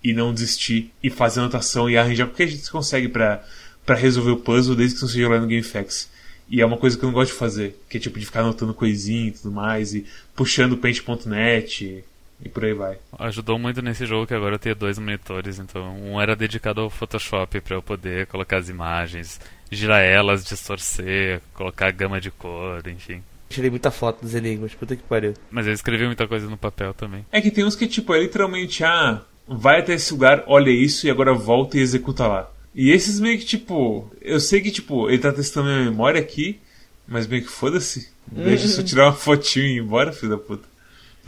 e 0.04 0.12
não 0.12 0.32
desistir 0.32 0.92
e 1.02 1.10
fazer 1.10 1.40
anotação 1.40 1.90
e 1.90 1.96
arranjar 1.96 2.26
qualquer 2.26 2.46
jeito 2.46 2.60
que 2.60 2.66
você 2.66 2.72
consegue 2.72 3.08
pra, 3.08 3.44
pra 3.84 3.96
resolver 3.96 4.30
o 4.30 4.36
puzzle 4.36 4.76
desde 4.76 4.94
que 4.94 5.00
você 5.00 5.14
seja 5.14 5.28
lá 5.28 5.40
no 5.40 5.48
GameFAQs. 5.48 6.08
E 6.48 6.60
é 6.60 6.66
uma 6.66 6.76
coisa 6.76 6.96
que 6.96 7.04
eu 7.04 7.08
não 7.08 7.14
gosto 7.14 7.32
de 7.32 7.38
fazer, 7.38 7.78
que 7.90 7.96
é 7.96 8.00
tipo 8.00 8.18
de 8.18 8.24
ficar 8.24 8.40
anotando 8.40 8.72
coisinha 8.72 9.28
e 9.28 9.32
tudo 9.32 9.50
mais, 9.50 9.94
e 9.94 10.06
puxando 10.36 10.72
o 10.74 10.76
paint.net 10.78 12.04
e 12.44 12.48
por 12.48 12.64
aí 12.64 12.72
vai. 12.72 12.98
Ajudou 13.18 13.58
muito 13.58 13.82
nesse 13.82 14.06
jogo 14.06 14.26
que 14.26 14.34
agora 14.34 14.54
eu 14.54 14.58
tenho 14.58 14.74
dois 14.74 14.98
monitores, 14.98 15.58
então 15.58 15.96
um 16.00 16.20
era 16.20 16.36
dedicado 16.36 16.80
ao 16.80 16.90
Photoshop 16.90 17.60
para 17.60 17.76
eu 17.76 17.82
poder 17.82 18.26
colocar 18.26 18.58
as 18.58 18.68
imagens, 18.68 19.40
girar 19.70 20.02
elas, 20.02 20.44
distorcer, 20.44 21.40
colocar 21.54 21.90
gama 21.90 22.20
de 22.20 22.30
cor, 22.30 22.86
enfim. 22.86 23.22
Tirei 23.48 23.70
muita 23.70 23.90
foto 23.90 24.22
dos 24.22 24.34
enigmas, 24.34 24.74
puta 24.74 24.94
que 24.94 25.02
pariu. 25.02 25.34
Mas 25.50 25.66
eu 25.66 25.72
escrevi 25.72 26.06
muita 26.06 26.28
coisa 26.28 26.48
no 26.48 26.56
papel 26.56 26.92
também. 26.92 27.24
É 27.32 27.40
que 27.40 27.50
tem 27.50 27.64
uns 27.64 27.74
que 27.74 27.86
tipo, 27.86 28.14
é 28.14 28.20
literalmente, 28.20 28.84
ah, 28.84 29.22
vai 29.46 29.80
até 29.80 29.94
esse 29.94 30.12
lugar, 30.12 30.44
olha 30.46 30.70
isso 30.70 31.06
e 31.06 31.10
agora 31.10 31.32
volta 31.32 31.78
e 31.78 31.80
executa 31.80 32.26
lá. 32.26 32.50
E 32.74 32.90
esses 32.90 33.18
meio 33.18 33.38
que 33.38 33.46
tipo, 33.46 34.10
eu 34.20 34.38
sei 34.38 34.60
que 34.60 34.70
tipo, 34.70 35.08
ele 35.08 35.18
tá 35.18 35.32
testando 35.32 35.68
minha 35.68 35.90
memória 35.90 36.20
aqui, 36.20 36.60
mas 37.06 37.26
meio 37.26 37.42
que 37.42 37.48
foda-se. 37.50 38.10
Deixa 38.30 38.66
eu 38.66 38.68
só 38.68 38.82
tirar 38.82 39.06
uma 39.06 39.14
fotinho 39.14 39.66
e 39.66 39.76
ir 39.76 39.80
embora, 39.80 40.12
filho 40.12 40.30
da 40.30 40.38
puta. 40.38 40.68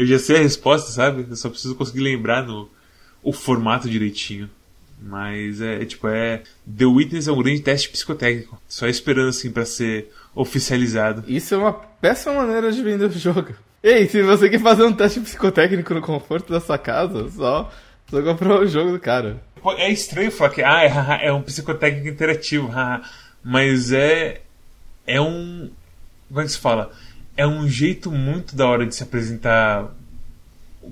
Eu 0.01 0.07
já 0.07 0.19
sei 0.19 0.37
a 0.37 0.41
resposta, 0.41 0.91
sabe? 0.91 1.27
Eu 1.29 1.37
só 1.37 1.51
preciso 1.51 1.75
conseguir 1.75 2.01
lembrar 2.01 2.43
no, 2.43 2.71
o 3.23 3.35
formato 3.35 3.87
direitinho. 3.87 4.49
Mas 4.99 5.61
é, 5.61 5.83
é, 5.83 5.85
tipo, 5.85 6.09
é. 6.09 6.43
The 6.67 6.87
Witness 6.87 7.29
é 7.29 7.33
um 7.33 7.43
grande 7.43 7.61
teste 7.61 7.91
psicotécnico. 7.91 8.59
Só 8.67 8.89
esperando 8.89 9.29
assim 9.29 9.51
para 9.51 9.67
ser 9.67 10.11
oficializado. 10.35 11.23
Isso 11.29 11.55
é 11.55 11.59
uma 11.59 11.75
péssima 11.75 12.35
maneira 12.35 12.73
de 12.73 12.83
vender 12.83 13.11
o 13.11 13.13
jogo. 13.13 13.53
Ei, 13.83 14.09
se 14.09 14.23
você 14.23 14.49
quer 14.49 14.61
fazer 14.61 14.85
um 14.85 14.93
teste 14.95 15.21
psicotécnico 15.21 15.93
no 15.93 16.01
conforto 16.01 16.51
da 16.51 16.61
sua 16.61 16.79
casa, 16.79 17.29
só, 17.29 17.71
só 18.09 18.23
comprar 18.23 18.59
o 18.59 18.67
jogo 18.67 18.93
do 18.93 18.99
cara. 18.99 19.43
É 19.77 19.91
estranho 19.91 20.33
falar 20.33 20.51
que 20.51 20.63
ah, 20.63 20.83
é, 20.83 21.27
é 21.27 21.33
um 21.33 21.43
psicotécnico 21.43 22.09
interativo, 22.09 22.71
mas 23.45 23.93
é. 23.93 24.41
É 25.07 25.21
um. 25.21 25.71
Como 26.27 26.41
é 26.41 26.45
que 26.45 26.53
se 26.53 26.59
fala? 26.59 26.91
É 27.41 27.47
um 27.47 27.67
jeito 27.67 28.13
muito 28.13 28.55
da 28.55 28.69
hora 28.69 28.85
de 28.85 28.95
se 28.95 29.03
apresentar 29.03 29.91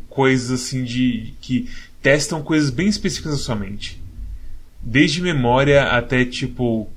coisas 0.08 0.50
assim 0.50 0.82
de. 0.82 1.34
que 1.42 1.68
testam 2.00 2.40
coisas 2.42 2.70
bem 2.70 2.88
específicas 2.88 3.32
da 3.32 3.38
sua 3.38 3.54
mente. 3.54 4.00
Desde 4.80 5.20
memória 5.20 5.90
até 5.90 6.24
tipo, 6.24 6.88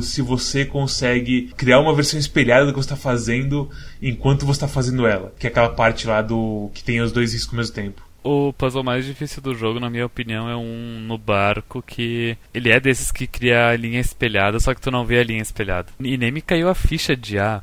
se 0.00 0.22
você 0.22 0.64
consegue 0.64 1.50
criar 1.56 1.80
uma 1.80 1.92
versão 1.92 2.20
espelhada 2.20 2.66
do 2.66 2.72
que 2.72 2.78
você 2.78 2.86
está 2.86 2.94
fazendo 2.94 3.68
enquanto 4.00 4.46
você 4.46 4.58
está 4.58 4.68
fazendo 4.68 5.04
ela. 5.04 5.34
Que 5.40 5.48
é 5.48 5.50
aquela 5.50 5.70
parte 5.70 6.06
lá 6.06 6.22
do. 6.22 6.70
que 6.72 6.84
tem 6.84 7.00
os 7.00 7.10
dois 7.10 7.32
riscos 7.32 7.52
ao 7.52 7.58
mesmo 7.58 7.74
tempo. 7.74 8.02
O 8.22 8.52
puzzle 8.52 8.84
mais 8.84 9.04
difícil 9.04 9.42
do 9.42 9.56
jogo, 9.56 9.80
na 9.80 9.90
minha 9.90 10.06
opinião, 10.06 10.48
é 10.48 10.54
um 10.54 11.00
no 11.00 11.18
barco 11.18 11.82
que. 11.82 12.36
Ele 12.54 12.70
é 12.70 12.78
desses 12.78 13.10
que 13.10 13.26
cria 13.26 13.70
a 13.70 13.76
linha 13.76 13.98
espelhada, 13.98 14.60
só 14.60 14.72
que 14.72 14.80
tu 14.80 14.88
não 14.92 15.04
vê 15.04 15.18
a 15.18 15.24
linha 15.24 15.42
espelhada. 15.42 15.88
E 15.98 16.16
nem 16.16 16.30
me 16.30 16.40
caiu 16.40 16.68
a 16.68 16.76
ficha 16.76 17.16
de 17.16 17.36
ah, 17.36 17.60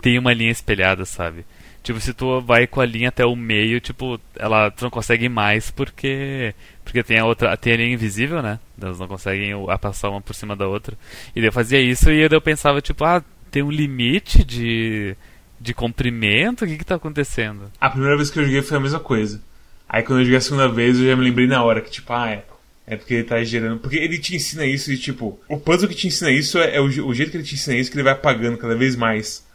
tem 0.00 0.18
uma 0.18 0.32
linha 0.32 0.50
espelhada, 0.50 1.04
sabe? 1.04 1.44
Tipo, 1.82 2.00
se 2.00 2.12
tu 2.12 2.40
vai 2.40 2.66
com 2.66 2.80
a 2.80 2.86
linha 2.86 3.08
até 3.08 3.24
o 3.24 3.36
meio, 3.36 3.80
tipo, 3.80 4.20
ela 4.36 4.72
não 4.80 4.90
consegue 4.90 5.28
mais 5.28 5.70
porque 5.70 6.54
porque 6.84 7.02
tem 7.02 7.18
a 7.18 7.24
outra, 7.24 7.56
tem 7.56 7.74
a 7.74 7.76
linha 7.76 7.94
invisível, 7.94 8.42
né? 8.42 8.58
Elas 8.80 8.98
não 8.98 9.06
conseguem 9.06 9.52
passar 9.80 10.10
uma 10.10 10.20
por 10.20 10.34
cima 10.34 10.56
da 10.56 10.66
outra. 10.66 10.96
E 11.34 11.44
eu 11.44 11.52
fazia 11.52 11.80
isso 11.80 12.10
e 12.10 12.20
eu 12.20 12.40
pensava 12.40 12.80
tipo, 12.80 13.04
ah, 13.04 13.22
tem 13.50 13.62
um 13.62 13.70
limite 13.70 14.44
de 14.44 15.16
de 15.60 15.74
comprimento, 15.74 16.64
o 16.64 16.68
que 16.68 16.78
que 16.78 16.84
tá 16.84 16.94
acontecendo? 16.94 17.70
A 17.80 17.90
primeira 17.90 18.16
vez 18.16 18.30
que 18.30 18.38
eu 18.38 18.44
joguei 18.44 18.62
foi 18.62 18.76
a 18.76 18.80
mesma 18.80 19.00
coisa. 19.00 19.42
Aí 19.88 20.02
quando 20.02 20.20
eu 20.20 20.24
joguei 20.24 20.38
a 20.38 20.40
segunda 20.40 20.68
vez, 20.68 20.98
eu 20.98 21.06
já 21.06 21.16
me 21.16 21.24
lembrei 21.24 21.46
na 21.46 21.62
hora 21.62 21.80
que 21.80 21.90
tipo, 21.90 22.12
ah, 22.12 22.30
é, 22.30 22.44
é 22.86 22.96
porque 22.96 23.14
ele 23.14 23.24
tá 23.24 23.42
gerando. 23.44 23.78
Porque 23.78 23.96
ele 23.96 24.18
te 24.18 24.34
ensina 24.34 24.64
isso 24.64 24.90
e, 24.90 24.96
tipo, 24.96 25.38
o 25.48 25.58
puzzle 25.58 25.88
que 25.88 25.94
te 25.94 26.06
ensina 26.06 26.30
isso 26.30 26.58
é, 26.58 26.76
é 26.76 26.80
o, 26.80 26.84
o, 26.84 27.14
jeito 27.14 27.30
que 27.30 27.36
ele 27.36 27.44
te 27.44 27.54
ensina 27.54 27.76
isso 27.76 27.90
que 27.90 27.96
ele 27.96 28.04
vai 28.04 28.14
apagando 28.14 28.56
cada 28.56 28.74
vez 28.74 28.96
mais 28.96 29.46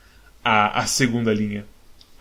a, 0.43 0.79
a 0.79 0.85
segunda 0.85 1.33
linha 1.33 1.65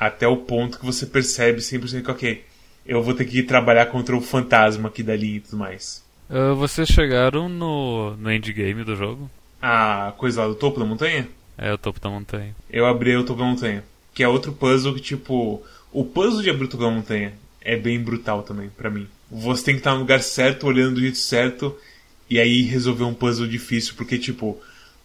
até 0.06 0.26
o 0.26 0.36
ponto 0.36 0.80
que 0.80 0.84
você 0.84 1.06
percebe 1.06 1.60
100% 1.60 2.02
que, 2.02 2.10
ok, 2.10 2.44
eu 2.84 3.02
vou 3.02 3.14
ter 3.14 3.24
que 3.24 3.42
trabalhar 3.42 3.86
contra 3.86 4.16
o 4.16 4.20
fantasma 4.20 4.88
aqui 4.88 5.02
dali 5.02 5.36
e 5.36 5.40
tudo 5.40 5.58
mais. 5.58 6.04
Uh, 6.28 6.56
vocês 6.56 6.88
chegaram 6.88 7.48
no, 7.48 8.16
no 8.16 8.32
endgame 8.32 8.82
do 8.82 8.96
jogo? 8.96 9.30
A 9.60 10.12
coisa 10.16 10.42
lá 10.42 10.48
do 10.48 10.56
topo 10.56 10.80
da 10.80 10.86
montanha? 10.86 11.28
É, 11.56 11.72
o 11.72 11.78
topo 11.78 12.00
da 12.00 12.10
montanha. 12.10 12.54
Eu 12.68 12.84
abri 12.86 13.16
o 13.16 13.24
topo 13.24 13.40
da 13.40 13.46
montanha. 13.46 13.84
Que 14.12 14.24
é 14.24 14.28
outro 14.28 14.52
puzzle 14.52 14.94
que, 14.94 15.00
tipo. 15.00 15.62
O 15.92 16.04
puzzle 16.04 16.42
de 16.42 16.50
abrir 16.50 16.64
o 16.64 16.68
topo 16.68 16.82
da 16.82 16.90
montanha 16.90 17.34
é 17.60 17.76
bem 17.76 18.00
brutal 18.00 18.42
também, 18.42 18.70
para 18.70 18.90
mim. 18.90 19.06
Você 19.30 19.66
tem 19.66 19.74
que 19.74 19.80
estar 19.80 19.92
no 19.92 20.00
lugar 20.00 20.20
certo, 20.20 20.66
olhando 20.66 20.94
do 20.94 21.00
jeito 21.00 21.18
certo, 21.18 21.76
e 22.28 22.40
aí 22.40 22.62
resolver 22.62 23.04
um 23.04 23.14
puzzle 23.14 23.46
difícil, 23.46 23.94
porque, 23.96 24.18
tipo. 24.18 24.60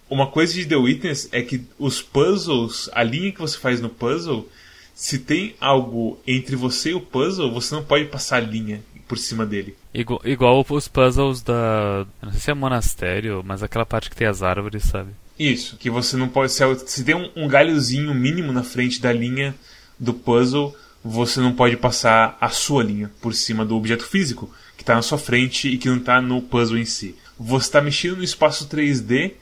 Uma 0.10 0.28
coisa 0.28 0.54
de 0.54 0.66
The 0.66 0.76
Witness 0.76 1.30
é 1.32 1.42
que 1.42 1.64
os 1.78 2.02
puzzles, 2.02 2.90
a 2.94 3.04
linha 3.04 3.32
que 3.32 3.40
você 3.40 3.58
faz 3.58 3.82
no 3.82 3.90
puzzle, 3.90 4.48
se 4.96 5.20
tem 5.20 5.56
algo 5.60 6.18
entre 6.26 6.56
você 6.56 6.92
e 6.92 6.94
o 6.94 7.02
puzzle, 7.02 7.52
você 7.52 7.76
não 7.76 7.84
pode 7.84 8.06
passar 8.06 8.38
a 8.38 8.40
linha 8.40 8.82
por 9.08 9.18
cima 9.18 9.46
dele. 9.46 9.76
Igual, 9.94 10.22
igual 10.26 10.66
os 10.68 10.88
puzzles 10.88 11.42
da. 11.42 12.06
Não 12.22 12.32
sei 12.32 12.40
se 12.40 12.52
é 12.52 12.54
monastério, 12.54 13.44
mas 13.46 13.64
aquela 13.64 13.86
parte 13.86 14.10
que 14.10 14.16
tem 14.16 14.28
as 14.28 14.44
árvores, 14.44 14.84
sabe? 14.84 15.12
Isso, 15.38 15.78
que 15.78 15.90
você 15.90 16.18
não 16.18 16.28
pode. 16.28 16.52
Se, 16.52 16.64
se 16.86 17.04
tem 17.04 17.16
um, 17.16 17.30
um 17.36 17.48
galhozinho 17.48 18.14
mínimo 18.14 18.52
na 18.52 18.64
frente 18.64 19.02
da 19.02 19.12
linha 19.12 19.56
do 20.00 20.14
puzzle, 20.14 20.76
você 21.04 21.40
não 21.40 21.54
pode 21.54 21.78
passar 21.78 22.38
a 22.40 22.50
sua 22.50 22.84
linha 22.84 23.12
por 23.22 23.34
cima 23.34 23.66
do 23.66 23.76
objeto 23.76 24.06
físico 24.06 24.52
que 24.76 24.84
está 24.84 24.96
na 24.96 25.02
sua 25.02 25.18
frente 25.18 25.68
e 25.68 25.78
que 25.78 25.90
não 25.90 25.98
está 25.98 26.22
no 26.22 26.42
puzzle 26.42 26.78
em 26.78 26.86
si. 26.86 27.16
Você 27.40 27.68
está 27.68 27.82
mexendo 27.82 28.18
no 28.18 28.24
espaço 28.24 28.68
3D 28.68 29.34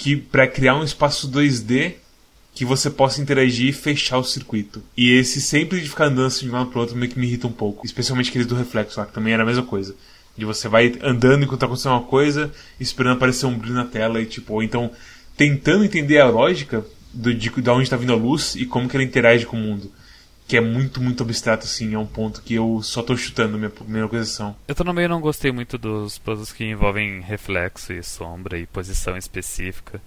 que 0.00 0.16
para 0.16 0.48
criar 0.48 0.76
um 0.76 0.82
espaço 0.82 1.30
2D 1.30 1.92
que 2.54 2.64
você 2.64 2.88
possa 2.88 3.20
interagir 3.20 3.68
e 3.68 3.72
fechar 3.72 4.16
o 4.16 4.24
circuito. 4.24 4.82
E 4.96 5.12
esse 5.12 5.42
sempre 5.42 5.78
de 5.78 5.90
ficar 5.90 6.06
andando 6.06 6.26
assim 6.26 6.46
de 6.46 6.50
um 6.50 6.54
lado 6.54 6.70
pro 6.70 6.80
outro 6.80 6.96
meio 6.96 7.12
que 7.12 7.18
me 7.18 7.26
irrita 7.26 7.46
um 7.46 7.52
pouco. 7.52 7.84
Especialmente 7.84 8.30
aquele 8.30 8.46
do 8.46 8.54
reflexo 8.54 8.98
lá, 8.98 9.04
que 9.04 9.12
também 9.12 9.34
era 9.34 9.42
a 9.42 9.46
mesma 9.46 9.62
coisa. 9.62 9.94
De 10.38 10.46
você 10.46 10.68
vai 10.68 10.94
andando 11.02 11.44
enquanto 11.44 11.60
tá 11.60 11.66
acontecendo 11.66 11.92
uma 11.92 12.02
coisa, 12.02 12.50
esperando 12.80 13.16
aparecer 13.16 13.44
um 13.44 13.58
brilho 13.58 13.74
na 13.74 13.84
tela 13.84 14.22
e 14.22 14.26
tipo, 14.26 14.54
ou 14.54 14.62
então 14.62 14.90
tentando 15.36 15.84
entender 15.84 16.18
a 16.18 16.30
lógica 16.30 16.82
do, 17.12 17.34
de, 17.34 17.50
de 17.50 17.70
onde 17.70 17.82
está 17.82 17.96
vindo 17.98 18.14
a 18.14 18.16
luz 18.16 18.54
e 18.54 18.64
como 18.64 18.88
que 18.88 18.96
ela 18.96 19.04
interage 19.04 19.44
com 19.44 19.58
o 19.58 19.60
mundo. 19.60 19.92
Que 20.50 20.56
é 20.56 20.60
muito, 20.60 21.00
muito 21.00 21.22
abstrato, 21.22 21.64
assim, 21.64 21.94
é 21.94 21.98
um 21.98 22.04
ponto 22.04 22.42
que 22.42 22.54
eu 22.54 22.80
só 22.82 23.04
tô 23.04 23.16
chutando 23.16 23.56
minha 23.56 23.70
primeira 23.70 24.08
posição. 24.08 24.56
Eu 24.66 24.74
também 24.74 25.06
não 25.06 25.20
gostei 25.20 25.52
muito 25.52 25.78
dos 25.78 26.18
puzzles 26.18 26.52
que 26.52 26.64
envolvem 26.64 27.20
reflexo 27.20 27.92
e 27.92 28.02
sombra 28.02 28.58
e 28.58 28.66
posição 28.66 29.16
específica. 29.16 30.02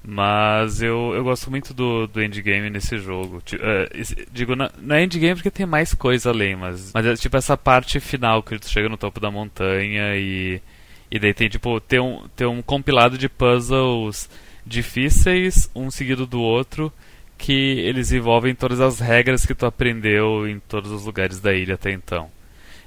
Mas 0.00 0.80
eu, 0.80 1.12
eu 1.12 1.24
gosto 1.24 1.50
muito 1.50 1.74
do, 1.74 2.06
do 2.06 2.22
endgame 2.22 2.70
nesse 2.70 2.98
jogo. 2.98 3.38
Uh, 3.38 4.26
digo, 4.30 4.54
não 4.54 4.94
é 4.94 5.02
endgame 5.02 5.34
porque 5.34 5.50
tem 5.50 5.66
mais 5.66 5.92
coisa 5.92 6.30
além, 6.30 6.54
mas, 6.54 6.92
mas 6.94 7.04
é 7.04 7.16
tipo 7.16 7.36
essa 7.36 7.56
parte 7.56 7.98
final 7.98 8.44
que 8.44 8.60
tu 8.60 8.68
chega 8.68 8.88
no 8.88 8.96
topo 8.96 9.18
da 9.18 9.28
montanha 9.28 10.14
e, 10.14 10.62
e 11.10 11.18
daí 11.18 11.34
tem 11.34 11.48
tipo 11.48 11.80
tem 11.80 11.98
um, 11.98 12.28
tem 12.36 12.46
um 12.46 12.62
compilado 12.62 13.18
de 13.18 13.28
puzzles 13.28 14.30
difíceis, 14.64 15.68
um 15.74 15.90
seguido 15.90 16.26
do 16.26 16.40
outro, 16.40 16.92
que 17.40 17.52
eles 17.52 18.12
envolvem 18.12 18.54
todas 18.54 18.80
as 18.80 19.00
regras 19.00 19.46
que 19.46 19.54
tu 19.54 19.64
aprendeu 19.64 20.46
em 20.46 20.60
todos 20.60 20.90
os 20.92 21.06
lugares 21.06 21.40
da 21.40 21.54
ilha 21.54 21.74
até 21.74 21.90
então. 21.90 22.30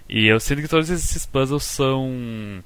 E 0.08 0.28
eu 0.28 0.40
sinto 0.40 0.62
que 0.62 0.68
todos 0.68 0.92
esses 0.92 1.26
puzzles 1.26 1.64
são 1.64 2.64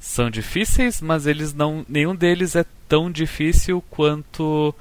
são 0.00 0.30
difíceis, 0.30 1.00
mas 1.02 1.26
eles 1.26 1.52
não 1.52 1.84
nenhum 1.88 2.14
deles 2.14 2.56
é 2.56 2.64
tão 2.88 3.10
difícil 3.10 3.84
quanto 3.90 4.74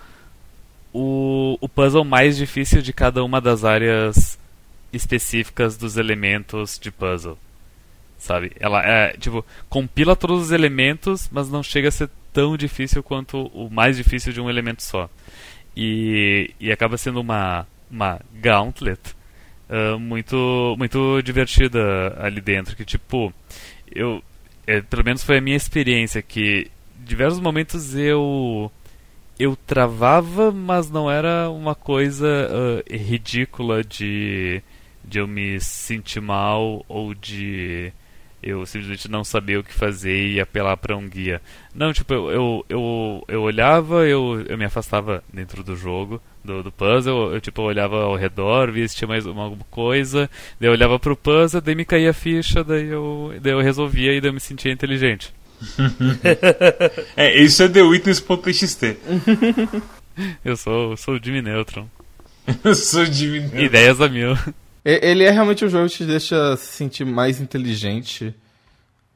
o, 0.94 1.58
o 1.60 1.68
puzzle 1.68 2.06
mais 2.06 2.38
difícil 2.38 2.82
de 2.82 2.94
cada 2.94 3.22
uma 3.22 3.42
das 3.42 3.66
áreas 3.66 4.40
específicas 4.94 5.76
dos 5.76 5.98
elementos 5.98 6.80
de 6.80 6.90
puzzle. 6.90 7.38
Sabe? 8.18 8.54
Ela 8.62 8.82
é, 8.82 9.12
tipo, 9.18 9.46
compila 9.70 10.16
todos 10.16 10.42
os 10.42 10.52
elementos, 10.52 11.28
mas 11.30 11.50
não 11.50 11.62
chega 11.62 11.90
a 11.90 11.92
ser 11.92 12.10
tão 12.32 12.56
difícil 12.56 13.04
quanto 13.04 13.48
o 13.48 13.70
mais 13.70 13.98
difícil 13.98 14.32
de 14.32 14.40
um 14.40 14.50
elemento 14.50 14.84
só. 14.84 15.10
E, 15.76 16.52
e 16.60 16.72
acaba 16.72 16.98
sendo 16.98 17.20
uma, 17.20 17.68
uma 17.92 18.20
gauntlet 18.34 19.16
uh, 19.70 20.00
muito, 20.00 20.76
muito 20.78 21.22
divertida 21.22 22.16
ali 22.20 22.42
dentro. 22.42 22.76
Que, 22.76 22.86
tipo, 22.86 23.34
eu, 23.94 24.24
é, 24.66 24.82
pelo 24.82 25.04
menos 25.04 25.24
foi 25.24 25.38
a 25.38 25.42
minha 25.42 25.58
experiência, 25.58 26.22
que 26.22 26.70
diversos 27.00 27.40
momentos 27.40 27.96
eu 27.96 28.72
eu 29.38 29.56
travava, 29.56 30.50
mas 30.50 30.90
não 30.90 31.12
era 31.12 31.50
uma 31.50 31.76
coisa 31.76 32.26
uh, 32.26 32.94
ridícula 32.96 33.84
de 33.84 34.62
de 35.04 35.20
eu 35.20 35.28
me 35.28 35.60
sentir 35.60 36.22
mal 36.22 36.84
ou 36.88 37.14
de 37.14 37.92
eu 38.46 38.64
simplesmente 38.68 39.10
não 39.10 39.24
saber 39.24 39.58
o 39.58 39.64
que 39.64 39.74
fazer 39.74 40.28
e 40.28 40.40
apelar 40.40 40.78
para 40.78 40.96
um 40.96 41.10
guia. 41.10 41.42
Não, 41.74 41.92
tipo, 41.92 42.14
eu, 42.14 42.30
eu, 42.30 42.66
eu, 42.70 43.26
eu 43.28 43.42
olhava, 43.42 44.06
eu, 44.06 44.46
eu 44.48 44.56
me 44.56 44.66
afastava 44.66 45.24
dentro 45.34 45.64
do 45.64 45.76
jogo, 45.76 46.22
do, 46.44 46.62
do 46.62 46.72
puzzle, 46.72 47.34
eu 47.34 47.42
tipo, 47.42 47.62
eu 47.62 47.66
olhava 47.66 48.04
ao 48.04 48.16
redor, 48.16 48.72
via 48.72 48.88
se 48.88 48.96
tinha 48.96 49.08
mais 49.08 49.26
alguma 49.26 49.66
coisa, 49.72 50.30
daí 50.60 50.70
eu 50.70 50.74
olhava 50.74 51.00
pro 51.00 51.18
puzzle, 51.18 51.60
daí 51.60 51.74
me 51.74 51.84
caía 51.84 52.12
a 52.12 52.14
ficha, 52.14 52.64
daí 52.64 52.86
eu, 52.88 53.34
daí 53.42 53.52
eu 53.52 53.62
resolvia 53.62 54.14
e 54.14 54.22
daí 54.22 54.30
eu 54.30 54.34
me 54.34 54.40
sentia 54.40 54.72
inteligente. 54.72 55.34
é, 57.18 57.42
isso 57.42 57.64
é 57.64 57.68
The 57.68 57.82
Witness.txt. 57.82 58.98
eu 60.46 60.56
sou, 60.56 60.96
sou 60.96 61.16
o 61.16 61.20
Jimmy 61.22 61.42
Neutron. 61.42 61.90
eu 62.64 62.76
sou 62.76 63.02
o 63.02 63.06
Jimmy 63.06 63.40
Neutron. 63.40 63.60
Ideias 63.60 64.00
a 64.00 64.08
mil. 64.08 64.38
Ele 64.86 65.24
é 65.24 65.32
realmente 65.32 65.66
um 65.66 65.70
jogo 65.70 65.90
que 65.90 65.98
te 65.98 66.06
deixa 66.06 66.56
se 66.58 66.68
sentir 66.68 67.04
mais 67.06 67.42
inteligente, 67.42 68.36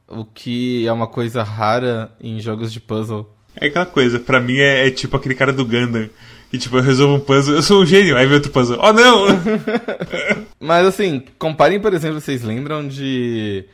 o 0.08 0.24
que 0.24 0.84
é 0.84 0.92
uma 0.92 1.06
coisa 1.06 1.44
rara 1.44 2.10
em 2.20 2.40
jogos 2.40 2.72
de 2.72 2.80
puzzle. 2.80 3.32
É 3.54 3.66
aquela 3.66 3.86
coisa, 3.86 4.18
pra 4.18 4.40
mim 4.40 4.56
é, 4.56 4.88
é 4.88 4.90
tipo 4.90 5.16
aquele 5.16 5.36
cara 5.36 5.52
do 5.52 5.64
Gundam. 5.64 6.10
E 6.52 6.58
tipo, 6.58 6.76
eu 6.76 6.82
resolvo 6.82 7.14
um 7.14 7.20
puzzle, 7.20 7.54
eu 7.54 7.62
sou 7.62 7.82
um 7.82 7.86
gênio, 7.86 8.16
aí 8.16 8.26
vem 8.26 8.34
outro 8.34 8.50
puzzle. 8.50 8.80
Oh 8.82 8.92
não! 8.92 9.26
Mas 10.58 10.84
assim, 10.84 11.22
comparem, 11.38 11.78
por 11.78 11.94
exemplo, 11.94 12.20
vocês 12.20 12.42
lembram 12.42 12.88
de 12.88 13.64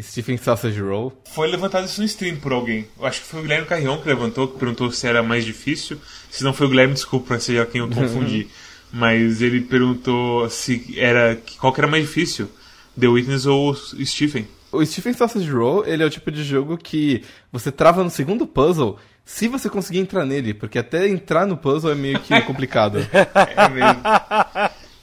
Stephen 0.00 0.38
Sausage 0.38 0.80
Roll? 0.80 1.12
Foi 1.34 1.46
levantado 1.48 1.84
isso 1.84 2.00
no 2.00 2.06
stream 2.06 2.36
por 2.36 2.54
alguém. 2.54 2.86
Eu 2.98 3.04
acho 3.04 3.20
que 3.20 3.26
foi 3.26 3.40
o 3.40 3.42
Guilherme 3.42 3.66
Carrion 3.66 3.98
que 3.98 4.08
levantou, 4.08 4.48
que 4.48 4.58
perguntou 4.58 4.90
se 4.90 5.06
era 5.06 5.22
mais 5.22 5.44
difícil. 5.44 5.98
Se 6.30 6.42
não 6.42 6.54
foi 6.54 6.66
o 6.66 6.70
Guilherme, 6.70 6.94
desculpa, 6.94 7.38
seja 7.38 7.66
quem 7.66 7.82
eu 7.82 7.88
confundi. 7.88 8.48
Mas 8.92 9.40
ele 9.40 9.62
perguntou 9.62 10.48
se 10.50 10.98
era 10.98 11.40
qual 11.58 11.72
que 11.72 11.80
era 11.80 11.88
mais 11.88 12.04
difícil, 12.04 12.48
The 12.98 13.08
Witness 13.08 13.46
ou 13.46 13.74
Stephen. 13.74 14.46
O 14.70 14.84
Stephen 14.84 15.12
Sausage 15.12 15.50
Roll, 15.50 15.86
ele 15.86 16.02
é 16.02 16.06
o 16.06 16.10
tipo 16.10 16.30
de 16.30 16.44
jogo 16.44 16.76
que 16.76 17.22
você 17.50 17.70
trava 17.70 18.02
no 18.04 18.10
segundo 18.10 18.46
puzzle 18.46 18.98
se 19.24 19.48
você 19.48 19.68
conseguir 19.68 19.98
entrar 19.98 20.26
nele, 20.26 20.52
porque 20.52 20.78
até 20.78 21.08
entrar 21.08 21.46
no 21.46 21.56
puzzle 21.56 21.92
é 21.92 21.94
meio 21.94 22.18
que 22.20 22.38
complicado. 22.42 22.98
é 22.98 23.68
mesmo. 23.68 24.02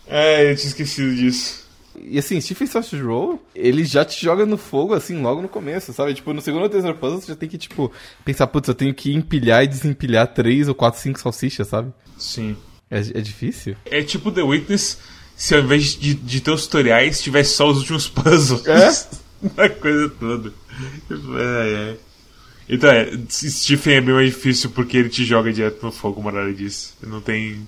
É, 0.08 0.52
eu 0.52 0.56
tinha 0.56 0.68
esquecido 0.68 1.16
disso. 1.16 1.68
E 2.02 2.18
assim, 2.18 2.40
Stephen 2.40 2.68
Sausage 2.68 3.04
Roll, 3.04 3.44
ele 3.54 3.84
já 3.84 4.06
te 4.06 4.24
joga 4.24 4.46
no 4.46 4.58
fogo, 4.58 4.94
assim, 4.94 5.22
logo 5.22 5.42
no 5.42 5.50
começo, 5.50 5.92
sabe? 5.94 6.14
Tipo, 6.14 6.34
no 6.34 6.42
segundo 6.42 6.64
ou 6.64 6.70
terceiro 6.70 6.98
puzzle, 6.98 7.22
você 7.22 7.28
já 7.28 7.36
tem 7.36 7.50
que, 7.50 7.58
tipo, 7.58 7.92
pensar, 8.24 8.48
putz, 8.48 8.68
eu 8.70 8.74
tenho 8.76 8.94
que 8.94 9.14
empilhar 9.14 9.64
e 9.64 9.68
desempilhar 9.68 10.28
três 10.28 10.68
ou 10.68 10.76
quatro, 10.76 11.00
cinco 11.00 11.20
salsichas, 11.20 11.68
sabe? 11.68 11.92
Sim. 12.18 12.56
É, 12.90 13.00
é 13.00 13.22
difícil? 13.22 13.76
É 13.86 14.02
tipo 14.02 14.32
The 14.32 14.42
Witness 14.42 14.98
se 15.36 15.56
ao 15.56 15.62
invés 15.62 15.96
de, 15.96 16.14
de 16.16 16.42
ter 16.42 16.52
os 16.52 16.66
tutoriais 16.66 17.22
tivesse 17.22 17.54
só 17.56 17.70
os 17.70 17.78
últimos 17.78 18.08
puzzles. 18.10 18.66
É? 18.68 19.20
A 19.58 19.70
coisa 19.70 20.10
toda. 20.10 20.54
É, 21.10 21.94
é. 21.94 21.98
Então 22.68 22.90
é, 22.90 23.10
Stephen 23.30 23.96
é 23.96 24.02
bem 24.02 24.14
mais 24.14 24.30
difícil 24.34 24.70
porque 24.72 24.98
ele 24.98 25.10
te 25.10 25.24
joga 25.24 25.52
direto 25.52 25.82
no 25.82 25.92
fogo, 25.92 26.16
como 26.16 26.30
a 26.30 26.52
disse. 26.52 26.92
Não 27.02 27.22
tem. 27.22 27.66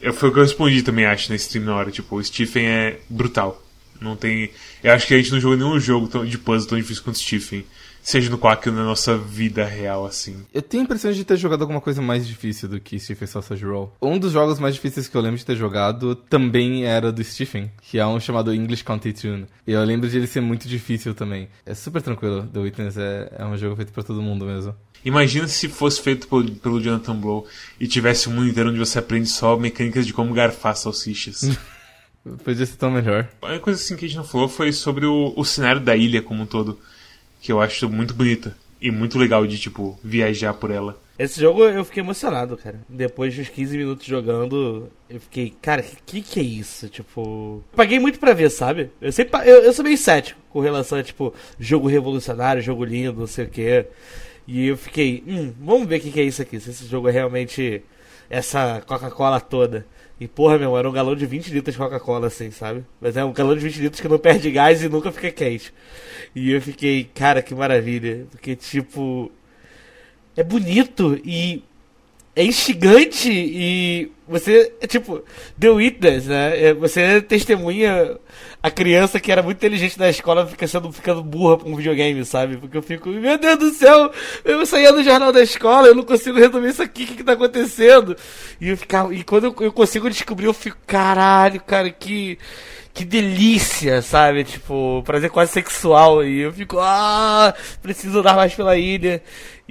Eu, 0.00 0.12
foi 0.12 0.28
o 0.28 0.32
que 0.32 0.38
eu 0.38 0.42
respondi 0.42 0.82
também, 0.82 1.06
acho, 1.06 1.30
na 1.30 1.36
stream 1.36 1.64
na 1.64 1.76
hora. 1.76 1.90
Tipo, 1.90 2.16
o 2.16 2.24
Stephen 2.24 2.66
é 2.66 3.00
brutal. 3.08 3.62
Não 4.00 4.16
tem. 4.16 4.50
Eu 4.82 4.92
acho 4.92 5.06
que 5.06 5.14
a 5.14 5.16
gente 5.16 5.30
não 5.30 5.40
jogou 5.40 5.56
nenhum 5.56 5.78
jogo 5.78 6.26
de 6.26 6.38
puzzle 6.38 6.68
tão 6.70 6.78
difícil 6.78 7.04
quanto 7.04 7.18
Stephen 7.18 7.64
seja 8.02 8.30
no 8.30 8.38
Quack 8.38 8.70
na 8.70 8.84
nossa 8.84 9.16
vida 9.16 9.64
real, 9.64 10.06
assim. 10.06 10.44
Eu 10.52 10.62
tenho 10.62 10.82
a 10.82 10.84
impressão 10.84 11.12
de 11.12 11.24
ter 11.24 11.36
jogado 11.36 11.62
alguma 11.62 11.80
coisa 11.80 12.00
mais 12.00 12.26
difícil 12.26 12.68
do 12.68 12.80
que 12.80 12.98
Stephen 12.98 13.26
Sausage 13.26 13.64
Roll. 13.64 13.92
Um 14.00 14.18
dos 14.18 14.32
jogos 14.32 14.58
mais 14.58 14.74
difíceis 14.74 15.08
que 15.08 15.16
eu 15.16 15.20
lembro 15.20 15.38
de 15.38 15.44
ter 15.44 15.56
jogado 15.56 16.14
também 16.14 16.84
era 16.84 17.12
do 17.12 17.22
Stephen, 17.22 17.70
que 17.82 17.98
é 17.98 18.06
um 18.06 18.20
chamado 18.20 18.54
English 18.54 18.84
County 18.84 19.12
Tune. 19.12 19.46
E 19.66 19.72
eu 19.72 19.84
lembro 19.84 20.08
de 20.08 20.16
ele 20.16 20.26
ser 20.26 20.40
muito 20.40 20.68
difícil 20.68 21.14
também. 21.14 21.48
É 21.64 21.74
super 21.74 22.02
tranquilo. 22.02 22.46
The 22.46 22.58
Witness 22.58 22.96
é, 22.96 23.32
é 23.38 23.44
um 23.44 23.56
jogo 23.56 23.76
feito 23.76 23.92
para 23.92 24.02
todo 24.02 24.22
mundo 24.22 24.44
mesmo. 24.44 24.74
Imagina 25.04 25.48
se 25.48 25.68
fosse 25.68 26.00
feito 26.00 26.28
pelo, 26.28 26.50
pelo 26.56 26.80
Jonathan 26.80 27.16
Blow 27.16 27.46
e 27.78 27.86
tivesse 27.86 28.28
um 28.28 28.32
mundo 28.32 28.48
inteiro 28.48 28.70
onde 28.70 28.78
você 28.78 28.98
aprende 28.98 29.28
só 29.28 29.56
mecânicas 29.56 30.06
de 30.06 30.12
como 30.12 30.34
garfar 30.34 30.76
salsichas. 30.76 31.56
Podia 32.44 32.66
ser 32.66 32.76
tão 32.76 32.90
melhor. 32.90 33.28
A 33.40 33.58
coisa 33.58 33.80
assim 33.80 33.96
que 33.96 34.04
a 34.04 34.08
gente 34.08 34.18
não 34.18 34.24
falou 34.24 34.46
foi 34.46 34.72
sobre 34.72 35.06
o, 35.06 35.32
o 35.34 35.44
cenário 35.44 35.80
da 35.80 35.96
ilha 35.96 36.20
como 36.20 36.42
um 36.42 36.46
todo 36.46 36.78
que 37.40 37.50
eu 37.52 37.60
acho 37.60 37.88
muito 37.88 38.14
bonita 38.14 38.56
e 38.80 38.90
muito 38.90 39.18
legal 39.18 39.46
de, 39.46 39.58
tipo, 39.58 39.98
viajar 40.02 40.54
por 40.54 40.70
ela. 40.70 41.00
Esse 41.18 41.38
jogo 41.38 41.64
eu 41.64 41.84
fiquei 41.84 42.02
emocionado, 42.02 42.56
cara. 42.56 42.80
Depois 42.88 43.36
dos 43.36 43.48
15 43.48 43.76
minutos 43.76 44.06
jogando, 44.06 44.90
eu 45.08 45.20
fiquei, 45.20 45.54
cara, 45.60 45.84
que, 46.06 46.22
que 46.22 46.40
é 46.40 46.42
isso? 46.42 46.88
Tipo, 46.88 47.62
paguei 47.76 47.98
muito 47.98 48.18
pra 48.18 48.32
ver, 48.32 48.48
sabe? 48.50 48.90
Eu 49.02 49.12
sempre 49.12 49.38
eu, 49.46 49.62
eu 49.64 49.72
sou 49.74 49.84
meio 49.84 49.98
cético 49.98 50.40
com 50.48 50.60
relação 50.60 50.98
a, 50.98 51.02
tipo, 51.02 51.34
jogo 51.58 51.88
revolucionário, 51.88 52.62
jogo 52.62 52.84
lindo, 52.86 53.20
não 53.20 53.26
sei 53.26 53.44
o 53.44 53.50
quê. 53.50 53.86
E 54.46 54.68
eu 54.68 54.78
fiquei, 54.78 55.22
hum, 55.26 55.52
vamos 55.60 55.86
ver 55.86 55.98
o 55.98 56.00
que, 56.00 56.10
que 56.10 56.20
é 56.20 56.24
isso 56.24 56.40
aqui, 56.40 56.58
se 56.58 56.70
esse 56.70 56.86
jogo 56.86 57.08
é 57.08 57.12
realmente 57.12 57.82
essa 58.30 58.80
Coca-Cola 58.86 59.40
toda. 59.40 59.86
E 60.20 60.28
porra, 60.28 60.58
meu, 60.58 60.76
era 60.76 60.88
um 60.88 60.92
galão 60.92 61.16
de 61.16 61.24
20 61.24 61.48
litros 61.48 61.74
de 61.74 61.78
Coca-Cola, 61.78 62.26
assim, 62.26 62.50
sabe? 62.50 62.84
Mas 63.00 63.16
é 63.16 63.24
um 63.24 63.32
galão 63.32 63.56
de 63.56 63.62
20 63.62 63.76
litros 63.80 64.00
que 64.02 64.08
não 64.08 64.18
perde 64.18 64.50
gás 64.50 64.82
e 64.82 64.88
nunca 64.88 65.10
fica 65.10 65.30
quente. 65.32 65.72
E 66.34 66.52
eu 66.52 66.60
fiquei, 66.60 67.04
cara, 67.04 67.40
que 67.40 67.54
maravilha. 67.54 68.26
Porque, 68.30 68.54
tipo. 68.54 69.32
É 70.36 70.44
bonito 70.44 71.18
e. 71.24 71.64
É 72.34 72.44
instigante 72.44 73.30
e. 73.30 74.12
Você, 74.28 74.72
é 74.80 74.86
tipo, 74.86 75.24
The 75.58 75.70
Witness, 75.70 76.26
né? 76.26 76.66
É, 76.66 76.72
você 76.72 77.20
testemunha 77.20 78.16
a 78.62 78.70
criança 78.70 79.18
que 79.18 79.32
era 79.32 79.42
muito 79.42 79.56
inteligente 79.56 79.98
na 79.98 80.08
escola 80.08 80.46
fica 80.46 80.68
sendo, 80.68 80.92
ficando 80.92 81.24
burra 81.24 81.58
com 81.58 81.70
um 81.72 81.76
videogame, 81.76 82.24
sabe? 82.24 82.56
Porque 82.56 82.76
eu 82.76 82.82
fico, 82.82 83.08
meu 83.08 83.36
Deus 83.36 83.58
do 83.58 83.70
céu, 83.70 84.12
eu 84.44 84.64
saía 84.64 84.92
do 84.92 85.02
jornal 85.02 85.32
da 85.32 85.42
escola, 85.42 85.88
eu 85.88 85.94
não 85.94 86.04
consigo 86.04 86.38
resolver 86.38 86.68
isso 86.68 86.82
aqui, 86.82 87.02
o 87.02 87.06
que, 87.08 87.16
que 87.16 87.24
tá 87.24 87.32
acontecendo? 87.32 88.16
E 88.60 88.68
eu 88.68 88.76
ficava, 88.76 89.12
e 89.12 89.24
quando 89.24 89.44
eu, 89.46 89.56
eu 89.64 89.72
consigo 89.72 90.08
descobrir, 90.08 90.46
eu 90.46 90.54
fico, 90.54 90.76
caralho, 90.86 91.60
cara, 91.60 91.90
que 91.90 92.38
que 92.92 93.04
delícia, 93.04 94.02
sabe? 94.02 94.44
Tipo, 94.44 95.02
prazer 95.04 95.30
quase 95.30 95.52
sexual. 95.52 96.24
E 96.24 96.40
eu 96.40 96.52
fico, 96.52 96.78
ah, 96.80 97.54
preciso 97.82 98.18
andar 98.18 98.34
mais 98.34 98.54
pela 98.54 98.76
ilha. 98.76 99.22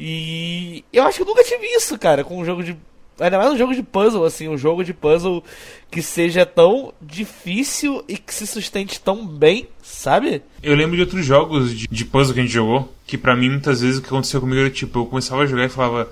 E 0.01 0.85
eu 0.93 1.03
acho 1.03 1.17
que 1.17 1.23
eu 1.23 1.27
nunca 1.27 1.43
tive 1.43 1.65
isso, 1.65 1.97
cara, 1.99 2.23
com 2.23 2.39
um 2.39 2.45
jogo 2.45 2.63
de. 2.63 2.77
Ainda 3.19 3.37
mais 3.37 3.51
um 3.51 3.57
jogo 3.57 3.75
de 3.75 3.83
puzzle, 3.83 4.23
assim, 4.23 4.47
um 4.47 4.57
jogo 4.57 4.81
de 4.81 4.93
puzzle 4.93 5.43
que 5.91 6.01
seja 6.01 6.45
tão 6.45 6.93
difícil 7.01 8.01
e 8.07 8.17
que 8.17 8.33
se 8.33 8.47
sustente 8.47 9.01
tão 9.01 9.27
bem, 9.27 9.67
sabe? 9.83 10.41
Eu 10.63 10.73
lembro 10.73 10.95
de 10.95 11.01
outros 11.01 11.25
jogos 11.25 11.77
de, 11.77 11.85
de 11.85 12.05
puzzle 12.05 12.33
que 12.33 12.39
a 12.39 12.43
gente 12.43 12.53
jogou, 12.53 12.93
que 13.05 13.17
para 13.17 13.35
mim 13.35 13.49
muitas 13.49 13.81
vezes 13.81 13.97
o 13.97 14.01
que 14.01 14.07
aconteceu 14.07 14.39
comigo 14.39 14.61
era 14.61 14.69
tipo, 14.69 14.99
eu 14.99 15.05
começava 15.05 15.41
a 15.41 15.45
jogar 15.45 15.65
e 15.65 15.69
falava, 15.69 16.09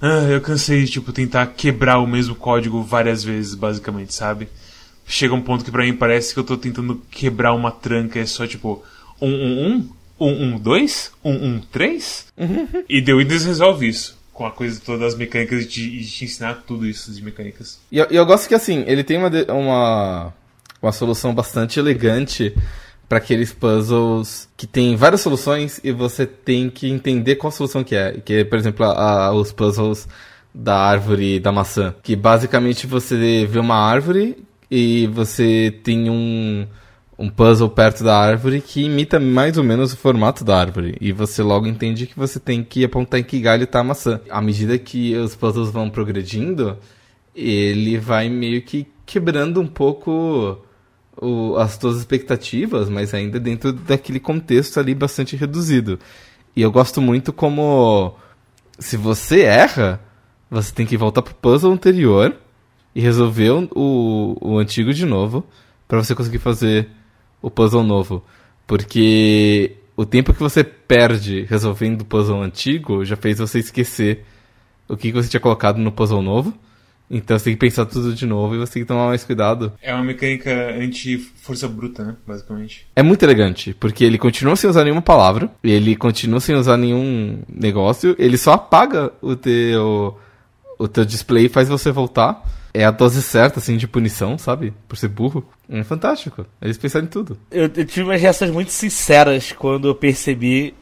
ah, 0.00 0.26
eu 0.30 0.40
cansei 0.40 0.84
de 0.84 0.92
tipo, 0.92 1.12
tentar 1.12 1.46
quebrar 1.48 1.98
o 1.98 2.06
mesmo 2.06 2.34
código 2.34 2.82
várias 2.82 3.22
vezes, 3.22 3.54
basicamente, 3.54 4.14
sabe? 4.14 4.48
chega 5.08 5.34
um 5.34 5.40
ponto 5.40 5.64
que 5.64 5.70
para 5.70 5.84
mim 5.84 5.94
parece 5.94 6.34
que 6.34 6.38
eu 6.38 6.44
tô 6.44 6.56
tentando 6.56 7.02
quebrar 7.10 7.54
uma 7.54 7.72
tranca, 7.72 8.20
é 8.20 8.26
só 8.26 8.46
tipo 8.46 8.84
111, 9.18 9.88
112, 10.18 11.10
113 11.22 12.24
e 12.88 13.02
The 13.02 13.12
Witness 13.12 13.44
resolve 13.44 13.88
isso. 13.88 14.18
Com 14.32 14.46
a 14.46 14.50
coisa 14.50 14.80
todas 14.84 15.14
as 15.14 15.18
mecânicas 15.18 15.64
e 15.64 15.66
te, 15.66 16.04
te, 16.04 16.24
ensinar 16.24 16.62
tudo 16.66 16.86
isso 16.86 17.12
de 17.12 17.22
mecânicas. 17.22 17.80
E 17.90 17.98
eu, 17.98 18.06
eu 18.06 18.26
gosto 18.26 18.48
que 18.48 18.54
assim, 18.54 18.84
ele 18.86 19.02
tem 19.02 19.18
uma, 19.18 19.30
uma, 19.52 20.34
uma 20.80 20.92
solução 20.92 21.34
bastante 21.34 21.78
elegante 21.78 22.54
para 23.08 23.18
aqueles 23.18 23.52
puzzles 23.52 24.48
que 24.56 24.66
tem 24.66 24.94
várias 24.94 25.22
soluções 25.22 25.80
e 25.82 25.90
você 25.90 26.26
tem 26.26 26.68
que 26.68 26.88
entender 26.88 27.36
qual 27.36 27.50
solução 27.50 27.82
que 27.82 27.96
é. 27.96 28.12
Que, 28.24 28.44
por 28.44 28.58
exemplo, 28.58 28.84
a, 28.84 29.26
a, 29.26 29.32
os 29.32 29.50
puzzles 29.50 30.06
da 30.54 30.76
árvore 30.76 31.40
da 31.40 31.50
maçã. 31.50 31.94
Que 32.02 32.14
basicamente 32.14 32.86
você 32.86 33.46
vê 33.46 33.58
uma 33.58 33.76
árvore 33.76 34.36
e 34.70 35.06
você 35.08 35.74
tem 35.82 36.10
um, 36.10 36.66
um 37.18 37.28
puzzle 37.28 37.68
perto 37.68 38.04
da 38.04 38.16
árvore 38.16 38.60
que 38.60 38.84
imita 38.84 39.18
mais 39.18 39.58
ou 39.58 39.64
menos 39.64 39.92
o 39.92 39.96
formato 39.96 40.44
da 40.44 40.56
árvore. 40.56 40.96
E 41.00 41.10
você 41.10 41.42
logo 41.42 41.66
entende 41.66 42.06
que 42.06 42.16
você 42.16 42.38
tem 42.38 42.62
que 42.62 42.84
apontar 42.84 43.18
em 43.18 43.24
que 43.24 43.40
galho 43.40 43.64
está 43.64 43.80
a 43.80 43.84
maçã. 43.84 44.20
À 44.30 44.40
medida 44.40 44.78
que 44.78 45.16
os 45.16 45.34
puzzles 45.34 45.70
vão 45.70 45.90
progredindo, 45.90 46.78
ele 47.34 47.98
vai 47.98 48.28
meio 48.28 48.62
que 48.62 48.86
quebrando 49.04 49.60
um 49.60 49.66
pouco 49.66 50.58
o, 51.20 51.56
as 51.56 51.72
suas 51.72 51.96
expectativas, 51.98 52.88
mas 52.88 53.12
ainda 53.12 53.40
dentro 53.40 53.72
daquele 53.72 54.20
contexto 54.20 54.78
ali 54.78 54.94
bastante 54.94 55.34
reduzido. 55.34 55.98
E 56.54 56.62
eu 56.62 56.70
gosto 56.70 57.00
muito 57.00 57.32
como 57.32 58.14
se 58.78 58.96
você 58.96 59.40
erra, 59.40 60.00
você 60.48 60.72
tem 60.72 60.86
que 60.86 60.96
voltar 60.96 61.22
pro 61.22 61.34
puzzle 61.34 61.72
anterior 61.72 62.36
e 62.94 63.00
resolver 63.00 63.50
o, 63.50 64.38
o 64.40 64.58
antigo 64.58 64.92
de 64.94 65.04
novo 65.04 65.44
para 65.88 66.02
você 66.02 66.14
conseguir 66.14 66.38
fazer 66.38 66.88
o 67.40 67.50
puzzle 67.50 67.82
novo. 67.82 68.24
Porque 68.66 69.76
o 69.96 70.04
tempo 70.04 70.32
que 70.32 70.40
você 70.40 70.62
perde 70.62 71.44
resolvendo 71.48 72.02
o 72.02 72.04
puzzle 72.04 72.42
antigo 72.42 73.04
já 73.04 73.16
fez 73.16 73.38
você 73.38 73.58
esquecer 73.58 74.24
o 74.88 74.96
que 74.96 75.12
você 75.12 75.28
tinha 75.28 75.40
colocado 75.40 75.78
no 75.78 75.92
puzzle 75.92 76.22
novo. 76.22 76.54
Então 77.10 77.38
você 77.38 77.46
tem 77.46 77.54
que 77.54 77.60
pensar 77.60 77.86
tudo 77.86 78.14
de 78.14 78.26
novo 78.26 78.54
e 78.54 78.58
você 78.58 78.74
tem 78.74 78.82
que 78.82 78.88
tomar 78.88 79.06
mais 79.06 79.24
cuidado. 79.24 79.72
É 79.80 79.94
uma 79.94 80.04
mecânica 80.04 80.76
anti-força 80.78 81.66
bruta, 81.66 82.04
né? 82.04 82.16
Basicamente. 82.26 82.86
É 82.94 83.02
muito 83.02 83.22
elegante, 83.22 83.74
porque 83.74 84.04
ele 84.04 84.18
continua 84.18 84.56
sem 84.56 84.68
usar 84.68 84.84
nenhuma 84.84 85.00
palavra, 85.00 85.50
ele 85.64 85.96
continua 85.96 86.38
sem 86.38 86.54
usar 86.54 86.76
nenhum 86.76 87.40
negócio, 87.48 88.14
ele 88.18 88.36
só 88.36 88.52
apaga 88.52 89.10
o 89.22 89.34
teu, 89.34 90.18
o 90.78 90.86
teu 90.86 91.04
display 91.04 91.46
e 91.46 91.48
faz 91.48 91.68
você 91.68 91.90
voltar. 91.90 92.44
É 92.72 92.84
a 92.84 92.90
dose 92.90 93.22
certa, 93.22 93.58
assim, 93.58 93.76
de 93.76 93.88
punição, 93.88 94.36
sabe? 94.36 94.74
Por 94.86 94.96
ser 94.96 95.08
burro. 95.08 95.46
É 95.68 95.82
fantástico. 95.82 96.46
Eles 96.60 96.78
pensaram 96.78 97.06
em 97.06 97.08
tudo. 97.08 97.38
Eu, 97.50 97.62
eu 97.62 97.84
tive 97.84 98.02
umas 98.02 98.20
reações 98.20 98.50
muito 98.50 98.70
sinceras 98.70 99.52
quando 99.52 99.88
eu 99.88 99.94
percebi 99.94 100.74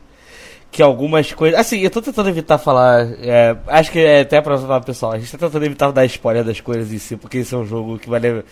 que 0.70 0.82
algumas 0.82 1.32
coisas. 1.32 1.58
Assim, 1.58 1.78
eu 1.78 1.90
tô 1.90 2.02
tentando 2.02 2.28
evitar 2.28 2.58
falar. 2.58 3.06
É, 3.20 3.56
acho 3.66 3.90
que 3.90 3.98
é 3.98 4.20
até 4.20 4.40
pra 4.40 4.58
falar, 4.58 4.80
pessoal. 4.80 5.12
A 5.12 5.18
gente 5.18 5.32
tá 5.32 5.38
tentando 5.38 5.64
evitar 5.64 5.90
dar 5.90 6.04
spoiler 6.04 6.44
das 6.44 6.60
coisas 6.60 6.92
em 6.92 6.98
si, 6.98 7.16
porque 7.16 7.38
esse 7.38 7.54
é 7.54 7.56
um 7.56 7.64
jogo 7.64 7.98
que 7.98 8.10
vale, 8.10 8.44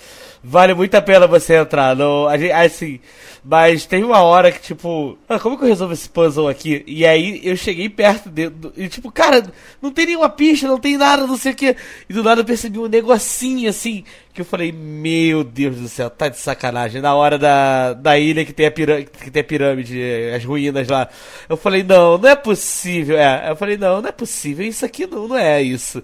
vale 0.45 0.75
muito 0.75 0.95
a 0.95 1.03
pena 1.03 1.27
você 1.27 1.57
entrar. 1.57 1.97
No, 1.97 2.29
assim, 2.29 3.01
mas 3.43 3.87
tem 3.87 4.05
uma 4.05 4.23
hora 4.23 4.53
que, 4.53 4.61
tipo, 4.61 5.19
ah, 5.29 5.39
como 5.39 5.57
que 5.57 5.65
eu 5.65 5.69
resolvo 5.69 5.93
esse 5.93 6.09
puzzle 6.09 6.49
aqui? 6.49 6.83
E 6.87 7.07
aí 7.07 7.41
eu 7.43 7.57
cheguei 7.57 7.89
perto 7.89 8.31
de, 8.31 8.49
do, 8.49 8.73
e, 8.77 8.89
tipo, 8.89 9.11
cara, 9.11 9.43
não 9.83 9.91
tem 9.91 10.07
nenhuma 10.07 10.29
pista, 10.29 10.67
não 10.67 10.79
tem 10.79 10.97
nada, 10.97 11.27
não 11.27 11.37
sei 11.37 11.53
o 11.53 11.55
que. 11.55 11.77
E 12.09 12.13
do 12.13 12.23
nada 12.23 12.43
eu 12.43 12.45
percebi 12.45 12.79
um 12.79 12.87
negocinho 12.87 13.69
assim, 13.69 14.05
que 14.33 14.41
eu 14.41 14.45
falei, 14.45 14.73
meu 14.73 15.45
Deus 15.45 15.77
do 15.77 15.89
céu, 15.89 16.09
tá 16.09 16.29
de 16.29 16.39
sacanagem. 16.39 17.01
Na 17.03 17.15
hora 17.15 17.39
da, 17.39 17.93
da 17.95 18.19
ilha 18.19 18.45
que 18.45 18.53
tem, 18.53 18.67
a 18.67 18.71
pirâmide, 18.71 19.11
que 19.11 19.31
tem 19.31 19.41
a 19.41 19.45
pirâmide, 19.45 20.01
as 20.35 20.45
ruínas 20.45 20.89
lá. 20.89 21.09
Eu 21.49 21.57
falei, 21.57 21.83
não, 21.83 22.19
não 22.19 22.29
é 22.29 22.37
possível. 22.37 23.19
É, 23.19 23.51
eu 23.51 23.57
falei, 23.57 23.77
não, 23.77 24.01
não 24.01 24.09
é 24.09 24.13
possível, 24.13 24.67
isso 24.67 24.85
aqui 24.85 25.07
não, 25.07 25.29
não 25.29 25.37
é 25.37 25.63
isso. 25.63 26.03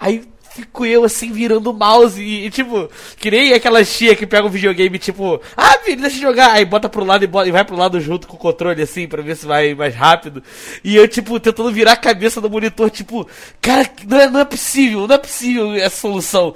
Aí 0.00 0.24
fico 0.58 0.84
eu 0.84 1.04
assim 1.04 1.30
virando 1.30 1.70
o 1.70 1.72
mouse 1.72 2.20
e, 2.20 2.46
e, 2.46 2.50
tipo, 2.50 2.90
que 3.16 3.30
nem 3.30 3.52
aquela 3.52 3.84
tia 3.84 4.16
que 4.16 4.26
pega 4.26 4.46
o 4.46 4.50
videogame, 4.50 4.98
tipo, 4.98 5.40
ah, 5.56 5.78
filho, 5.84 6.00
deixa 6.00 6.16
eu 6.16 6.22
jogar, 6.22 6.52
aí 6.52 6.64
bota 6.64 6.88
pro 6.88 7.04
lado 7.04 7.24
e, 7.24 7.26
bota, 7.26 7.48
e 7.48 7.52
vai 7.52 7.64
pro 7.64 7.76
lado 7.76 8.00
junto 8.00 8.26
com 8.26 8.36
o 8.36 8.38
controle 8.38 8.82
assim, 8.82 9.06
pra 9.06 9.22
ver 9.22 9.36
se 9.36 9.46
vai 9.46 9.74
mais 9.74 9.94
rápido. 9.94 10.42
E 10.82 10.96
eu, 10.96 11.06
tipo, 11.06 11.38
tentando 11.38 11.70
virar 11.70 11.92
a 11.92 11.96
cabeça 11.96 12.40
do 12.40 12.50
monitor, 12.50 12.90
tipo, 12.90 13.28
cara, 13.60 13.88
não 14.06 14.20
é, 14.20 14.28
não 14.28 14.40
é 14.40 14.44
possível, 14.44 15.06
não 15.06 15.14
é 15.14 15.18
possível 15.18 15.74
essa 15.74 15.96
solução. 16.00 16.54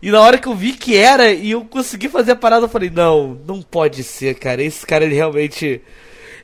E 0.00 0.10
na 0.10 0.20
hora 0.20 0.38
que 0.38 0.48
eu 0.48 0.54
vi 0.54 0.72
que 0.72 0.96
era 0.96 1.30
e 1.30 1.50
eu 1.50 1.64
consegui 1.64 2.08
fazer 2.08 2.32
a 2.32 2.36
parada, 2.36 2.64
eu 2.64 2.70
falei, 2.70 2.90
não, 2.90 3.38
não 3.46 3.62
pode 3.62 4.02
ser, 4.02 4.34
cara, 4.34 4.62
esse 4.62 4.86
cara 4.86 5.04
ele 5.04 5.14
realmente 5.14 5.80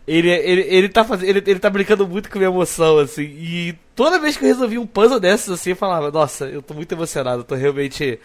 ele, 0.08 0.30
ele, 0.30 0.60
ele, 0.62 0.88
tá 0.88 1.04
fazendo, 1.04 1.28
ele, 1.28 1.42
ele 1.46 1.58
tá 1.58 1.68
brincando 1.68 2.08
muito 2.08 2.30
com 2.30 2.38
a 2.38 2.40
minha 2.40 2.50
emoção, 2.50 2.98
assim. 2.98 3.24
E 3.24 3.74
toda 3.94 4.18
vez 4.18 4.38
que 4.38 4.44
eu 4.44 4.48
resolvi 4.48 4.78
um 4.78 4.86
puzzle 4.86 5.20
desses, 5.20 5.50
assim, 5.50 5.70
eu 5.70 5.76
falava, 5.76 6.10
nossa, 6.10 6.46
eu 6.46 6.62
tô 6.62 6.72
muito 6.72 6.90
emocionado, 6.90 7.40
eu 7.40 7.44
tô 7.44 7.54
realmente 7.54 8.18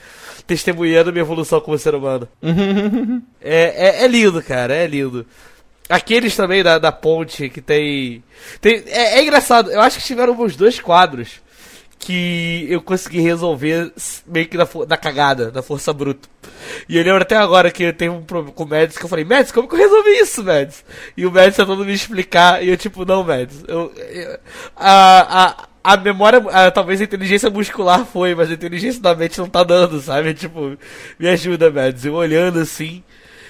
testemunhando 0.48 1.12
minha 1.12 1.24
evolução 1.24 1.60
como 1.60 1.78
ser 1.78 1.94
humano. 1.94 2.26
é, 3.42 4.02
é, 4.02 4.04
é, 4.06 4.08
lindo, 4.08 4.42
cara, 4.42 4.74
é 4.74 4.88
lindo. 4.88 5.26
Aqueles 5.90 6.34
também 6.38 6.64
da, 6.64 6.80
da 6.80 6.92
ponte 6.94 7.50
que 7.50 7.62
tem. 7.62 8.24
tem 8.62 8.84
é, 8.88 9.20
é 9.20 9.22
engraçado, 9.22 9.70
eu 9.70 9.82
acho 9.82 10.00
que 10.00 10.06
tiveram 10.06 10.42
uns 10.42 10.56
dois 10.56 10.80
quadros 10.80 11.43
que 12.04 12.68
eu 12.70 12.82
consegui 12.82 13.22
resolver 13.22 13.92
meio 14.28 14.48
que 14.48 14.58
na, 14.58 14.68
na 14.88 14.98
cagada, 14.98 15.52
na 15.52 15.62
força 15.62 15.94
bruta. 15.94 16.28
E 16.88 16.98
eu 16.98 17.04
lembro 17.04 17.22
até 17.22 17.38
agora 17.38 17.72
que 17.72 17.84
eu 17.84 17.94
tenho 17.94 18.14
um 18.14 18.22
problema 18.22 18.54
com 18.54 18.64
o 18.64 18.68
Mads 18.68 18.98
que 18.98 19.06
eu 19.06 19.10
falei, 19.10 19.24
Mads, 19.24 19.52
como 19.52 19.68
que 19.68 19.76
eu 19.76 19.80
resolvi 19.80 20.10
isso, 20.20 20.44
Mads? 20.44 20.84
E 21.16 21.26
o 21.26 21.32
Mads 21.32 21.56
tentando 21.56 21.86
me 21.86 21.94
explicar, 21.94 22.64
e 22.64 22.70
eu 22.70 22.78
tipo, 22.78 23.06
não, 23.06 23.24
Mads, 23.24 23.64
eu, 23.68 23.94
eu 23.96 24.40
a, 24.76 25.46
a, 25.46 25.94
a 25.94 25.98
memória, 25.98 26.40
a, 26.50 26.72
talvez 26.72 27.00
a 27.00 27.06
inteligência 27.06 27.50
muscular 27.50 28.06
foi, 28.06 28.36
mas 28.36 28.50
a 28.50 28.54
inteligência 28.54 29.02
da 29.02 29.16
mente 29.16 29.40
não 29.40 29.48
tá 29.48 29.64
dando, 29.64 30.02
sabe? 30.02 30.34
Tipo, 30.36 30.78
me 31.18 31.30
ajuda, 31.30 31.72
Mads. 31.72 32.06
Eu 32.06 32.14
olhando 32.16 32.60
assim. 32.60 33.04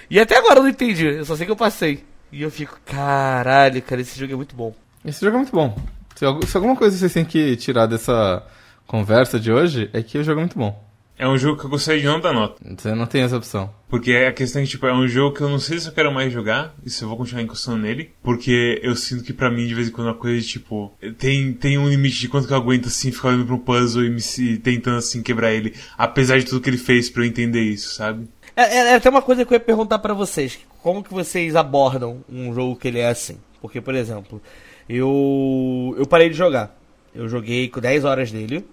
E 0.10 0.20
até 0.20 0.38
agora 0.38 0.60
eu 0.60 0.64
não 0.64 0.70
entendi, 0.70 1.06
eu 1.06 1.26
só 1.26 1.36
sei 1.36 1.45
que 1.45 1.51
eu 1.51 1.56
passei. 1.56 2.04
E 2.32 2.41
eu 2.41 2.51
fico, 2.51 2.80
caralho, 2.86 3.82
cara, 3.82 4.01
esse 4.01 4.20
jogo 4.20 4.34
é 4.34 4.36
muito 4.36 4.56
bom. 4.56 4.76
Esse 5.06 5.22
jogo 5.22 5.36
é 5.36 5.39
muito 5.39 5.51
bom. 5.51 5.76
Se, 6.16 6.26
se 6.47 6.57
alguma 6.57 6.76
coisa 6.76 6.97
vocês 6.97 7.14
têm 7.14 7.26
que 7.26 7.55
tirar 7.55 7.86
dessa 7.86 8.43
conversa 8.86 9.39
de 9.39 9.51
hoje, 9.51 9.89
é 9.93 10.01
que 10.01 10.18
o 10.18 10.24
jogo 10.24 10.39
é 10.39 10.43
muito 10.43 10.57
bom. 10.57 10.93
É 11.18 11.28
um 11.28 11.38
jogo 11.38 11.59
que 11.59 11.66
eu 11.66 11.70
gostaria 11.70 12.01
de 12.01 12.07
não 12.07 12.20
dar 12.20 12.34
nota. 12.34 12.55
Você 12.76 12.93
não 12.95 13.05
tem 13.05 13.22
essa 13.22 13.38
opção. 13.38 13.70
Porque 13.88 14.11
a 14.11 14.34
questão 14.34 14.61
é 14.61 14.66
que, 14.66 14.72
tipo, 14.72 14.86
é 14.88 14.93
um 14.93 15.07
jogo 15.07 15.36
que 15.36 15.41
eu 15.41 15.49
não 15.49 15.59
sei 15.59 15.80
se 15.80 15.88
eu 15.88 15.93
quero 15.93 16.11
mais 16.11 16.34
jogar 16.34 16.74
e 16.84 16.89
se 16.89 17.03
eu 17.03 17.07
vou 17.07 17.16
continuar 17.16 17.43
encostando 17.43 17.78
nele. 17.78 18.11
Porque 18.24 18.80
eu 18.82 18.95
sinto 18.95 19.24
que 19.24 19.32
pra 19.32 19.51
mim, 19.51 19.68
de 19.68 19.76
vez 19.76 19.88
em 19.88 19.91
quando, 19.91 20.07
uma 20.07 20.16
coisa, 20.16 20.45
tipo, 20.45 20.91
tem, 21.20 21.53
tem 21.53 21.78
um 21.78 21.88
limite 21.88 22.20
de 22.20 22.28
quanto 22.28 22.47
que 22.47 22.53
eu 22.53 22.57
aguento, 22.57 22.88
assim, 22.88 23.11
ficar 23.11 23.30
olhando 23.30 23.45
pro 23.45 23.59
puzzle 23.59 24.03
e 24.03 24.09
me 24.09 24.20
se, 24.20 24.57
tentando, 24.57 24.97
assim, 24.97 25.22
quebrar 25.22 25.53
ele. 25.53 25.76
Apesar 25.95 26.39
de 26.39 26.45
tudo 26.45 26.61
que 26.61 26.70
ele 26.70 26.78
fez 26.78 27.11
pra 27.11 27.24
eu 27.24 27.28
entender 27.28 27.61
isso, 27.61 27.93
sabe? 27.93 28.28
É, 28.55 28.64
é, 28.64 28.78
é 28.89 28.95
até 28.95 29.09
uma 29.09 29.22
coisa 29.22 29.45
que 29.45 29.53
eu 29.53 29.55
ia 29.55 29.59
perguntar 29.59 29.99
para 29.99 30.16
vocês. 30.16 30.59
Como 30.82 31.03
que 31.03 31.14
vocês 31.14 31.55
abordam 31.55 32.24
um 32.28 32.53
jogo 32.53 32.76
que 32.76 32.88
ele 32.88 32.99
é 32.99 33.09
assim? 33.09 33.38
Porque, 33.64 33.80
por 33.80 33.95
exemplo, 33.95 34.41
eu 34.89 35.95
eu 35.97 36.05
parei 36.05 36.28
de 36.28 36.36
jogar. 36.36 36.78
Eu 37.16 37.30
joguei 37.30 37.70
com 37.70 37.80
10 37.80 38.03
horas 38.03 38.30
nele. 38.30 38.68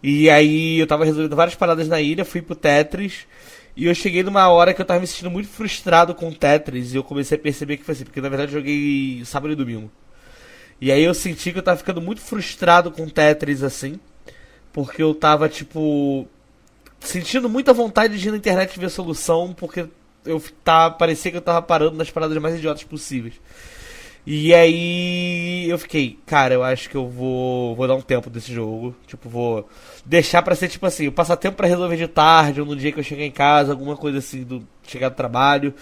E 0.00 0.30
aí 0.30 0.78
eu 0.78 0.86
tava 0.86 1.04
resolvendo 1.04 1.34
várias 1.34 1.56
paradas 1.56 1.88
na 1.88 2.00
ilha, 2.00 2.24
fui 2.24 2.40
pro 2.40 2.54
Tetris. 2.54 3.26
E 3.76 3.86
eu 3.86 3.94
cheguei 3.94 4.22
numa 4.22 4.48
hora 4.48 4.72
que 4.72 4.80
eu 4.80 4.84
tava 4.86 5.00
me 5.00 5.06
sentindo 5.08 5.32
muito 5.32 5.48
frustrado 5.48 6.14
com 6.14 6.28
o 6.28 6.34
Tetris. 6.34 6.94
E 6.94 6.96
eu 6.96 7.02
comecei 7.02 7.36
a 7.36 7.40
perceber 7.40 7.76
que 7.76 7.82
foi 7.82 7.92
assim, 7.92 8.04
porque 8.04 8.20
na 8.20 8.28
verdade 8.28 8.52
eu 8.52 8.60
joguei 8.60 9.20
sábado 9.24 9.52
e 9.52 9.56
domingo. 9.56 9.90
E 10.80 10.92
aí 10.92 11.02
eu 11.02 11.12
senti 11.12 11.50
que 11.50 11.58
eu 11.58 11.62
tava 11.62 11.78
ficando 11.78 12.00
muito 12.00 12.20
frustrado 12.20 12.92
com 12.92 13.02
o 13.02 13.10
Tetris 13.10 13.64
assim. 13.64 13.98
Porque 14.72 15.02
eu 15.02 15.12
tava, 15.12 15.48
tipo. 15.48 16.28
Sentindo 17.00 17.48
muita 17.48 17.72
vontade 17.72 18.16
de 18.16 18.28
ir 18.28 18.30
na 18.30 18.36
internet 18.36 18.78
ver 18.78 18.90
solução. 18.90 19.52
Porque 19.52 19.88
eu 20.24 20.40
tava, 20.62 20.94
parecia 20.94 21.32
que 21.32 21.36
eu 21.36 21.42
tava 21.42 21.60
parando 21.60 21.96
nas 21.96 22.10
paradas 22.10 22.38
mais 22.38 22.54
idiotas 22.54 22.84
possíveis. 22.84 23.34
E 24.26 24.54
aí 24.54 25.68
eu 25.68 25.78
fiquei, 25.78 26.18
cara, 26.24 26.54
eu 26.54 26.62
acho 26.62 26.88
que 26.88 26.96
eu 26.96 27.06
vou, 27.08 27.76
vou 27.76 27.86
dar 27.86 27.94
um 27.94 28.00
tempo 28.00 28.30
desse 28.30 28.52
jogo. 28.52 28.94
Tipo, 29.06 29.28
vou 29.28 29.68
deixar 30.04 30.42
pra 30.42 30.54
ser 30.54 30.68
tipo 30.68 30.86
assim, 30.86 31.10
passar 31.10 31.36
tempo 31.36 31.56
pra 31.56 31.66
resolver 31.68 31.96
de 31.96 32.08
tarde, 32.08 32.60
ou 32.60 32.66
no 32.66 32.74
dia 32.74 32.90
que 32.90 32.98
eu 32.98 33.04
chegar 33.04 33.24
em 33.24 33.30
casa, 33.30 33.72
alguma 33.72 33.96
coisa 33.96 34.18
assim, 34.18 34.42
do 34.42 34.66
chegar 34.86 35.10
do 35.10 35.14
trabalho, 35.14 35.74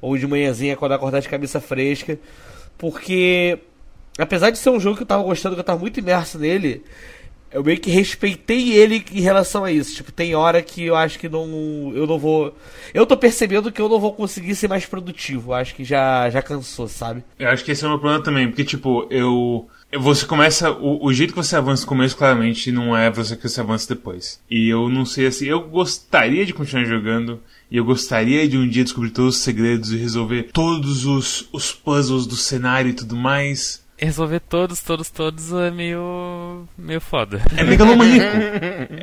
ou 0.00 0.16
de 0.16 0.26
manhãzinha 0.26 0.76
quando 0.76 0.92
acordar 0.92 1.20
de 1.20 1.28
cabeça 1.28 1.60
fresca. 1.60 2.18
Porque, 2.78 3.58
apesar 4.18 4.50
de 4.50 4.58
ser 4.58 4.70
um 4.70 4.80
jogo 4.80 4.96
que 4.96 5.02
eu 5.02 5.06
tava 5.06 5.22
gostando, 5.24 5.56
que 5.56 5.60
eu 5.60 5.64
tava 5.64 5.80
muito 5.80 5.98
imerso 5.98 6.38
nele, 6.38 6.84
eu 7.52 7.64
meio 7.64 7.80
que 7.80 7.90
respeitei 7.90 8.72
ele 8.72 9.04
em 9.12 9.20
relação 9.20 9.64
a 9.64 9.72
isso. 9.72 9.96
Tipo, 9.96 10.12
tem 10.12 10.34
hora 10.34 10.62
que 10.62 10.84
eu 10.84 10.94
acho 10.94 11.18
que 11.18 11.28
não. 11.28 11.92
Eu 11.94 12.06
não 12.06 12.18
vou. 12.18 12.56
Eu 12.94 13.04
tô 13.04 13.16
percebendo 13.16 13.72
que 13.72 13.80
eu 13.80 13.88
não 13.88 13.98
vou 13.98 14.12
conseguir 14.12 14.54
ser 14.54 14.68
mais 14.68 14.86
produtivo. 14.86 15.52
Acho 15.52 15.74
que 15.74 15.84
já, 15.84 16.30
já 16.30 16.40
cansou, 16.42 16.86
sabe? 16.86 17.24
Eu 17.38 17.48
acho 17.48 17.64
que 17.64 17.72
esse 17.72 17.84
é 17.84 17.86
o 17.86 17.90
meu 17.90 17.98
problema 17.98 18.22
também, 18.22 18.48
porque, 18.48 18.64
tipo, 18.64 19.06
eu. 19.10 19.68
Você 19.98 20.24
começa. 20.24 20.70
O, 20.70 21.04
o 21.06 21.12
jeito 21.12 21.32
que 21.32 21.36
você 21.36 21.56
avança 21.56 21.82
no 21.82 21.88
começo, 21.88 22.16
claramente, 22.16 22.70
não 22.70 22.96
é 22.96 23.10
você 23.10 23.36
que 23.36 23.48
você 23.48 23.60
avança 23.60 23.94
depois. 23.94 24.40
E 24.48 24.68
eu 24.68 24.88
não 24.88 25.04
sei 25.04 25.26
assim. 25.26 25.46
Eu 25.46 25.68
gostaria 25.68 26.46
de 26.46 26.54
continuar 26.54 26.84
jogando. 26.84 27.40
E 27.68 27.76
eu 27.76 27.84
gostaria 27.84 28.48
de 28.48 28.56
um 28.56 28.68
dia 28.68 28.84
descobrir 28.84 29.10
todos 29.10 29.36
os 29.36 29.42
segredos 29.42 29.92
e 29.92 29.96
resolver 29.96 30.50
todos 30.52 31.04
os, 31.06 31.48
os 31.52 31.72
puzzles 31.72 32.26
do 32.26 32.34
cenário 32.34 32.90
e 32.90 32.94
tudo 32.94 33.14
mais 33.14 33.80
resolver 34.00 34.40
todos, 34.40 34.82
todos, 34.82 35.10
todos 35.10 35.52
é 35.52 35.70
meio. 35.70 36.66
meio 36.76 37.00
foda. 37.00 37.42
É 37.56 37.62
megalomaníaco. 37.62 38.36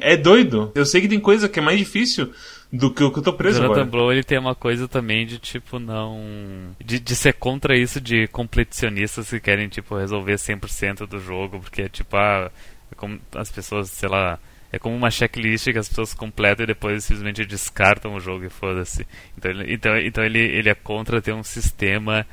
é 0.02 0.18
doido. 0.18 0.72
Eu 0.76 0.86
sei 0.86 1.02
que 1.02 1.08
tem 1.08 1.20
coisa 1.20 1.48
que 1.48 1.60
é 1.60 1.62
mais 1.62 1.78
difícil 1.78 2.32
do 2.72 2.92
que 2.92 3.04
o 3.04 3.12
que 3.12 3.20
eu 3.20 3.24
tô 3.24 3.34
preso 3.34 3.58
Jonathan 3.58 3.82
agora. 3.82 3.92
Blow, 3.92 4.12
ele 4.12 4.24
tem 4.24 4.38
uma 4.38 4.56
coisa 4.56 4.88
também 4.88 5.26
de, 5.26 5.38
tipo, 5.38 5.80
não... 5.80 6.76
De, 6.84 7.00
de 7.00 7.16
ser 7.16 7.34
contra 7.34 7.78
isso 7.78 8.02
de 8.02 8.28
completionistas 8.28 9.30
que 9.30 9.40
querem, 9.40 9.70
tipo, 9.70 9.96
resolver 9.96 10.36
100% 10.36 11.08
do 11.08 11.20
jogo, 11.20 11.60
porque 11.60 11.84
é, 11.84 11.90
tipo, 11.90 12.18
ah, 12.18 12.52
é 12.92 12.96
como 12.96 13.20
as 13.36 13.52
pessoas, 13.52 13.90
sei 13.90 14.10
lá... 14.10 14.40
É 14.70 14.78
como 14.78 14.94
uma 14.94 15.10
checklist 15.10 15.72
que 15.72 15.80
as 15.80 15.88
pessoas 15.88 16.14
completam 16.14 16.66
e 16.66 16.68
depois 16.68 17.06
simplesmente 17.06 17.46
descartam 17.46 18.16
o 18.16 18.20
jogo 18.20 18.44
e 18.44 18.50
foda-se. 18.50 19.08
Então, 19.38 19.50
ele, 19.50 19.74
então, 19.74 19.98
então 19.98 20.24
ele, 20.26 20.40
ele 20.40 20.68
é 20.68 20.76
contra 20.76 21.22
ter 21.22 21.34
um 21.34 21.42
sistema 21.42 22.28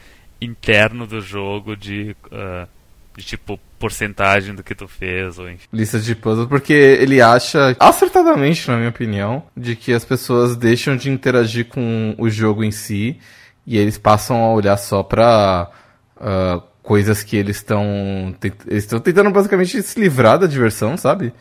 interno 0.45 1.07
do 1.07 1.20
jogo 1.20 1.76
de, 1.76 2.16
uh, 2.26 2.68
de 3.16 3.24
tipo 3.24 3.59
porcentagem 3.78 4.55
do 4.55 4.62
que 4.62 4.74
tu 4.74 4.88
fez 4.88 5.38
ou 5.38 5.51
enfim. 5.51 5.66
Lista 5.72 5.99
de 5.99 6.14
puzzles 6.14 6.49
porque 6.49 6.72
ele 6.72 7.20
acha 7.20 7.76
acertadamente, 7.78 8.68
na 8.68 8.76
minha 8.76 8.88
opinião, 8.88 9.42
de 9.57 9.76
que 9.76 9.92
as 9.92 10.05
pessoas 10.05 10.57
deixam 10.57 10.97
de 10.97 11.11
interagir 11.11 11.66
com 11.66 12.14
o 12.18 12.30
jogo 12.30 12.64
em 12.64 12.70
si 12.70 13.18
e 13.66 13.76
eles 13.76 13.99
passam 13.99 14.42
a 14.42 14.53
olhar 14.53 14.76
só 14.76 15.03
pra 15.03 15.70
uh, 16.16 16.62
coisas 16.82 17.22
que 17.22 17.36
eles 17.36 17.57
estão 17.57 18.34
estão 18.68 19.01
tentando 19.01 19.30
basicamente 19.30 19.82
se 19.82 19.99
livrar 19.99 20.38
da 20.38 20.47
diversão, 20.47 20.97
sabe? 20.97 21.32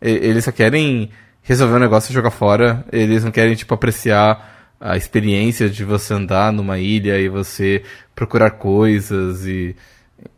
E, 0.00 0.10
eles 0.10 0.44
só 0.44 0.52
querem 0.52 1.10
resolver 1.42 1.76
um 1.76 1.80
negócio 1.80 2.10
e 2.10 2.14
jogar 2.14 2.30
fora. 2.30 2.84
Eles 2.90 3.22
não 3.24 3.30
querem 3.30 3.54
tipo 3.54 3.74
apreciar 3.74 4.53
a 4.84 4.98
experiência 4.98 5.70
de 5.70 5.82
você 5.82 6.12
andar 6.12 6.52
numa 6.52 6.78
ilha 6.78 7.18
e 7.18 7.26
você 7.26 7.82
procurar 8.14 8.50
coisas 8.50 9.46
e, 9.46 9.74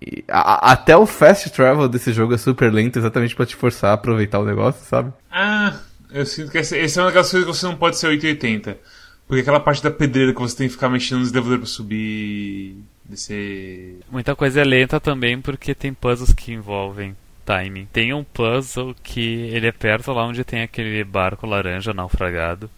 e 0.00 0.24
a, 0.28 0.70
até 0.70 0.96
o 0.96 1.04
fast 1.04 1.50
travel 1.50 1.88
desse 1.88 2.12
jogo 2.12 2.32
é 2.32 2.38
super 2.38 2.72
lento 2.72 2.96
exatamente 2.96 3.34
para 3.34 3.44
te 3.44 3.56
forçar 3.56 3.90
a 3.90 3.94
aproveitar 3.94 4.38
o 4.38 4.44
negócio, 4.44 4.86
sabe? 4.86 5.12
Ah, 5.32 5.76
eu 6.12 6.24
sinto 6.24 6.52
que 6.52 6.58
esse, 6.58 6.78
esse 6.78 6.96
é 6.96 7.02
uma 7.02 7.08
daquelas 7.08 7.28
coisas 7.28 7.50
que 7.50 7.56
você 7.56 7.66
não 7.66 7.74
pode 7.74 7.98
ser 7.98 8.06
880. 8.06 8.78
Porque 9.26 9.40
aquela 9.40 9.58
parte 9.58 9.82
da 9.82 9.90
pedreira 9.90 10.32
que 10.32 10.40
você 10.40 10.56
tem 10.56 10.68
que 10.68 10.74
ficar 10.74 10.88
mexendo 10.88 11.18
nos 11.18 11.32
elevadores 11.32 11.60
pra 11.60 11.68
subir. 11.68 12.76
Descer. 13.04 13.98
Muita 14.10 14.36
coisa 14.36 14.60
é 14.60 14.64
lenta 14.64 15.00
também 15.00 15.40
porque 15.40 15.74
tem 15.74 15.92
puzzles 15.92 16.32
que 16.32 16.52
envolvem 16.52 17.16
timing. 17.44 17.86
Tem 17.92 18.14
um 18.14 18.22
puzzle 18.22 18.94
que 19.02 19.48
ele 19.52 19.66
é 19.66 19.72
perto 19.72 20.12
lá 20.12 20.24
onde 20.24 20.44
tem 20.44 20.62
aquele 20.62 21.02
barco 21.02 21.46
laranja 21.46 21.92
naufragado. 21.92 22.70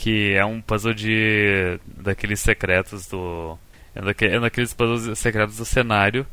Que 0.00 0.32
é 0.32 0.42
um 0.46 0.62
puzzle 0.62 0.94
de. 0.94 1.78
daqueles 1.84 2.40
secretos 2.40 3.06
do. 3.06 3.58
É, 3.94 4.00
daque, 4.00 4.24
é 4.24 4.40
daqueles 4.40 4.72
puzzles 4.72 5.18
secretos 5.18 5.58
do 5.58 5.64
cenário. 5.66 6.26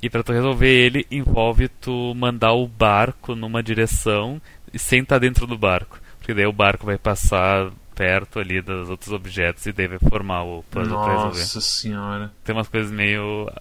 E 0.00 0.08
para 0.08 0.22
tu 0.22 0.32
resolver 0.32 0.66
ele 0.66 1.06
envolve 1.10 1.68
tu 1.68 2.14
mandar 2.14 2.54
o 2.54 2.66
barco 2.66 3.34
numa 3.34 3.62
direção 3.62 4.40
e 4.72 4.78
sem 4.78 5.02
estar 5.02 5.18
dentro 5.18 5.46
do 5.46 5.58
barco. 5.58 6.00
Porque 6.16 6.32
daí 6.32 6.46
o 6.46 6.52
barco 6.52 6.86
vai 6.86 6.96
passar 6.96 7.70
perto 7.94 8.38
ali 8.38 8.62
dos 8.62 8.88
outros 8.88 9.12
objetos 9.12 9.66
e 9.66 9.72
daí 9.72 9.86
vai 9.86 9.98
formar 9.98 10.42
o 10.44 10.62
puzzle 10.70 10.94
Nossa 10.94 11.04
pra 11.04 11.12
resolver. 11.12 11.40
Nossa 11.40 11.60
senhora. 11.60 12.32
Tem 12.42 12.54
umas 12.54 12.68
coisas 12.68 12.90
meio 12.90 13.52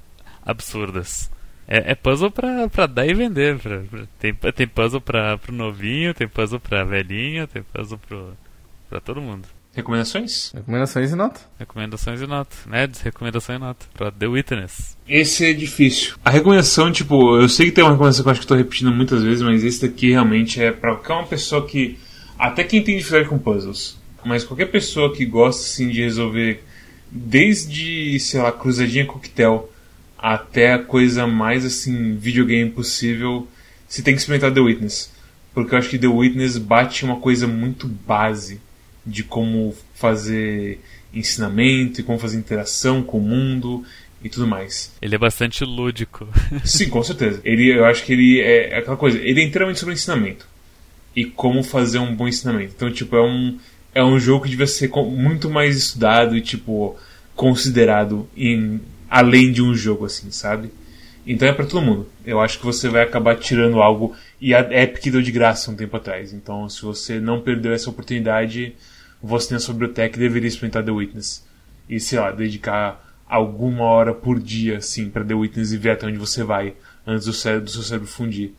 absurdas. 0.45 1.30
É, 1.68 1.91
é 1.91 1.95
puzzle 1.95 2.32
pra, 2.32 2.70
pra 2.70 2.86
dar 2.86 3.05
e 3.05 3.14
vender. 3.14 3.60
Pra, 3.60 3.82
pra, 3.82 4.03
tem, 4.18 4.34
tem 4.34 4.68
puzzle 4.70 5.01
pra, 5.01 5.38
pro 5.38 5.51
novinho, 5.51 6.14
tem 6.14 6.30
puzzle 6.30 6.62
pra 6.62 6.86
velhinho, 6.86 7.45
tem 7.45 7.62
puzzle 7.62 7.97
pro, 7.97 8.38
pra 8.90 9.00
todo 9.00 9.22
mundo. 9.22 9.48
Recomendações? 9.74 10.52
Recomendações 10.54 11.12
e 11.12 11.16
nota. 11.16 11.40
Recomendações 11.58 12.22
e 12.22 12.28
nota. 12.28 12.56
Neds, 12.66 13.02
recomendação 13.02 13.56
e 13.56 13.60
nota. 13.60 13.86
Pra 13.94 14.12
The 14.12 14.28
Witness. 14.28 14.98
Esse 15.08 15.46
é 15.46 15.54
difícil. 15.54 16.16
A 16.26 16.30
recomendação, 16.30 16.92
tipo, 16.92 17.38
eu 17.38 17.48
sei 17.48 17.68
que 17.68 17.74
tem 17.74 17.84
uma 17.84 17.92
recomendação 17.92 18.24
que 18.24 18.28
eu 18.28 18.32
acho 18.32 18.42
que 18.42 18.46
eu 18.46 18.50
tô 18.50 18.56
repetindo 18.56 18.92
muitas 18.92 19.24
vezes, 19.24 19.44
mas 19.44 19.64
esse 19.64 19.88
daqui 19.88 20.10
realmente 20.10 20.62
é 20.62 20.72
pra 20.72 20.96
qualquer 20.96 21.14
uma 21.14 21.28
pessoa 21.28 21.66
que. 21.66 22.00
Até 22.38 22.64
quem 22.64 22.84
tem 22.84 22.98
dificuldade 22.98 23.30
com 23.30 23.38
puzzles. 23.38 23.98
Mas 24.26 24.44
qualquer 24.44 24.66
pessoa 24.66 25.14
que 25.14 25.26
gosta 25.26 25.62
assim 25.62 25.90
de 25.90 26.02
resolver 26.02 26.64
desde, 27.12 28.20
sei 28.20 28.42
lá, 28.42 28.52
cruzadinha 28.52 29.06
coquetel 29.06 29.72
até 30.18 30.74
a 30.74 30.80
coisa 30.80 31.26
mais 31.26 31.66
assim 31.66 32.16
videogame 32.16 32.70
possível, 32.70 33.48
se 33.88 34.04
tem 34.04 34.14
que 34.14 34.20
experimentar 34.20 34.54
The 34.54 34.60
Witness. 34.60 35.12
Porque 35.54 35.74
eu 35.74 35.80
acho 35.80 35.90
que 35.90 35.98
The 35.98 36.08
Witness 36.08 36.58
bate 36.58 37.06
uma 37.06 37.18
coisa 37.18 37.48
muito 37.48 37.88
base 37.88 38.60
de 39.06 39.24
como 39.24 39.76
fazer 39.93 40.80
ensinamento 41.14 42.02
e 42.02 42.04
como 42.04 42.20
fazer 42.20 42.38
interação 42.38 43.02
com 43.02 43.18
o 43.18 43.22
mundo 43.22 43.84
e 44.24 44.30
tudo 44.30 44.45
mais. 44.45 44.91
Ele 45.02 45.16
é 45.16 45.18
bastante 45.18 45.64
lúdico. 45.64 46.28
Sim, 46.64 46.89
com 46.89 47.02
certeza. 47.04 47.41
Ele, 47.43 47.68
eu 47.76 47.86
acho 47.86 48.04
que 48.04 48.14
ele 48.14 48.41
é, 48.41 48.78
aquela 48.78 48.97
coisa. 48.97 49.18
Ele 49.18 49.41
é 49.41 49.43
inteiramente 49.43 49.80
sobre 49.80 49.93
ensinamento 49.93 50.47
e 51.16 51.26
como 51.26 51.64
fazer 51.64 52.00
um 52.00 52.16
bom 52.16 52.28
ensinamento. 52.28 52.74
Então, 52.76 52.91
tipo, 52.91 53.16
é 53.16 53.22
um 53.22 53.58
é 53.93 54.04
um 54.04 54.20
jogo 54.20 54.43
que 54.43 54.52
devia 54.52 54.68
ser 54.68 54.89
muito 54.89 55.50
mais 55.50 55.76
estudado 55.76 56.38
e 56.38 56.41
tipo 56.41 56.95
considerado 57.36 58.30
em 58.38 58.80
além 59.10 59.52
de 59.52 59.62
um 59.62 59.74
jogo 59.74 60.06
assim, 60.06 60.30
sabe? 60.30 60.70
Então 61.32 61.47
é 61.47 61.53
para 61.53 61.67
todo 61.67 61.86
mundo. 61.86 62.09
Eu 62.25 62.41
acho 62.41 62.57
que 62.57 62.65
você 62.65 62.89
vai 62.89 63.03
acabar 63.03 63.36
tirando 63.36 63.84
algo 63.84 64.15
e 64.41 64.51
a 64.51 64.61
Epic 64.61 65.11
deu 65.11 65.21
de 65.21 65.32
graça 65.32 65.69
um 65.69 65.75
tempo 65.75 65.95
atrás. 65.95 66.34
Então, 66.34 66.67
se 66.67 66.82
você 66.82 67.19
não 67.19 67.39
perdeu 67.39 67.71
essa 67.71 67.88
oportunidade, 67.88 68.75
você 69.21 69.53
na 69.53 69.59
sua 69.59 69.75
biblioteca 69.75 70.17
deveria 70.17 70.47
experimentar 70.47 70.84
The 70.84 70.89
Witness 70.89 71.47
e 71.88 71.99
sei 71.99 72.19
lá, 72.19 72.32
dedicar 72.32 73.21
alguma 73.27 73.84
hora 73.84 74.11
por 74.11 74.39
dia 74.39 74.77
assim 74.77 75.07
para 75.07 75.23
The 75.23 75.36
Witness 75.36 75.71
e 75.71 75.77
ver 75.77 75.91
até 75.91 76.07
onde 76.07 76.17
você 76.17 76.43
vai 76.43 76.73
antes 77.05 77.27
do, 77.27 77.34
cérebro, 77.34 77.65
do 77.65 77.69
seu 77.69 77.84
cérebro 77.84 78.07
fundir. 78.07 78.55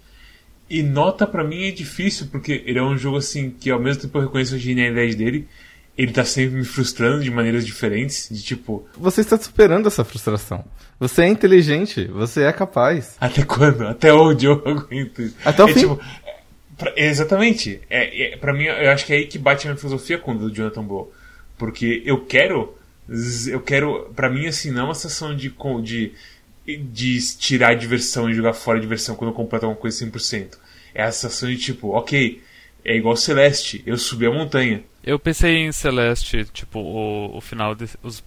E 0.69 0.81
nota 0.81 1.27
para 1.27 1.43
mim 1.43 1.65
é 1.65 1.73
difícil, 1.73 2.29
porque 2.31 2.63
ele 2.65 2.79
é 2.79 2.83
um 2.85 2.97
jogo 2.97 3.17
assim 3.17 3.51
que 3.51 3.69
ao 3.69 3.81
mesmo 3.81 4.03
tempo 4.03 4.17
eu 4.17 4.23
reconheço 4.23 4.55
a 4.55 4.59
genialidade 4.59 5.17
dele, 5.17 5.49
ele 5.97 6.13
tá 6.13 6.25
sempre 6.25 6.57
me 6.57 6.65
frustrando 6.65 7.23
de 7.23 7.31
maneiras 7.31 7.67
diferentes, 7.67 8.29
de 8.31 8.43
tipo. 8.43 8.87
Você 8.97 9.21
está 9.21 9.39
superando 9.39 9.87
essa 9.87 10.05
frustração. 10.05 10.65
Você 10.99 11.23
é 11.23 11.29
inteligente, 11.29 12.05
você 12.07 12.43
é 12.43 12.53
capaz. 12.53 13.17
Até 13.21 13.43
quando? 13.43 13.87
Até 13.87 14.13
onde 14.13 14.47
eu 14.47 14.55
aguento? 14.65 15.31
Até 15.45 15.65
o 15.65 15.69
é, 15.69 15.73
fim. 15.73 15.81
Tipo, 15.81 16.01
pra, 16.79 16.93
exatamente. 16.97 17.81
É, 17.89 18.33
é, 18.33 18.37
pra 18.37 18.53
mim, 18.53 18.65
eu 18.65 18.91
acho 18.91 19.07
que 19.07 19.13
é 19.13 19.17
aí 19.17 19.27
que 19.27 19.39
bate 19.39 19.67
a 19.67 19.71
minha 19.71 19.79
filosofia 19.79 20.19
com 20.19 20.33
o 20.33 20.39
do 20.39 20.55
Jonathan 20.55 20.85
Blow. 20.85 21.13
Porque 21.59 22.03
eu 22.05 22.25
quero. 22.25 22.77
Eu 23.49 23.61
quero. 23.61 24.11
Pra 24.15 24.31
mim, 24.31 24.47
assim, 24.47 24.71
não 24.71 24.83
é 24.83 24.85
uma 24.85 24.95
sensação 24.95 25.35
de, 25.35 25.53
de 25.83 26.13
de 26.67 27.19
tirar 27.37 27.71
a 27.71 27.75
diversão 27.75 28.29
e 28.29 28.35
jogar 28.35 28.53
fora 28.53 28.79
a 28.79 28.81
diversão 28.81 29.17
quando 29.17 29.31
eu 29.31 29.35
completo 29.35 29.67
alguma 29.67 29.81
coisa 29.81 30.05
100%. 30.05 30.59
É 30.95 31.03
a 31.03 31.13
sensação 31.13 31.49
de 31.49 31.57
tipo, 31.57 31.89
ok, 31.89 32.43
é 32.85 32.97
igual 32.97 33.17
Celeste, 33.17 33.83
eu 33.87 33.97
subi 33.97 34.27
a 34.27 34.31
montanha. 34.31 34.83
Eu 35.03 35.19
pensei 35.19 35.59
em 35.59 35.73
Celeste, 35.73 36.45
tipo, 36.53 36.79
o, 36.79 37.37
o 37.37 37.41
final 37.41 37.75
de, 37.75 37.89
os, 38.03 38.23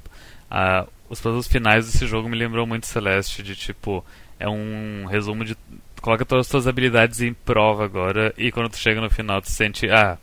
a, 0.49 0.85
os 1.09 1.21
puzzles 1.21 1.47
finais 1.47 1.85
desse 1.85 2.07
jogo 2.07 2.27
me 2.27 2.37
lembrou 2.37 2.65
muito 2.65 2.87
Celeste, 2.87 3.43
de 3.43 3.55
tipo, 3.55 4.03
é 4.39 4.49
um 4.49 5.05
resumo 5.05 5.45
de 5.45 5.55
coloca 6.01 6.25
todas 6.25 6.45
as 6.45 6.51
suas 6.51 6.67
habilidades 6.67 7.21
em 7.21 7.33
prova 7.33 7.85
agora 7.85 8.33
e 8.37 8.51
quando 8.51 8.69
tu 8.69 8.77
chega 8.77 8.99
no 8.99 9.09
final 9.09 9.41
tu 9.41 9.49
sente, 9.49 9.89
ah, 9.89 10.17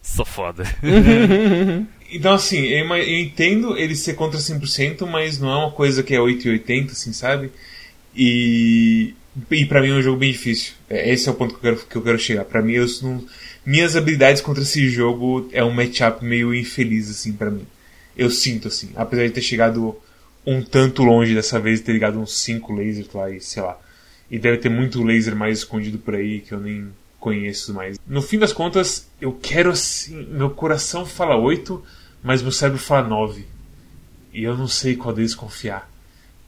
sou 0.00 0.24
foda. 0.24 0.62
então 2.12 2.34
assim, 2.34 2.60
eu, 2.60 2.86
eu, 2.94 3.20
entendo 3.20 3.76
ele 3.76 3.96
ser 3.96 4.14
contra 4.14 4.38
100%, 4.38 5.04
mas 5.06 5.40
não 5.40 5.50
é 5.50 5.56
uma 5.56 5.72
coisa 5.72 6.02
que 6.02 6.14
é 6.14 6.20
880, 6.20 6.92
assim, 6.92 7.12
sabe? 7.12 7.50
E 8.14 9.14
e 9.50 9.64
para 9.66 9.82
mim 9.82 9.90
é 9.90 9.94
um 9.94 10.02
jogo 10.02 10.18
bem 10.18 10.32
difícil. 10.32 10.74
É, 10.88 11.12
esse 11.12 11.28
é 11.28 11.32
o 11.32 11.34
ponto 11.34 11.54
que 11.54 11.66
eu 11.66 11.74
quero, 11.74 11.86
que 11.86 11.96
eu 11.96 12.02
quero 12.02 12.18
chegar. 12.18 12.44
Para 12.44 12.62
mim, 12.62 12.72
eu 12.72 12.86
não, 13.02 13.24
minhas 13.64 13.96
habilidades 13.96 14.40
contra 14.40 14.62
esse 14.62 14.88
jogo 14.88 15.48
é 15.52 15.62
um 15.62 15.70
matchup 15.70 16.24
meio 16.24 16.54
infeliz 16.54 17.10
assim 17.10 17.32
para 17.32 17.50
mim. 17.50 17.66
Eu 18.16 18.30
sinto 18.30 18.68
assim, 18.68 18.90
apesar 18.96 19.24
de 19.26 19.32
ter 19.32 19.42
chegado 19.42 19.96
um 20.46 20.62
tanto 20.62 21.02
longe 21.02 21.34
dessa 21.34 21.58
vez, 21.58 21.80
ter 21.80 21.92
ligado 21.92 22.18
uns 22.18 22.38
5 22.38 22.72
lasers 22.72 23.12
lá 23.12 23.30
e 23.30 23.40
sei 23.40 23.62
lá. 23.62 23.78
E 24.30 24.38
deve 24.38 24.58
ter 24.58 24.68
muito 24.68 25.02
laser 25.02 25.36
mais 25.36 25.58
escondido 25.58 25.98
por 25.98 26.14
aí 26.14 26.40
que 26.40 26.52
eu 26.52 26.60
nem 26.60 26.88
conheço 27.18 27.74
mais. 27.74 27.98
No 28.06 28.22
fim 28.22 28.38
das 28.38 28.52
contas, 28.52 29.08
eu 29.20 29.32
quero 29.32 29.70
assim, 29.70 30.26
meu 30.30 30.50
coração 30.50 31.04
fala 31.04 31.36
8, 31.36 31.84
mas 32.22 32.42
meu 32.42 32.52
cérebro 32.52 32.80
fala 32.80 33.06
9. 33.06 33.44
E 34.32 34.44
eu 34.44 34.56
não 34.56 34.68
sei 34.68 34.96
qual 34.96 35.14
deles 35.14 35.34
confiar. 35.34 35.90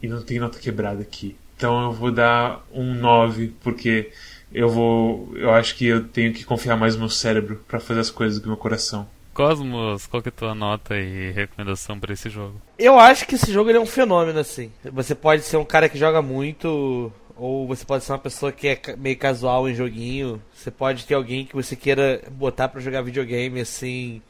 E 0.03 0.07
não 0.07 0.22
tem 0.22 0.39
nota 0.39 0.59
quebrada 0.59 1.03
aqui. 1.03 1.36
Então 1.59 1.86
eu 1.86 1.92
vou 1.92 2.12
dar 2.12 2.64
um 2.72 2.94
9, 2.94 3.52
porque 3.61 4.12
eu 4.52 4.68
vou. 4.68 5.28
Eu 5.34 5.50
acho 5.50 5.74
que 5.74 5.86
eu 5.86 6.04
tenho 6.04 6.32
que 6.32 6.44
confiar 6.44 6.76
mais 6.76 6.94
no 6.94 7.00
meu 7.00 7.09
cérebro 7.11 7.61
para 7.66 7.80
fazer 7.80 7.98
as 7.98 8.11
coisas 8.11 8.38
do 8.38 8.42
que 8.42 8.46
meu 8.46 8.56
coração. 8.56 9.09
Cosmos, 9.34 10.06
qual 10.06 10.22
que 10.22 10.28
é 10.28 10.30
a 10.30 10.32
tua 10.32 10.54
nota 10.54 10.96
e 10.96 11.32
recomendação 11.32 11.98
para 11.98 12.12
esse 12.12 12.30
jogo? 12.30 12.62
Eu 12.78 12.96
acho 12.96 13.26
que 13.26 13.34
esse 13.34 13.52
jogo 13.52 13.70
é 13.72 13.80
um 13.80 13.86
fenômeno, 13.86 14.38
assim. 14.38 14.70
Você 14.84 15.16
pode 15.16 15.42
ser 15.42 15.56
um 15.56 15.64
cara 15.64 15.88
que 15.88 15.98
joga 15.98 16.22
muito, 16.22 17.12
ou 17.36 17.66
você 17.66 17.84
pode 17.84 18.04
ser 18.04 18.12
uma 18.12 18.18
pessoa 18.18 18.52
que 18.52 18.68
é 18.68 18.80
meio 18.96 19.16
casual 19.18 19.68
em 19.68 19.74
joguinho. 19.74 20.40
Você 20.54 20.70
pode 20.70 21.04
ter 21.06 21.14
alguém 21.14 21.44
que 21.44 21.56
você 21.56 21.74
queira 21.74 22.22
botar 22.30 22.68
para 22.68 22.80
jogar 22.80 23.02
videogame, 23.02 23.61
assim, 23.61 24.22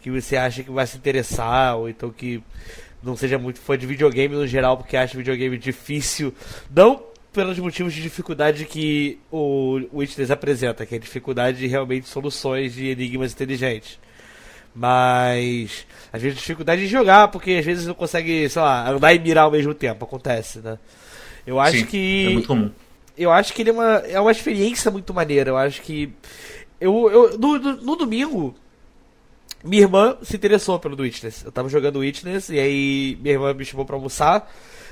que 0.00 0.10
você 0.10 0.36
acha 0.36 0.64
que 0.64 0.72
vai 0.72 0.86
se 0.88 0.96
interessar, 0.96 1.76
ou 1.76 1.88
então 1.88 2.10
que 2.10 2.42
não 3.04 3.16
seja 3.16 3.38
muito 3.38 3.60
fã 3.60 3.76
de 3.76 3.86
videogame 3.86 4.34
no 4.34 4.46
geral, 4.46 4.76
porque 4.76 4.96
acha 4.96 5.16
videogame 5.16 5.58
difícil. 5.58 6.34
Não 6.74 7.02
pelos 7.32 7.58
motivos 7.58 7.92
de 7.92 8.00
dificuldade 8.00 8.64
que 8.64 9.18
o 9.30 9.80
Witness 9.92 10.30
apresenta, 10.30 10.86
que 10.86 10.94
é 10.94 10.98
a 10.98 11.00
dificuldade 11.00 11.58
de 11.58 11.66
realmente 11.66 12.08
soluções 12.08 12.74
de 12.74 12.86
enigmas 12.86 13.32
inteligentes. 13.32 13.98
Mas 14.74 15.86
às 16.12 16.22
vezes 16.22 16.38
dificuldade 16.38 16.82
de 16.82 16.88
jogar, 16.88 17.28
porque 17.28 17.52
às 17.52 17.64
vezes 17.64 17.86
não 17.86 17.94
consegue, 17.94 18.48
sei 18.48 18.62
lá, 18.62 18.88
andar 18.88 19.12
e 19.12 19.18
mirar 19.18 19.44
ao 19.44 19.50
mesmo 19.50 19.74
tempo, 19.74 20.04
acontece, 20.04 20.60
né? 20.60 20.78
Eu 21.46 21.60
acho 21.60 21.78
Sim, 21.78 21.86
que. 21.86 22.26
É 22.26 22.30
muito 22.30 22.48
comum. 22.48 22.70
Eu 23.16 23.30
acho 23.30 23.52
que 23.52 23.62
ele 23.62 23.70
é 23.70 23.72
uma, 23.72 23.96
é 23.98 24.20
uma 24.20 24.32
experiência 24.32 24.90
muito 24.90 25.12
maneira. 25.12 25.50
Eu 25.50 25.56
acho 25.56 25.82
que. 25.82 26.12
Eu, 26.80 27.10
eu, 27.10 27.38
no, 27.38 27.58
no, 27.58 27.76
no 27.76 27.96
domingo, 27.96 28.54
minha 29.64 29.82
irmã 29.82 30.16
se 30.22 30.36
interessou 30.36 30.78
pelo 30.78 31.00
Witness. 31.00 31.44
Eu 31.44 31.50
tava 31.50 31.68
jogando 31.68 32.00
Witness 32.00 32.50
e 32.50 32.58
aí 32.58 33.18
minha 33.20 33.34
irmã 33.34 33.54
me 33.54 33.64
chamou 33.64 33.86
pra 33.86 33.96
almoçar. 33.96 34.48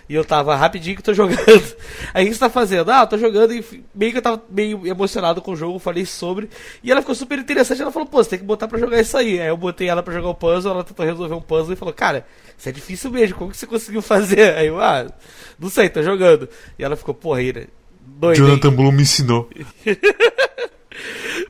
E 0.08 0.14
eu 0.14 0.24
tava 0.24 0.56
rapidinho 0.56 0.96
que 0.96 1.02
tô 1.02 1.12
jogando. 1.14 1.76
Aí 2.12 2.24
o 2.24 2.28
que 2.28 2.34
você 2.34 2.40
tá 2.40 2.50
fazendo? 2.50 2.90
Ah, 2.90 3.06
tô 3.06 3.16
jogando 3.16 3.52
e 3.52 3.64
meio 3.94 4.12
que 4.12 4.18
eu 4.18 4.22
tava 4.22 4.42
meio 4.50 4.86
emocionado 4.86 5.40
com 5.40 5.52
o 5.52 5.56
jogo, 5.56 5.78
falei 5.78 6.04
sobre. 6.04 6.48
E 6.82 6.90
ela 6.90 7.00
ficou 7.00 7.14
super 7.14 7.38
interessante. 7.38 7.82
Ela 7.82 7.92
falou, 7.92 8.08
pô, 8.08 8.22
você 8.22 8.30
tem 8.30 8.38
que 8.38 8.44
botar 8.44 8.66
pra 8.66 8.78
jogar 8.78 9.00
isso 9.00 9.16
aí. 9.16 9.40
Aí 9.40 9.48
eu 9.48 9.56
botei 9.56 9.88
ela 9.88 10.02
pra 10.02 10.12
jogar 10.12 10.28
o 10.28 10.34
puzzle, 10.34 10.72
ela 10.72 10.84
tentou 10.84 11.06
resolver 11.06 11.34
um 11.34 11.40
puzzle 11.40 11.72
e 11.72 11.76
falou, 11.76 11.94
cara, 11.94 12.26
isso 12.58 12.68
é 12.68 12.72
difícil 12.72 13.10
mesmo, 13.10 13.36
como 13.36 13.50
que 13.50 13.56
você 13.56 13.66
conseguiu 13.66 14.02
fazer? 14.02 14.54
Aí 14.56 14.66
eu, 14.66 14.80
ah, 14.80 15.06
não 15.58 15.68
sei, 15.68 15.88
tô 15.88 16.02
jogando. 16.02 16.48
E 16.78 16.84
ela 16.84 16.96
ficou, 16.96 17.14
porra, 17.14 17.42
Ira, 17.42 17.68
doido. 18.00 18.36
Jonathan 18.36 18.72
Bloom 18.72 18.92
me 18.92 19.02
ensinou. 19.02 19.48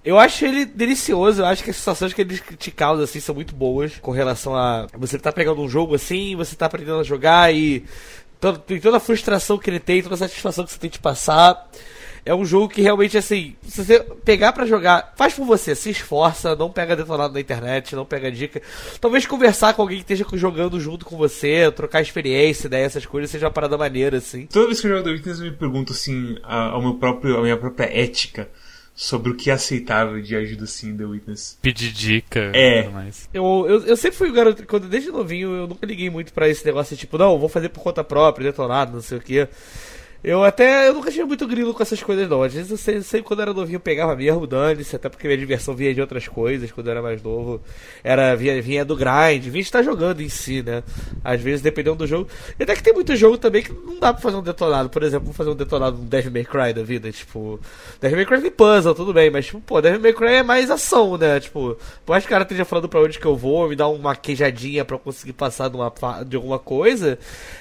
Eu 0.05 0.19
acho 0.19 0.45
ele 0.45 0.65
delicioso, 0.65 1.43
eu 1.43 1.47
acho 1.47 1.63
que 1.63 1.71
as 1.71 1.77
sensações 1.77 2.13
que 2.13 2.21
ele 2.21 2.39
te 2.59 2.71
causa, 2.73 3.05
assim, 3.05 3.21
são 3.21 3.35
muito 3.35 3.55
boas 3.55 3.99
com 4.01 4.11
relação 4.11 4.57
a 4.57 4.89
você 4.97 5.17
tá 5.17 5.31
pegando 5.31 5.63
um 5.63 5.69
jogo 5.69 5.95
assim, 5.95 6.35
você 6.35 6.57
tá 6.57 6.67
aprendendo 6.67 6.99
a 6.99 7.05
jogar 7.05 7.55
e 7.55 7.85
tem 8.67 8.81
toda 8.81 8.97
a 8.97 9.01
frustração 9.01 9.57
que 9.57 9.71
ele 9.71 9.79
tem, 9.79 10.03
toda 10.03 10.17
a 10.17 10.19
satisfação 10.19 10.65
que 10.65 10.73
você 10.73 10.79
tem 10.79 10.91
de 10.91 10.99
passar. 10.99 11.71
É 12.25 12.33
um 12.33 12.45
jogo 12.45 12.69
que 12.69 12.81
realmente, 12.81 13.19
assim, 13.19 13.57
se 13.67 13.85
você 13.85 14.01
pegar 14.25 14.53
para 14.53 14.65
jogar, 14.65 15.13
faz 15.17 15.35
por 15.35 15.45
você, 15.45 15.75
se 15.75 15.91
esforça, 15.91 16.55
não 16.55 16.71
pega 16.71 16.95
detonado 16.95 17.35
na 17.35 17.41
internet, 17.41 17.97
não 17.97 18.05
pega 18.05 18.31
dica. 18.31 18.63
Talvez 19.01 19.27
conversar 19.27 19.75
com 19.75 19.83
alguém 19.83 19.99
que 19.99 20.13
esteja 20.13 20.25
jogando 20.35 20.79
junto 20.79 21.05
com 21.05 21.17
você, 21.17 21.71
trocar 21.73 22.01
experiência, 22.01 22.71
né, 22.71 22.83
essas 22.83 23.05
coisas, 23.07 23.29
seja 23.29 23.47
uma 23.47 23.53
parada 23.53 23.77
maneira, 23.77 24.19
assim. 24.19 24.47
Toda 24.47 24.67
vez 24.67 24.81
que 24.81 24.87
eu 24.87 24.93
jogo 24.93 25.03
The 25.03 25.11
Witness, 25.11 25.39
eu 25.41 25.45
me 25.47 25.57
pergunto, 25.57 25.93
assim, 25.93 26.37
ao 26.45 26.81
meu 26.81 26.95
próprio, 26.95 27.39
a 27.39 27.43
minha 27.43 27.57
própria 27.57 27.87
ética 27.87 28.49
sobre 28.95 29.31
o 29.31 29.35
que 29.35 29.51
é 29.51 29.55
aceitável 29.55 30.21
de 30.21 30.37
ajuda 30.37 30.65
assim 30.65 30.97
The 30.97 31.05
Witness. 31.05 31.59
Pedir 31.63 31.93
dica 31.93 32.51
é. 32.55 32.89
mais. 32.89 33.29
Eu, 33.33 33.65
eu, 33.69 33.87
eu 33.87 33.97
sempre 33.97 34.19
fui 34.19 34.31
um 34.31 34.35
garoto, 34.35 34.67
quando 34.67 34.89
desde 34.89 35.11
novinho, 35.11 35.51
eu 35.51 35.67
nunca 35.67 35.87
liguei 35.87 36.11
muito 36.11 36.33
para 36.33 36.49
esse 36.49 36.65
negócio 36.65 36.95
de 36.95 37.01
tipo, 37.01 37.17
não, 37.17 37.39
vou 37.39 37.49
fazer 37.49 37.69
por 37.71 37.83
conta 37.83 38.05
própria, 38.05 38.51
detonado, 38.51 38.93
não 38.93 39.01
sei 39.01 39.19
o 39.19 39.21
que. 39.21 39.49
Eu 40.25 40.45
até. 40.45 40.89
Eu 40.89 40.95
nunca 40.95 41.11
tive 41.11 41.25
muito 41.25 41.47
grilo 41.49 41.75
com 41.75 41.83
essas 41.83 42.01
coisas, 42.01 42.29
não. 42.29 42.43
Às 42.43 42.55
vezes 42.55 42.71
eu 42.71 42.77
sempre, 42.77 43.03
sempre 43.03 43.27
quando 43.27 43.43
era 43.43 43.53
novinho 43.53 43.81
pegava 43.81 44.15
mesmo, 44.15 44.47
dane-se, 44.47 44.95
até 44.95 45.09
porque 45.09 45.27
minha 45.27 45.37
diversão 45.39 45.75
vinha 45.75 45.93
de 45.93 46.01
outras 46.01 46.29
coisas 46.29 46.71
quando 46.71 46.87
eu 46.87 46.93
era 46.93 47.03
mais 47.03 47.21
novo. 47.21 47.61
Era, 48.05 48.37
vinha, 48.37 48.63
vinha 48.63 48.85
do 48.85 48.95
grind, 48.95 49.45
vinha 49.47 49.61
estar 49.61 49.83
jogando 49.83 50.21
em 50.21 50.29
si, 50.29 50.63
né? 50.63 50.85
Às 51.25 51.41
vezes, 51.41 51.61
dependendo 51.61 51.97
do 51.97 52.07
jogo. 52.07 52.29
E 52.59 52.63
até 52.63 52.77
que 52.77 52.83
tem 52.83 52.93
muito 52.93 53.17
jogo 53.17 53.37
também 53.37 53.63
que 53.63 53.73
não 53.73 53.99
dá 53.99 54.13
pra 54.13 54.23
fazer 54.23 54.37
um 54.37 54.43
detonado. 54.43 54.89
Por 54.89 55.03
exemplo, 55.03 55.25
vou 55.25 55.35
fazer 55.35 55.51
um 55.51 55.57
detonado 55.57 55.99
no 55.99 56.05
Devil 56.05 56.31
May 56.31 56.45
Cry 56.45 56.73
da 56.73 56.85
vida. 56.85 57.11
Tipo, 57.11 57.59
Devil 58.01 58.17
May 58.19 58.27
Cry 58.27 58.43
tem 58.43 58.51
puzzle, 58.53 58.95
tudo 58.95 59.13
bem, 59.13 59.29
mas, 59.29 59.47
tipo, 59.47 59.61
pô, 59.61 59.81
Devil 59.81 60.01
May 60.01 60.13
Cry 60.13 60.35
é 60.35 60.43
mais 60.45 60.71
ação, 60.71 61.19
né? 61.19 61.41
Tipo, 61.41 61.77
por 62.07 62.13
mais 62.13 62.23
que 62.23 62.29
o 62.29 62.31
cara 62.31 62.45
esteja 62.45 62.65
falando 62.65 62.89
pra 62.89 63.01
onde 63.01 63.19
que 63.19 63.27
eu 63.27 63.37
vou, 63.37 63.69
me 63.69 63.75
dar 63.75 63.89
uma 63.89 64.15
queijadinha 64.15 64.85
pra 64.85 64.95
eu 64.95 65.01
conseguir 65.01 65.33
passar 65.33 65.69
de, 65.69 65.77
uma, 65.77 65.93
de 66.25 66.37
alguma 66.37 66.61
coisa, 66.61 67.19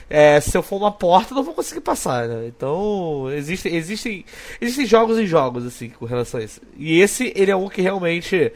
é, 0.07 0.39
se 0.39 0.55
eu 0.55 0.61
for 0.61 0.75
uma 0.75 0.91
porta, 0.91 1.31
eu 1.31 1.35
não 1.37 1.43
vou 1.43 1.55
conseguir 1.55 1.81
passar, 1.81 2.27
né? 2.27 2.50
Então 2.55 3.31
existem, 3.31 3.75
existem, 3.75 4.25
existem 4.59 4.85
jogos 4.85 5.17
e 5.17 5.25
jogos, 5.25 5.65
assim, 5.65 5.89
com 5.89 6.05
relação 6.05 6.39
a 6.39 6.43
isso. 6.43 6.61
E 6.77 6.99
esse, 6.99 7.31
ele 7.35 7.51
é 7.51 7.55
um 7.55 7.69
que 7.69 7.81
realmente 7.81 8.51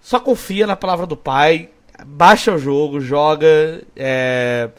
só 0.00 0.20
confia 0.20 0.66
na 0.66 0.76
palavra 0.76 1.06
do 1.06 1.16
pai, 1.16 1.68
baixa 2.06 2.52
o 2.52 2.58
jogo, 2.58 3.00
joga. 3.00 3.82
É, 3.96 4.70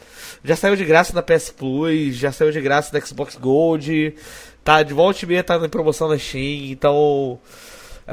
já 0.43 0.55
saiu 0.55 0.75
de 0.75 0.85
graça 0.85 1.13
na 1.13 1.21
PS 1.21 1.49
Plus, 1.51 2.15
já 2.15 2.31
saiu 2.31 2.51
de 2.51 2.61
graça 2.61 2.91
da 2.91 3.03
Xbox 3.03 3.35
Gold, 3.35 4.15
tá 4.63 4.83
de 4.83 4.93
volta 4.93 5.23
e 5.23 5.27
meia 5.27 5.43
tá 5.43 5.57
em 5.57 5.69
promoção 5.69 6.07
na 6.07 6.17
Steam, 6.17 6.71
então. 6.71 7.39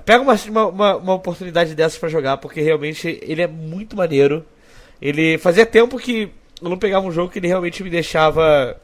Pega 0.07 0.22
uma, 0.22 0.34
uma, 0.68 0.97
uma 0.97 1.14
oportunidade 1.14 1.74
dessas 1.74 1.99
para 1.99 2.09
jogar, 2.09 2.38
porque 2.38 2.62
realmente 2.62 3.18
ele 3.22 3.43
é 3.43 3.47
muito 3.47 3.95
maneiro. 3.95 4.43
Ele 5.03 5.36
fazia 5.36 5.66
tempo 5.66 5.99
que 5.99 6.30
eu 6.62 6.70
não 6.70 6.78
pegava 6.78 7.07
um 7.07 7.12
jogo 7.12 7.30
que 7.30 7.38
ele 7.38 7.49
realmente 7.49 7.82
me 7.82 7.90
deixava. 7.90 8.80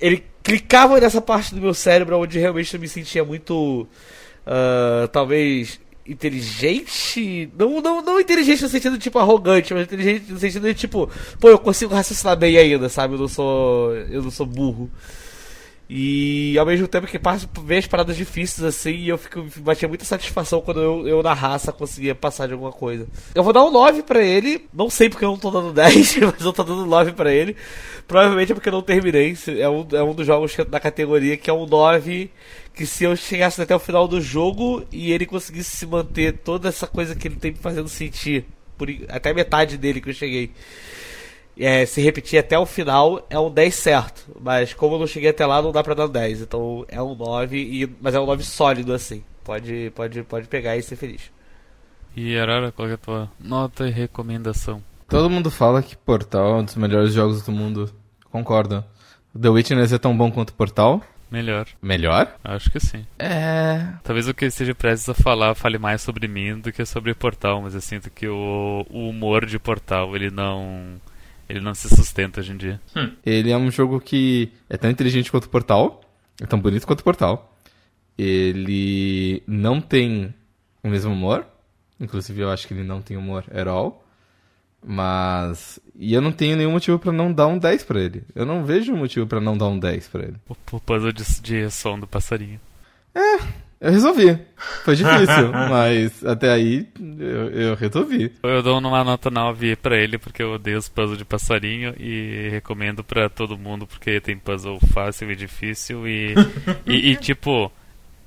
Ele 0.00 0.24
clicava 0.48 0.98
nessa 0.98 1.20
parte 1.20 1.54
do 1.54 1.60
meu 1.60 1.74
cérebro 1.74 2.18
onde 2.18 2.38
realmente 2.38 2.72
eu 2.72 2.80
me 2.80 2.88
sentia 2.88 3.22
muito. 3.22 3.86
Uh, 4.46 5.06
talvez 5.08 5.78
inteligente. 6.06 7.50
Não, 7.56 7.82
não, 7.82 8.00
não 8.00 8.18
inteligente 8.18 8.62
no 8.62 8.68
sentido 8.68 8.96
tipo 8.96 9.18
arrogante, 9.18 9.74
mas 9.74 9.82
inteligente 9.82 10.32
no 10.32 10.38
sentido 10.38 10.66
de 10.66 10.72
tipo, 10.72 11.10
pô, 11.38 11.50
eu 11.50 11.58
consigo 11.58 11.94
raciocinar 11.94 12.34
bem 12.34 12.56
ainda, 12.56 12.88
sabe? 12.88 13.14
Eu 13.14 13.18
não 13.18 13.28
sou. 13.28 13.94
Eu 13.94 14.22
não 14.22 14.30
sou 14.30 14.46
burro. 14.46 14.90
E 15.90 16.58
ao 16.58 16.66
mesmo 16.66 16.86
tempo 16.86 17.06
que 17.06 17.18
passo 17.18 17.48
ver 17.64 17.78
as 17.78 17.86
paradas 17.86 18.14
difíceis 18.14 18.62
assim, 18.62 18.90
e 18.90 19.08
eu 19.08 19.16
fico 19.16 19.46
batia 19.60 19.88
muita 19.88 20.04
satisfação 20.04 20.60
quando 20.60 20.82
eu, 20.82 21.08
eu 21.08 21.22
na 21.22 21.32
raça 21.32 21.72
conseguia 21.72 22.14
passar 22.14 22.46
de 22.46 22.52
alguma 22.52 22.72
coisa. 22.72 23.06
Eu 23.34 23.42
vou 23.42 23.54
dar 23.54 23.64
um 23.64 23.70
9 23.70 24.02
pra 24.02 24.22
ele, 24.22 24.68
não 24.72 24.90
sei 24.90 25.08
porque 25.08 25.24
eu 25.24 25.30
não 25.30 25.38
tô 25.38 25.50
dando 25.50 25.72
10, 25.72 26.18
mas 26.36 26.44
eu 26.44 26.52
tô 26.52 26.62
dando 26.62 26.84
9 26.84 27.12
pra 27.12 27.32
ele. 27.32 27.56
Provavelmente 28.06 28.52
é 28.52 28.54
porque 28.54 28.68
eu 28.68 28.72
não 28.74 28.82
terminei. 28.82 29.34
É 29.58 29.68
um, 29.68 29.86
é 29.92 30.02
um 30.02 30.14
dos 30.14 30.26
jogos 30.26 30.54
da 30.68 30.78
categoria 30.78 31.38
que 31.38 31.48
é 31.48 31.52
um 31.54 31.64
9 31.64 32.30
que 32.74 32.84
se 32.84 33.04
eu 33.04 33.16
chegasse 33.16 33.60
até 33.60 33.74
o 33.74 33.78
final 33.78 34.06
do 34.06 34.20
jogo 34.20 34.84
e 34.92 35.10
ele 35.10 35.24
conseguisse 35.24 35.74
se 35.74 35.86
manter 35.86 36.36
toda 36.38 36.68
essa 36.68 36.86
coisa 36.86 37.14
que 37.16 37.28
ele 37.28 37.36
tem 37.36 37.52
me 37.52 37.58
fazendo 37.58 37.88
sentir, 37.88 38.44
por, 38.76 38.88
até 39.08 39.32
metade 39.32 39.76
dele 39.76 40.00
que 40.00 40.10
eu 40.10 40.14
cheguei 40.14 40.52
é, 41.58 41.84
se 41.86 42.00
repetir 42.00 42.38
até 42.38 42.58
o 42.58 42.66
final, 42.66 43.26
é 43.28 43.38
um 43.38 43.50
10 43.50 43.74
certo. 43.74 44.36
Mas 44.40 44.72
como 44.72 44.94
eu 44.94 45.00
não 45.00 45.06
cheguei 45.06 45.30
até 45.30 45.44
lá, 45.44 45.60
não 45.60 45.72
dá 45.72 45.82
pra 45.82 45.94
dar 45.94 46.06
um 46.06 46.10
10. 46.10 46.42
Então 46.42 46.84
é 46.88 47.02
um 47.02 47.14
9, 47.14 47.56
e, 47.58 47.96
mas 48.00 48.14
é 48.14 48.20
um 48.20 48.26
9 48.26 48.44
sólido 48.44 48.92
assim. 48.92 49.22
Pode, 49.44 49.92
pode, 49.94 50.22
pode 50.22 50.46
pegar 50.46 50.76
e 50.76 50.82
ser 50.82 50.96
feliz. 50.96 51.30
E 52.16 52.38
Arara, 52.38 52.72
qual 52.72 52.88
é 52.88 52.94
a 52.94 52.98
tua 52.98 53.30
nota 53.38 53.86
e 53.86 53.90
recomendação? 53.90 54.82
Todo 55.08 55.30
mundo 55.30 55.50
fala 55.50 55.82
que 55.82 55.96
Portal 55.96 56.56
é 56.56 56.60
um 56.60 56.64
dos 56.64 56.74
melhores 56.76 57.14
jogos 57.14 57.42
do 57.42 57.52
mundo. 57.52 57.90
Concordo. 58.30 58.84
The 59.40 59.48
Witness 59.48 59.92
é 59.92 59.98
tão 59.98 60.16
bom 60.16 60.30
quanto 60.30 60.52
Portal? 60.52 61.00
Melhor. 61.30 61.66
Melhor? 61.80 62.34
Acho 62.42 62.70
que 62.70 62.80
sim. 62.80 63.06
É. 63.18 63.86
Talvez 64.02 64.28
o 64.28 64.34
que 64.34 64.46
esteja 64.46 64.74
prestes 64.74 65.08
a 65.08 65.14
falar 65.14 65.54
fale 65.54 65.78
mais 65.78 66.00
sobre 66.00 66.26
mim 66.26 66.58
do 66.58 66.72
que 66.72 66.84
sobre 66.84 67.14
Portal, 67.14 67.62
mas 67.62 67.74
eu 67.74 67.80
sinto 67.80 68.10
que 68.10 68.26
o, 68.26 68.86
o 68.90 69.08
humor 69.08 69.44
de 69.44 69.58
Portal 69.58 70.16
ele 70.16 70.30
não 70.30 70.98
ele 71.48 71.60
não 71.60 71.74
se 71.74 71.88
sustenta 71.88 72.40
hoje 72.40 72.52
em 72.52 72.56
dia. 72.56 72.80
Hum. 72.94 73.12
Ele 73.24 73.50
é 73.50 73.56
um 73.56 73.70
jogo 73.70 74.00
que 74.00 74.52
é 74.68 74.76
tão 74.76 74.90
inteligente 74.90 75.30
quanto 75.30 75.44
o 75.44 75.48
Portal, 75.48 76.00
é 76.40 76.46
tão 76.46 76.60
bonito 76.60 76.86
quanto 76.86 77.00
o 77.00 77.04
Portal. 77.04 77.56
Ele 78.16 79.42
não 79.46 79.80
tem 79.80 80.34
o 80.82 80.88
mesmo 80.88 81.12
humor, 81.12 81.46
inclusive 81.98 82.42
eu 82.42 82.50
acho 82.50 82.66
que 82.66 82.74
ele 82.74 82.84
não 82.84 83.00
tem 83.00 83.16
humor 83.16 83.44
at 83.52 83.66
all. 83.66 84.04
Mas. 84.84 85.80
E 85.96 86.14
eu 86.14 86.20
não 86.20 86.30
tenho 86.30 86.56
nenhum 86.56 86.70
motivo 86.70 86.98
para 86.98 87.10
não 87.10 87.32
dar 87.32 87.48
um 87.48 87.58
10 87.58 87.82
para 87.82 88.00
ele. 88.00 88.22
Eu 88.32 88.46
não 88.46 88.64
vejo 88.64 88.94
motivo 88.94 89.26
para 89.26 89.40
não 89.40 89.58
dar 89.58 89.66
um 89.66 89.78
10 89.78 90.06
para 90.08 90.22
ele. 90.22 90.36
O, 90.48 90.56
o 90.76 90.80
puzzle 90.80 91.12
de, 91.12 91.24
de 91.40 91.70
som 91.70 91.98
do 91.98 92.06
passarinho. 92.06 92.60
É, 93.12 93.38
eu 93.80 93.92
resolvi. 93.92 94.38
Foi 94.84 94.96
difícil, 94.96 95.52
mas 95.70 96.24
até 96.24 96.50
aí 96.50 96.86
eu, 96.98 97.50
eu, 97.50 97.74
resolvi. 97.76 98.32
Eu 98.42 98.62
dou 98.62 98.78
uma 98.78 99.04
nota 99.04 99.30
9 99.30 99.76
pra 99.76 99.96
ele 99.96 100.18
porque 100.18 100.42
eu 100.42 100.54
odeio 100.54 100.78
os 100.78 100.88
puzzles 100.88 101.18
de 101.18 101.24
passarinho 101.24 101.94
e 101.98 102.48
recomendo 102.50 103.04
pra 103.04 103.28
todo 103.28 103.56
mundo 103.56 103.86
porque 103.86 104.20
tem 104.20 104.36
puzzle 104.36 104.80
fácil 104.92 105.30
e 105.30 105.36
difícil 105.36 106.08
e, 106.08 106.34
e, 106.86 107.10
e, 107.10 107.16
tipo. 107.16 107.70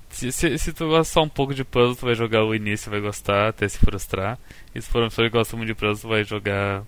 Se, 0.09 0.29
se, 0.29 0.57
se, 0.57 0.73
tu 0.73 0.89
gosta 0.89 1.13
só 1.13 1.23
um 1.23 1.29
pouco 1.29 1.53
de 1.53 1.63
puzzle, 1.63 1.95
tu 1.95 2.05
vai 2.05 2.15
jogar 2.15 2.43
o 2.43 2.53
início 2.53 2.89
e 2.89 2.91
vai 2.91 2.99
gostar 2.99 3.47
até 3.47 3.65
se 3.67 3.77
frustrar. 3.77 4.37
E 4.75 4.81
se 4.81 4.89
for 4.89 5.01
uma 5.01 5.07
pessoa 5.07 5.25
que 5.29 5.37
gosta 5.37 5.55
muito 5.55 5.67
de 5.67 5.73
puzzle, 5.73 6.01
tu 6.01 6.07
vai 6.09 6.23
jogar 6.25 6.83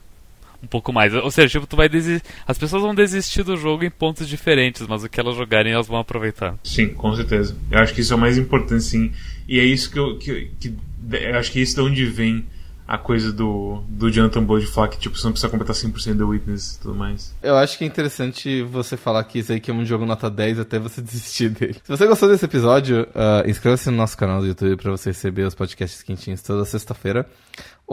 um 0.63 0.67
pouco 0.67 0.93
mais. 0.93 1.13
Ou 1.13 1.29
seja, 1.29 1.49
tipo, 1.49 1.67
tu 1.67 1.75
vai 1.75 1.89
desistir. 1.89 2.25
As 2.47 2.57
pessoas 2.57 2.81
vão 2.81 2.95
desistir 2.95 3.43
do 3.43 3.57
jogo 3.57 3.83
em 3.83 3.91
pontos 3.91 4.27
diferentes, 4.27 4.87
mas 4.87 5.03
o 5.03 5.09
que 5.09 5.19
elas 5.19 5.35
jogarem 5.35 5.73
elas 5.73 5.87
vão 5.87 5.97
aproveitar. 5.97 6.57
Sim, 6.63 6.87
com 6.89 7.13
certeza. 7.15 7.55
Eu 7.69 7.79
acho 7.79 7.93
que 7.93 8.01
isso 8.01 8.13
é 8.13 8.15
o 8.15 8.19
mais 8.19 8.37
importante, 8.37 8.83
sim. 8.83 9.11
E 9.47 9.59
é 9.59 9.63
isso 9.65 9.91
que 9.91 9.99
eu. 9.99 10.17
Que, 10.17 10.51
que, 10.59 10.73
eu 11.11 11.37
acho 11.37 11.51
que 11.51 11.59
é 11.59 11.61
isso 11.61 11.75
de 11.75 11.81
onde 11.81 12.05
vem 12.05 12.45
a 12.87 12.97
coisa 12.97 13.31
do, 13.31 13.81
do 13.87 14.11
Jonathan 14.11 14.43
Blow 14.43 14.59
de 14.59 14.67
falar 14.67 14.89
que 14.89 14.99
tipo, 14.99 15.17
você 15.17 15.25
não 15.25 15.31
precisa 15.31 15.49
completar 15.49 15.75
100% 15.75 16.15
da 16.15 16.25
Witness 16.25 16.75
e 16.75 16.79
tudo 16.79 16.95
mais. 16.95 17.33
Eu 17.41 17.55
acho 17.55 17.77
que 17.77 17.83
é 17.83 17.87
interessante 17.87 18.61
você 18.63 18.97
falar 18.97 19.23
que 19.23 19.39
isso 19.39 19.51
aí 19.51 19.59
que 19.59 19.71
é 19.71 19.73
um 19.73 19.85
jogo 19.85 20.05
nota 20.05 20.29
10 20.29 20.59
até 20.59 20.79
você 20.79 20.99
desistir 21.01 21.49
dele. 21.49 21.75
Se 21.75 21.89
você 21.89 22.05
gostou 22.05 22.29
desse 22.29 22.45
episódio, 22.45 23.03
uh, 23.03 23.49
inscreva-se 23.49 23.89
no 23.89 23.97
nosso 23.97 24.17
canal 24.17 24.41
do 24.41 24.47
YouTube 24.47 24.75
para 24.77 24.91
você 24.91 25.11
receber 25.11 25.43
os 25.43 25.55
podcasts 25.55 26.03
quentinhos 26.03 26.41
toda 26.41 26.65
sexta-feira. 26.65 27.27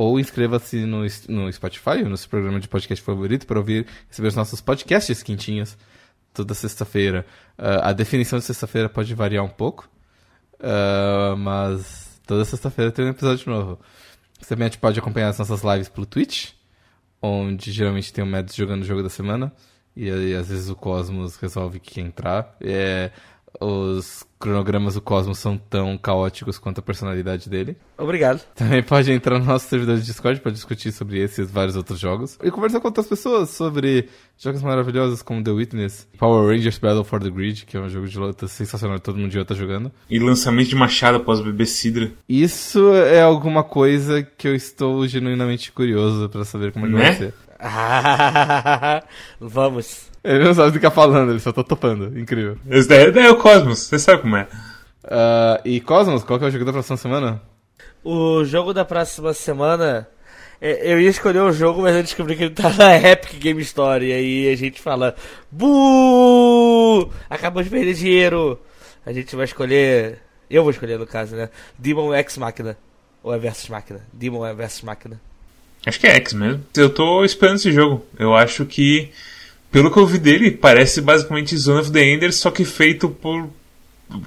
Ou 0.01 0.19
inscreva-se 0.19 0.87
no, 0.87 1.03
no 1.29 1.53
Spotify, 1.53 2.03
no 2.03 2.17
seu 2.17 2.31
programa 2.31 2.59
de 2.59 2.67
podcast 2.67 3.05
favorito, 3.05 3.47
para 3.47 3.59
ouvir 3.59 3.87
receber 4.09 4.29
os 4.29 4.35
nossos 4.35 4.59
podcasts 4.59 5.23
quentinhos 5.23 5.77
toda 6.33 6.55
sexta-feira. 6.55 7.27
Uh, 7.59 7.83
a 7.83 7.93
definição 7.93 8.39
de 8.39 8.47
sexta-feira 8.47 8.89
pode 8.89 9.15
variar 9.15 9.45
um 9.45 9.49
pouco, 9.51 9.91
uh, 10.55 11.37
mas 11.37 12.19
toda 12.27 12.47
sexta-feira 12.47 12.91
tem 12.91 13.05
um 13.05 13.09
episódio 13.11 13.53
novo. 13.53 13.79
Você 14.41 14.55
também 14.55 14.71
pode 14.71 14.99
acompanhar 14.99 15.29
as 15.29 15.39
nossas 15.39 15.63
lives 15.63 15.91
pelo 15.91 16.07
Twitch, 16.07 16.53
onde 17.21 17.71
geralmente 17.71 18.11
tem 18.11 18.25
o 18.25 18.27
Mads 18.27 18.55
jogando 18.55 18.81
o 18.81 18.87
jogo 18.87 19.03
da 19.03 19.11
semana. 19.11 19.53
E 19.95 20.11
aí, 20.11 20.35
às 20.35 20.49
vezes 20.49 20.71
o 20.71 20.75
Cosmos 20.75 21.37
resolve 21.37 21.79
que 21.79 22.01
entrar. 22.01 22.57
É, 22.59 23.11
os 23.61 24.27
cronogramas 24.39 24.95
do 24.95 25.03
Cosmos 25.03 25.39
são 25.39 25.59
tão 25.59 25.99
caóticos 25.99 26.59
quanto 26.59 26.79
a 26.79 26.83
personalidade 26.83 27.51
dele. 27.51 27.77
Obrigado. 27.99 28.41
Também 28.55 28.83
pode 28.83 29.13
entrar 29.13 29.39
no 29.39 29.45
nosso 29.45 29.69
servidor 29.69 29.99
de 29.99 30.07
Discord 30.07 30.41
para 30.41 30.51
discutir 30.51 30.91
sobre 30.93 31.23
esses 31.23 31.49
e 31.49 31.53
vários 31.53 31.77
outros 31.77 32.01
jogos. 32.01 32.39
E 32.43 32.51
conversar 32.51 32.81
com 32.81 32.89
outras 32.89 33.07
pessoas 33.07 33.51
sobre 33.51 34.09
jogos 34.39 34.63
maravilhosos 34.63 35.21
como 35.21 35.45
The 35.45 35.51
Witness, 35.51 36.09
Power 36.19 36.49
Rangers 36.49 36.79
Battle 36.79 37.05
for 37.05 37.23
the 37.23 37.29
Grid, 37.29 37.67
que 37.67 37.77
é 37.77 37.81
um 37.81 37.89
jogo 37.89 38.09
de 38.09 38.19
luta 38.19 38.49
sensacional 38.49 38.97
que 38.97 39.05
todo 39.05 39.19
mundo 39.19 39.31
já 39.31 39.45
tá 39.45 39.55
jogando. 39.55 39.93
E 40.09 40.19
lançamento 40.19 40.71
de 40.71 40.77
Machado 40.77 41.19
após 41.19 41.41
beber 41.41 41.67
Sidra. 41.67 42.11
Isso 42.27 42.95
é 42.95 43.21
alguma 43.21 43.63
coisa 43.63 44.23
que 44.23 44.49
eu 44.49 44.55
estou 44.55 45.07
genuinamente 45.07 45.71
curioso 45.71 46.31
para 46.31 46.47
saber 46.47 46.73
como 46.73 46.87
é 46.87 46.89
que 46.89 46.95
né? 46.95 47.03
vai 47.03 47.15
ser. 47.15 47.35
Vamos. 49.39 50.10
Ele 50.23 50.45
não 50.45 50.53
sabe 50.55 50.73
ficar 50.73 50.91
falando, 50.91 51.31
ele 51.31 51.41
só 51.41 51.53
tá 51.53 51.63
topando. 51.65 52.19
Incrível. 52.19 52.59
Esse 52.69 52.89
daí 52.89 53.11
é 53.27 53.31
o 53.31 53.37
Cosmos, 53.37 53.79
você 53.81 53.99
sabe 53.99 54.23
como 54.23 54.37
é. 54.37 54.47
Uh, 55.05 55.61
e 55.65 55.81
Cosmos, 55.81 56.23
qual 56.25 56.39
que 56.39 56.45
é 56.45 56.49
o 56.49 56.51
jogo 56.51 56.65
da 56.65 56.73
próxima 56.73 56.97
semana? 56.97 57.43
O 58.05 58.45
jogo 58.45 58.73
da 58.75 58.85
próxima 58.85 59.33
semana. 59.33 60.07
é, 60.61 60.93
Eu 60.93 61.01
ia 61.01 61.09
escolher 61.09 61.41
o 61.41 61.53
jogo, 61.53 61.83
mas 61.83 61.95
eu 61.97 62.03
descobri 62.03 62.37
que 62.37 62.45
ele 62.45 62.55
tá 62.55 62.71
na 62.71 62.97
Epic 63.01 63.39
Game 63.41 63.61
Store. 63.63 64.05
E 64.05 64.13
aí 64.13 64.53
a 64.53 64.57
gente 64.57 64.81
fala: 64.81 65.15
Buuuu! 65.51 67.11
Acabou 67.29 67.63
de 67.63 67.71
perder 67.71 67.95
dinheiro. 67.95 68.59
A 69.05 69.13
gente 69.13 69.35
vai 69.35 69.45
escolher. 69.45 70.19
Eu 70.51 70.63
vou 70.63 70.71
escolher 70.71 70.99
no 70.99 71.07
caso, 71.07 71.37
né? 71.37 71.49
Demon 71.79 72.13
X 72.15 72.37
Máquina. 72.37 72.77
Ou 73.23 73.35
é 73.35 73.39
Versus 73.39 73.69
Máquina? 73.69 74.01
Demon 74.13 74.45
é 74.47 74.55
Versus 74.55 74.83
Máquina. 74.83 75.21
Acho 75.87 76.01
que 76.01 76.07
é 76.07 76.17
X 76.17 76.33
mesmo. 76.33 76.65
Eu 76.77 76.91
tô 76.91 77.25
esperando 77.25 77.57
esse 77.57 77.73
jogo. 77.73 78.05
Eu 78.19 78.35
acho 78.35 78.65
que, 78.67 79.11
pelo 79.71 79.91
que 79.91 79.99
eu 79.99 80.07
vi 80.07 80.19
dele, 80.19 80.51
parece 80.51 81.01
basicamente 81.01 81.57
Zone 81.57 81.81
of 81.81 81.93
the 81.93 82.03
Enders, 82.03 82.37
só 82.37 82.51
que 82.51 82.65
feito 82.65 83.09
por. 83.09 83.49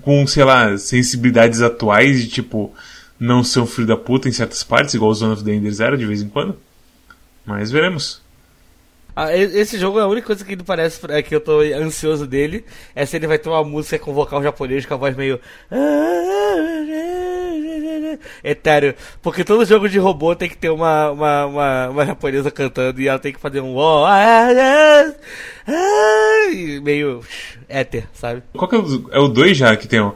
com, 0.01 0.25
sei 0.25 0.43
lá, 0.43 0.77
sensibilidades 0.77 1.61
atuais 1.61 2.21
de 2.21 2.27
tipo. 2.27 2.73
não 3.19 3.43
ser 3.43 3.59
um 3.59 3.67
filho 3.67 3.87
da 3.87 3.97
puta 3.97 4.29
em 4.29 4.31
certas 4.31 4.63
partes, 4.63 4.93
igual 4.93 5.13
Zone 5.13 5.33
of 5.33 5.43
the 5.43 5.53
Enders 5.53 5.79
era 5.79 5.97
de 5.97 6.05
vez 6.05 6.21
em 6.21 6.29
quando. 6.29 6.57
Mas 7.45 7.71
veremos. 7.71 8.21
Ah, 9.15 9.35
esse 9.35 9.77
jogo, 9.77 9.99
a 9.99 10.07
única 10.07 10.25
coisa 10.25 10.43
que 10.43 10.53
ele 10.53 10.63
parece 10.63 10.99
é 11.09 11.21
que 11.21 11.35
eu 11.35 11.39
tô 11.39 11.59
ansioso 11.59 12.25
dele 12.25 12.65
é 12.95 13.05
se 13.05 13.15
ele 13.15 13.27
vai 13.27 13.37
ter 13.37 13.47
uma 13.47 13.63
música 13.63 13.99
com 13.99 14.11
vocal 14.11 14.41
japonês 14.41 14.87
com 14.87 14.93
a 14.95 14.97
voz 14.97 15.15
meio. 15.15 15.39
Etéreo. 18.43 18.95
Porque 19.22 19.43
todo 19.43 19.66
jogo 19.66 19.88
de 19.89 19.97
robô 19.99 20.36
tem 20.36 20.49
que 20.49 20.57
ter 20.57 20.70
uma, 20.70 21.11
uma, 21.11 21.45
uma, 21.45 21.89
uma 21.89 22.05
japonesa 22.05 22.51
cantando 22.51 23.01
e 23.01 23.07
ela 23.07 23.20
tem 23.20 23.34
que 23.34 23.39
fazer 23.39 23.61
um. 23.61 23.76
ó, 23.76 24.05
ah, 24.05 25.14
ah, 25.68 26.49
e 26.51 26.80
meio. 26.82 27.22
éter, 27.70 28.05
sabe? 28.14 28.43
Qual 28.55 28.68
que 28.70 28.76
é 28.76 28.80
o, 28.80 29.09
é 29.11 29.20
o 29.20 29.28
2 29.28 29.57
já 29.57 29.76
que 29.76 29.88
tem 29.88 29.99
o. 29.99 30.14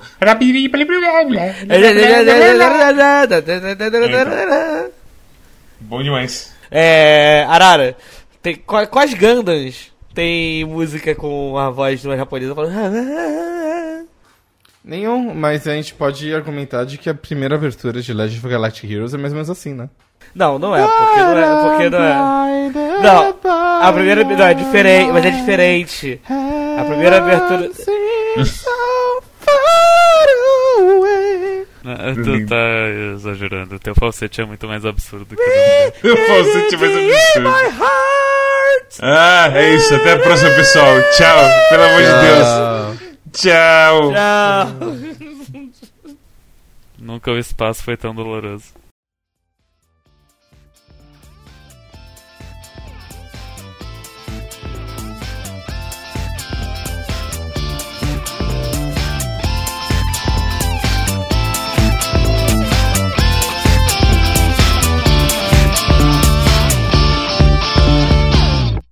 Bom 5.80 6.04
demais. 6.04 6.54
É. 6.70 7.46
Arara, 7.48 7.96
tem, 8.42 8.56
qua- 8.56 8.88
quais 8.88 9.14
Gandans 9.14 9.92
tem 10.14 10.66
música 10.66 11.14
com 11.16 11.58
a 11.58 11.70
voz 11.70 12.02
de 12.02 12.08
uma 12.08 12.18
japonesa 12.18 12.56
falando. 12.56 12.74
Nenhum, 14.88 15.34
mas 15.36 15.68
a 15.68 15.74
gente 15.74 15.94
pode 15.94 16.34
argumentar 16.34 16.86
de 16.86 16.98
que 16.98 17.10
a 17.10 17.14
primeira 17.14 17.56
abertura 17.56 18.02
de 18.02 18.14
Legend 18.14 18.40
of 18.40 18.48
Galactic 18.48 18.90
Heroes 18.90 19.14
é 19.14 19.18
mais 19.18 19.34
ou 19.34 19.36
menos 19.36 19.50
assim, 19.50 19.74
né? 19.74 19.90
Não, 20.34 20.58
não 20.58 20.74
é, 20.74 20.82
porque 20.82 21.20
não 21.20 21.38
é, 21.38 21.70
porque 21.70 21.90
não 21.90 22.00
é. 22.00 22.70
Não, 23.04 23.38
a 23.82 23.92
primeira 23.92 24.24
não 24.24 24.46
é 24.46 24.54
diferente, 24.54 25.12
mas 25.12 25.26
é 25.26 25.32
diferente. 25.32 26.22
A 26.30 26.86
primeira 26.86 27.18
abertura. 27.18 27.70
Tu 32.24 32.46
tá 32.48 32.56
exagerando. 33.14 33.76
O 33.76 33.80
teu 33.80 33.94
falsete 33.94 34.40
é 34.40 34.46
muito 34.46 34.66
mais 34.70 34.86
absurdo 34.86 35.26
que 35.26 35.34
o 35.34 35.38
da 35.38 35.44
mulher. 35.44 35.94
Eu 36.02 36.16
posso 36.16 36.70
ser 36.70 36.78
mais 36.78 36.96
absurdo. 36.96 37.50
Ah, 39.02 39.52
é 39.54 39.74
isso. 39.76 39.94
Até 39.96 40.14
a 40.14 40.20
próxima, 40.20 40.52
pessoal. 40.52 40.96
Tchau. 41.12 41.40
Pelo 41.70 41.84
amor 41.84 42.02
de 42.02 42.08
Deus. 42.08 43.07
Tchau. 43.32 44.12
Tchau. 44.12 44.68
Nunca 46.98 47.32
o 47.32 47.38
espaço 47.38 47.84
foi 47.84 47.96
tão 47.96 48.14
doloroso. 48.14 48.74